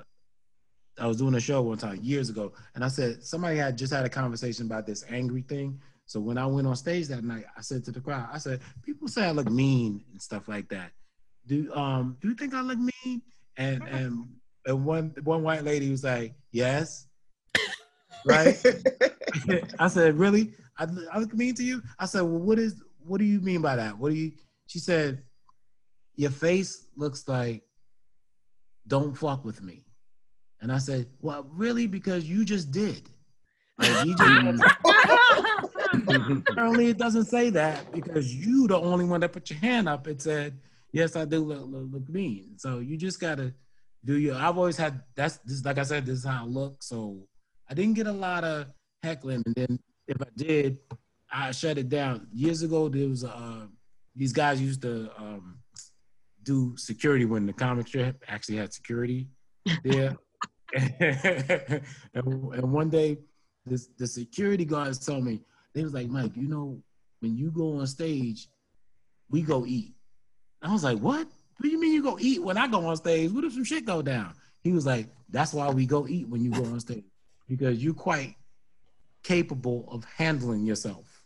[1.01, 3.93] I was doing a show one time years ago, and I said somebody had just
[3.93, 5.81] had a conversation about this angry thing.
[6.07, 8.61] So when I went on stage that night, I said to the crowd, I said,
[8.83, 10.93] people say I look mean and stuff like that.
[11.47, 13.23] Do um do you think I look mean?
[13.57, 14.27] And and
[14.67, 17.07] and one one white lady was like, yes,
[18.25, 18.57] right.
[19.79, 20.55] I said, really?
[20.79, 21.83] I, I look mean to you?
[21.99, 23.99] I said, well, what is what do you mean by that?
[23.99, 24.33] What do you?
[24.67, 25.23] She said,
[26.17, 27.63] your face looks like
[28.87, 29.85] don't fuck with me.
[30.61, 31.87] And I said, well, really?
[31.87, 33.09] Because you just did.
[33.79, 34.63] Like, you just,
[36.49, 40.09] apparently, it doesn't say that because you the only one that put your hand up
[40.09, 40.59] it said,
[40.93, 42.59] yes, I do look, look, look mean.
[42.59, 43.55] So you just gotta
[44.05, 44.35] do your.
[44.35, 45.65] I've always had that's this.
[45.65, 46.83] Like I said, this is how I look.
[46.83, 47.29] So
[47.71, 48.67] I didn't get a lot of
[49.03, 49.79] heckling, and then
[50.09, 50.79] if I did,
[51.31, 52.27] I shut it down.
[52.33, 53.67] Years ago, there was a, uh,
[54.17, 55.59] these guys used to um,
[56.43, 59.29] do security when the comic strip actually had security
[59.85, 60.17] there.
[60.75, 61.83] and,
[62.15, 63.19] and one day,
[63.65, 65.41] this the security guards told me
[65.75, 66.81] they was like, Mike, you know,
[67.21, 68.49] when you go on stage,
[69.31, 69.95] we go eat.
[70.63, 71.27] I was like, what?
[71.27, 73.31] What do you mean you go eat when I go on stage?
[73.31, 74.35] What if some shit go down?
[74.63, 77.05] He was like, that's why we go eat when you go on stage
[77.49, 78.37] because you're quite
[79.23, 81.25] capable of handling yourself.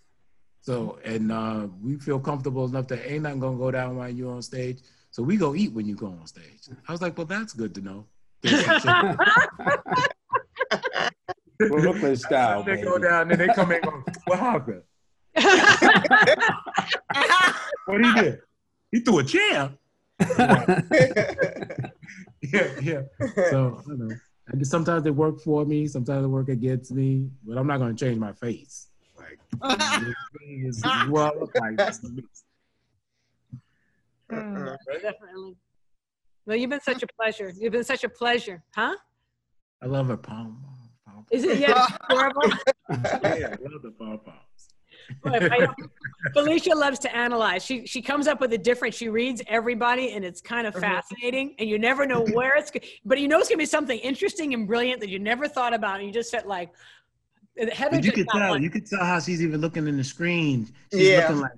[0.60, 4.32] So, and uh, we feel comfortable enough that ain't nothing gonna go down while you're
[4.32, 4.78] on stage.
[5.10, 6.68] So we go eat when you go on stage.
[6.88, 8.06] I was like, well, that's good to know.
[11.58, 12.86] Brooklyn style, They baby.
[12.86, 14.82] go down and they come in and go, what happened?
[17.86, 18.38] What he did?
[18.92, 19.72] He threw a chair.
[22.42, 23.02] yeah, yeah.
[23.50, 24.14] So I don't know.
[24.52, 27.78] I guess sometimes they work for me, sometimes they work against me, but I'm not
[27.78, 28.88] gonna change my face.
[29.18, 29.38] Like
[29.78, 32.22] this thing is well look like this is me.
[34.32, 34.76] Uh-uh.
[35.00, 35.56] Definitely.
[36.46, 37.52] Well, you've been such a pleasure.
[37.58, 38.96] You've been such a pleasure, huh?
[39.82, 40.64] I love her pom
[41.06, 41.26] pom.
[41.30, 41.86] Is it yeah?
[41.88, 42.42] it's adorable?
[42.90, 44.38] Yeah, I love the pom poms.
[45.22, 45.42] But
[46.32, 47.64] Felicia loves to analyze.
[47.64, 48.94] She she comes up with a different.
[48.94, 50.80] She reads everybody, and it's kind of Mhm.
[50.80, 51.54] fascinating.
[51.58, 52.70] And you never know where it's.
[52.70, 55.74] go- But you know it's gonna be something interesting and brilliant that you never thought
[55.74, 55.98] about.
[55.98, 56.70] And you just said like,
[57.56, 58.62] Heather But you just could tell, one.
[58.62, 60.72] you could tell how she's even looking in the screen.
[60.92, 61.20] She's Yeah.
[61.28, 61.52] looking like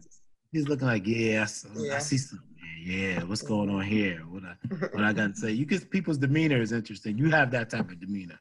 [0.54, 1.96] she's looking like, yes, Yeah.
[1.96, 2.48] I see something.
[2.84, 4.18] Yeah, what's going on here?
[4.28, 5.52] What I what I got to say?
[5.52, 7.16] You get people's demeanor is interesting.
[7.16, 8.38] You have that type of demeanor.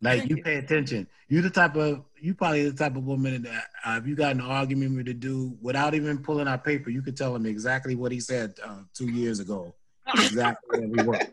[0.00, 1.08] Like Thank you pay attention.
[1.28, 4.36] You the type of you probably the type of woman that uh, if you got
[4.36, 7.96] an argument with a dude without even pulling out paper, you could tell him exactly
[7.96, 9.74] what he said uh, two years ago.
[10.14, 11.20] Exactly where we were.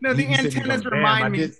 [0.00, 1.38] No, the antennas going, "Damn, remind me.
[1.38, 1.54] did-"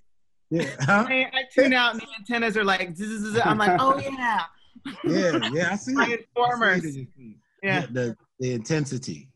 [0.51, 1.07] Yeah, huh?
[1.09, 3.41] I, I tune out and the antennas are like, zzz, zzz, zzz.
[3.43, 4.45] I'm like, oh yeah,
[5.03, 5.71] yeah, yeah.
[5.73, 6.07] I see my it.
[6.07, 6.85] I see informers.
[6.85, 7.09] it.
[7.65, 9.29] Yeah, The, the intensity.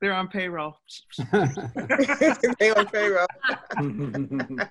[0.00, 0.76] They're on payroll.
[1.32, 3.26] they on payroll.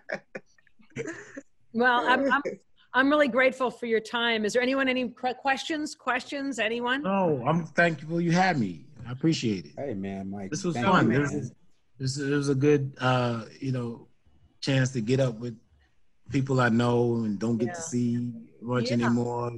[1.76, 2.42] Well, I'm, I'm,
[2.94, 4.46] I'm really grateful for your time.
[4.46, 5.96] Is there anyone, any questions?
[5.96, 6.60] Questions?
[6.60, 7.02] Anyone?
[7.02, 8.86] No, I'm thankful you had me.
[9.08, 9.72] I appreciate it.
[9.76, 10.52] hey man, Mike.
[10.52, 11.12] This was fun.
[11.12, 11.40] you, This man.
[11.40, 11.52] was,
[11.98, 14.08] this, it was a good, uh, you know,
[14.62, 15.58] chance to get up with
[16.30, 17.74] people I know and don't get Yeah.
[17.74, 18.32] to see
[18.62, 18.94] much Yeah.
[18.94, 19.52] anymore.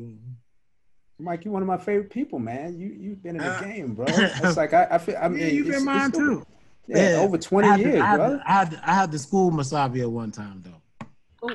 [1.17, 2.77] Mike, you're one of my favorite people, man.
[2.77, 4.05] You you've been in the Uh, game, bro.
[4.09, 5.17] It's like I, I feel.
[5.21, 6.45] I mean, yeah, you've been mine it's- too.
[6.87, 7.17] Yeah, Yeah.
[7.17, 8.29] over I 20 had, to, years, I, had bro.
[8.37, 11.49] to, I, had to, I had to school Masabia one time though.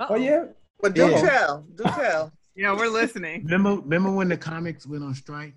[0.00, 0.46] Oh yeah.
[0.80, 1.20] But do Yeah.
[1.20, 2.32] tell, do tell.
[2.56, 3.42] Yeah, we're listening.
[3.44, 5.54] Remember, remember when the comics went on strike?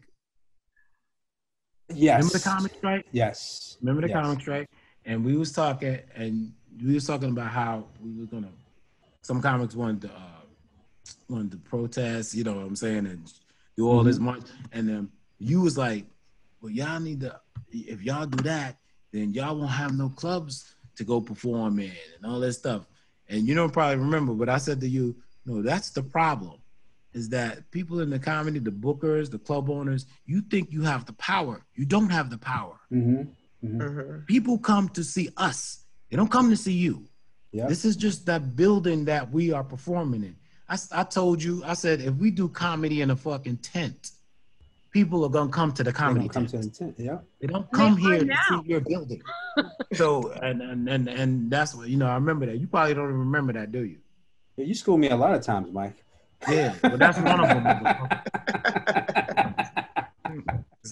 [1.90, 2.18] Yes.
[2.24, 3.06] Remember the comic strike?
[3.12, 3.78] Yes.
[3.82, 4.24] Remember the Yes.
[4.24, 4.70] comic strike?
[5.06, 6.52] And we was talking, and
[6.84, 8.50] we was talking about how we were gonna.
[9.22, 10.37] Some comics wanted to uh,
[11.30, 13.32] wanted to protest, you know what I'm saying, and
[13.76, 14.42] do all this much.
[14.72, 15.10] And then
[15.40, 16.06] you was like,
[16.62, 17.40] "Well, y'all need to.
[17.72, 18.78] If y'all do that,
[19.12, 22.86] then y'all won't have no clubs to go perform in and all that stuff."
[23.30, 25.16] And you don't probably remember, but I said to you,
[25.46, 26.60] "No, that's the problem."
[27.14, 31.06] Is that people in the comedy, the bookers, the club owners, you think you have
[31.06, 31.66] the power.
[31.74, 33.24] You don't have the power Mm-hmm.
[33.68, 34.26] Mhm.
[34.28, 35.84] people come to see us.
[36.10, 37.06] They don't come to see you.
[37.52, 37.68] Yeah.
[37.68, 40.36] This is just that building that we are performing in.
[40.70, 44.12] I, s- I told you, I said, if we do comedy in a fucking tent,
[44.92, 46.64] people are gonna come to the They comedy don't come tent.
[46.64, 46.96] to the tent.
[46.98, 47.18] Yeah.
[47.40, 49.22] They don't come are here to see your building.
[49.94, 52.08] so and, and and and that's what you know.
[52.08, 52.58] I remember that.
[52.60, 53.98] You probably don't even remember that, do you?
[54.58, 56.04] Yeah, You schooled me a lot of times, Mike.
[56.50, 57.84] Yeah, but that's one of them.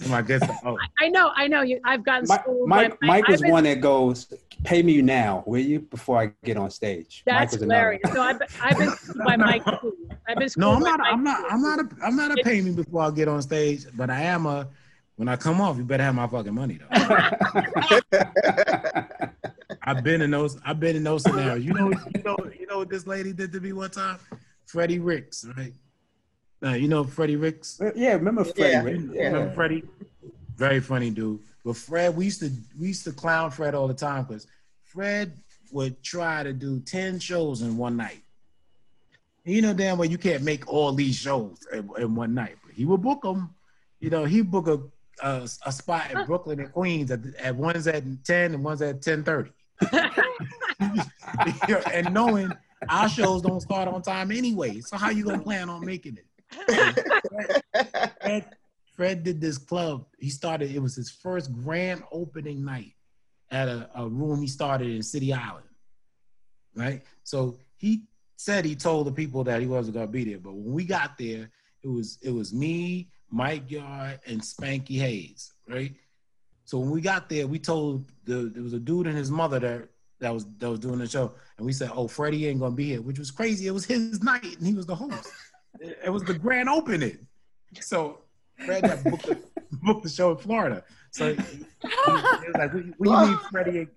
[0.08, 0.42] My good.
[0.64, 1.62] Oh, I know, I know.
[1.62, 2.68] You, I've gotten Mike, schooled.
[2.68, 4.32] Mike, by- Mike I've was been- one that goes,
[4.64, 7.22] "Pay me now, will you?" Before I get on stage.
[7.26, 8.02] That's was hilarious.
[8.12, 9.64] No, I've been, I've been schooled by Mike.
[9.64, 9.96] too.
[10.28, 11.00] I've been No, schooled I'm not.
[11.00, 11.52] I'm not.
[11.52, 11.88] I'm not a.
[12.04, 13.86] I'm not a pay me before I get on stage.
[13.96, 14.66] But I am a.
[15.16, 16.88] When I come off, you better have my fucking money though.
[19.82, 20.58] I've been in those.
[20.64, 21.64] I've been in those scenarios.
[21.64, 21.90] You know.
[21.90, 22.36] You know.
[22.58, 24.18] You know what this lady did to me one time?
[24.66, 25.72] Freddie Ricks, right?
[26.62, 27.80] Uh, you know Freddie Ricks.
[27.94, 28.62] yeah, remember Freddie?
[28.72, 29.00] Yeah, Rick?
[29.12, 29.26] yeah.
[29.28, 29.84] Remember Freddie?
[30.56, 31.40] Very funny dude.
[31.66, 34.46] But Fred, we used to we used to clown Fred all the time because
[34.84, 35.32] Fred
[35.72, 38.22] would try to do ten shows in one night.
[39.44, 42.54] And you know damn well you can't make all these shows in, in one night.
[42.64, 43.52] But he would book them.
[43.98, 44.80] You know he book a
[45.26, 49.02] a, a spot in Brooklyn and Queens at, at one's at ten and one's at
[49.02, 49.50] ten thirty.
[50.80, 52.52] and knowing
[52.88, 56.26] our shows don't start on time anyway, so how you gonna plan on making it?
[57.28, 57.62] Fred,
[58.22, 58.56] Fred
[58.96, 60.06] did this club.
[60.18, 62.94] He started, it was his first grand opening night
[63.50, 65.66] at a, a room he started in City Island.
[66.74, 67.02] Right?
[67.24, 68.02] So he
[68.36, 70.38] said he told the people that he wasn't gonna be there.
[70.38, 71.50] But when we got there,
[71.82, 75.94] it was it was me, Mike Yard, and Spanky Hayes, right?
[76.64, 79.58] So when we got there, we told the there was a dude and his mother
[79.60, 79.88] that
[80.20, 82.86] that was that was doing the show, and we said, "Oh, Freddie ain't gonna be
[82.86, 83.66] here," which was crazy.
[83.66, 85.32] It was his night, and he was the host.
[85.78, 87.26] It was the grand opening.
[87.82, 88.20] So
[88.64, 89.38] Fred had booked the,
[89.82, 90.84] booked the show in Florida.
[91.10, 92.94] So he, he was like, we, you
[93.26, 93.90] mean, Freddie?" ain't-"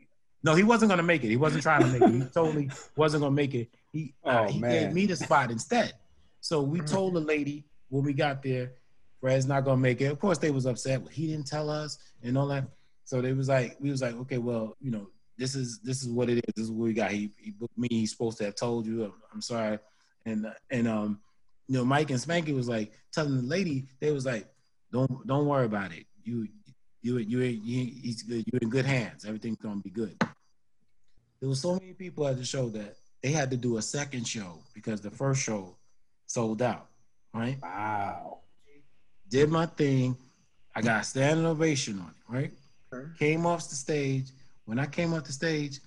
[0.44, 1.28] No, he wasn't gonna make it.
[1.28, 2.12] He wasn't trying to make it.
[2.12, 3.70] He totally wasn't gonna make it.
[3.92, 4.72] He uh, Oh, he man.
[4.72, 5.94] gave me the spot instead.
[6.42, 8.74] So we told the lady when we got there,
[9.20, 10.06] Fred's not gonna make it.
[10.06, 11.02] Of course, they was upset.
[11.12, 12.66] He didn't tell us and all that.
[13.04, 15.08] So they was like, we was like, okay, well, you know,
[15.38, 16.54] this is this is what it is.
[16.56, 17.12] This is what we got.
[17.12, 17.88] He, he booked me.
[17.90, 19.06] He's supposed to have told you.
[19.06, 19.80] I'm, I'm sorry.
[20.26, 21.20] And uh, and um,
[21.70, 23.86] you know, Mike and Spanky was like telling the lady.
[24.00, 24.48] They was like,
[24.92, 26.06] don't don't worry about it.
[26.24, 26.48] You
[27.04, 28.44] you you you he's good.
[28.52, 29.24] You're in good hands.
[29.24, 30.18] Everything's gonna be good.
[31.40, 34.28] There was so many people at the show that they had to do a second
[34.28, 35.76] show because the first show
[36.26, 36.88] sold out.
[37.34, 38.40] Right Wow.
[39.30, 40.18] did my thing.
[40.76, 42.52] I got a standing ovation on it, right?
[42.92, 43.16] Mhm.
[43.20, 44.32] Came off the stage.
[44.66, 45.80] When I came off the stage,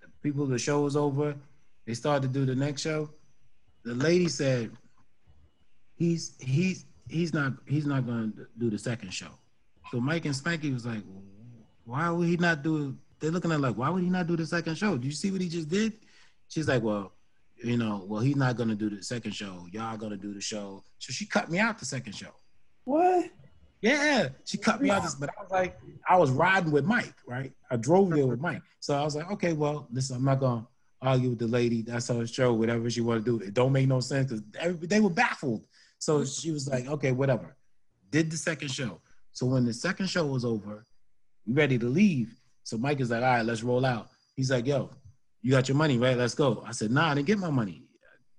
[0.00, 1.36] the people, the show was over.
[1.84, 3.10] They started to do the next show.
[3.82, 4.70] The lady said,
[6.00, 9.32] "He's he's he's not he's not going to do the second show."
[9.90, 11.02] So Mike and Spanky was like,
[11.84, 14.46] "Why would he not do?" They're looking at like, "Why would he not do the
[14.46, 14.96] second show?
[14.96, 15.92] Do you see what he just did?"
[16.48, 17.12] She's like, "Well,
[17.62, 19.66] you know, well he's not going to do the second show.
[19.70, 22.32] Y'all going to do the show." So she cut me out the second show.
[22.84, 23.26] What?
[23.82, 25.78] Yeah, she cut me out this, but I was like,
[26.08, 27.52] I was riding with Mike, right?
[27.70, 28.62] I drove there with Mike.
[28.78, 30.66] So I was like, okay, well, listen, I'm not gonna
[31.02, 31.82] argue with the lady.
[31.82, 33.44] That's her show, whatever she want to do.
[33.44, 34.42] It don't make no sense because
[34.80, 35.64] they were baffled.
[36.00, 37.54] So she was like, okay, whatever.
[38.10, 39.00] Did the second show.
[39.32, 40.86] So when the second show was over,
[41.46, 42.34] we ready to leave.
[42.64, 44.08] So Mike is like, all right, let's roll out.
[44.34, 44.90] He's like, yo,
[45.42, 46.16] you got your money, right?
[46.16, 46.64] Let's go.
[46.66, 47.84] I said, nah, I didn't get my money.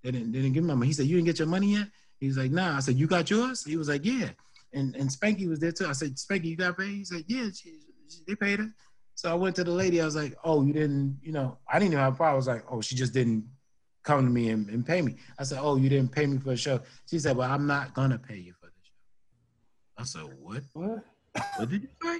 [0.03, 0.87] They didn't, they didn't give me my money.
[0.87, 1.87] He said, you didn't get your money yet?
[2.19, 2.77] He was like, nah.
[2.77, 3.63] I said, you got yours?
[3.63, 4.29] He was like, yeah.
[4.73, 5.85] And and Spanky was there too.
[5.85, 6.89] I said, Spanky, you got paid?
[6.89, 7.79] He said, yeah, she,
[8.09, 8.69] she, they paid her.
[9.15, 10.01] So I went to the lady.
[10.01, 12.33] I was like, oh, you didn't, you know, I didn't even have a problem.
[12.33, 13.45] I was like, oh, she just didn't
[14.03, 15.15] come to me and, and pay me.
[15.37, 16.79] I said, oh, you didn't pay me for the show.
[17.09, 18.93] She said, well, I'm not gonna pay you for the show.
[19.97, 20.63] I said, what?
[20.73, 21.03] What?
[21.57, 22.19] What did you say?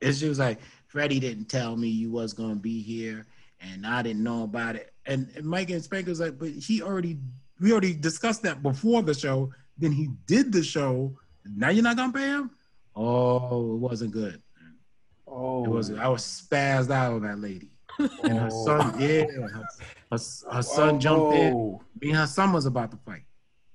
[0.00, 3.26] And she was like, Freddie didn't tell me you was gonna be here,
[3.60, 4.92] and I didn't know about it.
[5.06, 7.18] And, and Mike and Spank was like, but he already,
[7.60, 9.52] we already discussed that before the show.
[9.76, 11.16] Then he did the show.
[11.44, 12.50] Now you're not gonna pay him?
[12.96, 14.42] Oh, it wasn't good.
[15.26, 15.90] Oh, It was.
[15.92, 17.70] I was spazzed out on that lady.
[17.98, 19.64] And her son, yeah, her,
[20.12, 20.18] her,
[20.52, 21.54] her son jumped in.
[21.54, 21.82] Oh.
[22.00, 23.24] Me and her son was about to fight.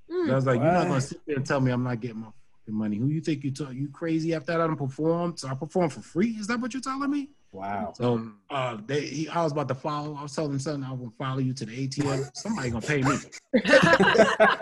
[0.10, 0.32] Mm.
[0.32, 2.28] I was like, you're not gonna sit there and tell me I'm not getting my
[2.28, 2.98] fucking money.
[2.98, 3.74] Who you think you talk?
[3.74, 6.32] You crazy after that I don't perform, So I perform for free?
[6.32, 7.30] Is that what you're telling me?
[7.52, 7.94] Wow.
[7.96, 10.16] So uh, they, he, I was about to follow.
[10.16, 12.30] I was telling son I was gonna follow you to the ATM.
[12.36, 13.16] Somebody gonna pay me.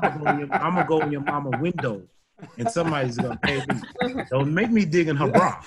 [0.02, 2.02] I'm gonna, go your, I'm gonna go in your mama window,
[2.58, 4.24] and somebody's gonna pay me.
[4.30, 5.62] Don't make me dig in her bra.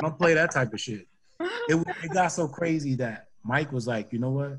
[0.00, 1.06] Don't play that type of shit.
[1.68, 4.58] It, it got so crazy that Mike was like, you know what?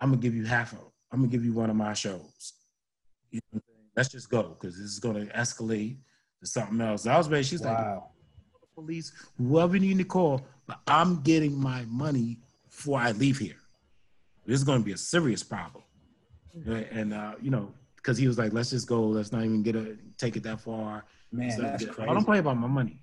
[0.00, 0.90] I'm gonna give you half of.
[1.12, 2.52] I'm gonna give you one of my shows.
[3.30, 3.90] You know what I'm saying?
[3.96, 5.96] Let's just go because this is gonna escalate
[6.40, 7.06] to something else.
[7.06, 7.44] I was ready.
[7.44, 8.00] She's like,
[8.74, 12.38] police, whoever you need to call, but I'm getting my money
[12.68, 13.56] before I leave here.
[14.46, 15.82] This is going to be a serious problem.
[16.64, 17.72] And, uh, you know,
[18.08, 19.02] because he was like, let's just go.
[19.02, 21.04] Let's not even get a take it that far.
[21.30, 22.10] Man, So, that's I crazy.
[22.10, 23.02] don't play about my money.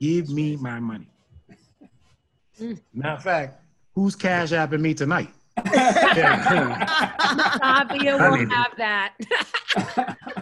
[0.00, 1.08] Give me my money.
[2.60, 2.80] Mm.
[2.92, 3.62] Matter of fact,
[3.94, 5.28] who's cash apping me tonight?
[5.56, 5.76] Fabio
[8.16, 9.14] I will have that.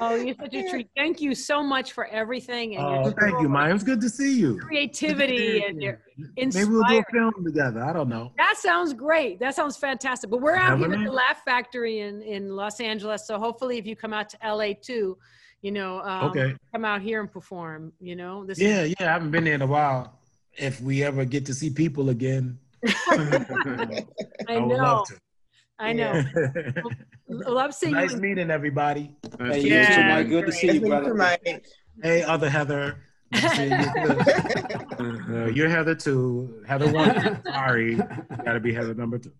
[0.00, 0.88] oh, you're such a treat.
[0.96, 3.70] Thank you so much for everything and Oh, thank you, Maya.
[3.70, 4.58] It was good to see you.
[4.58, 6.00] creativity and your
[6.36, 7.82] Maybe we'll do a film together.
[7.82, 8.32] I don't know.
[8.36, 9.38] That sounds great.
[9.40, 10.30] That sounds fantastic.
[10.30, 13.26] But we're out here at the Laugh Factory in, in Los Angeles.
[13.26, 15.16] So hopefully, if you come out to LA too,
[15.62, 16.56] you know, um, Okay.
[16.72, 17.92] come out here and perform.
[18.00, 18.94] You know, this Yeah, yeah.
[19.00, 20.18] I haven't been there in a while.
[20.56, 22.58] If we ever get to see people again,
[23.08, 24.04] I
[24.48, 24.82] I would know.
[24.82, 25.14] love to.
[25.78, 26.24] I know.
[27.28, 28.16] Love seeing nice you.
[28.16, 29.14] in- meeting everybody.
[29.38, 30.28] Hey, you Yeah, too, Mike.
[30.28, 31.14] Good to see you, brother.
[31.14, 31.66] Mike.
[32.02, 32.96] Hey, other Heather.
[33.32, 34.64] Good to see you.
[34.98, 36.62] Uh, you're Heather too.
[36.66, 37.40] Heather one.
[37.44, 39.30] Sorry, got to be Heather number two.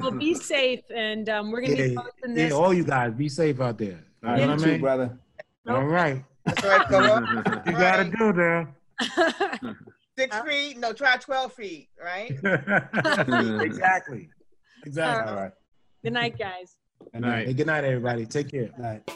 [0.00, 3.28] Well, be safe, and um, we're gonna be Yeah, posting yeah, all you guys, be
[3.28, 4.00] safe out there.
[4.24, 4.80] All You right, what you too, mean?
[4.80, 5.18] brother.
[5.68, 7.20] All right, That's right, Coco.
[7.66, 8.74] you gotta do there.
[10.18, 12.30] Six feet, no, try 12 feet, right?
[13.62, 14.30] exactly,
[14.88, 15.30] exactly.
[15.32, 15.52] All right.
[16.02, 16.76] Good night, guys.
[17.12, 17.28] Good Night.
[17.28, 17.46] night.
[17.46, 18.26] Hey, good night, everybody.
[18.26, 18.66] Take care.
[18.68, 19.10] Good night.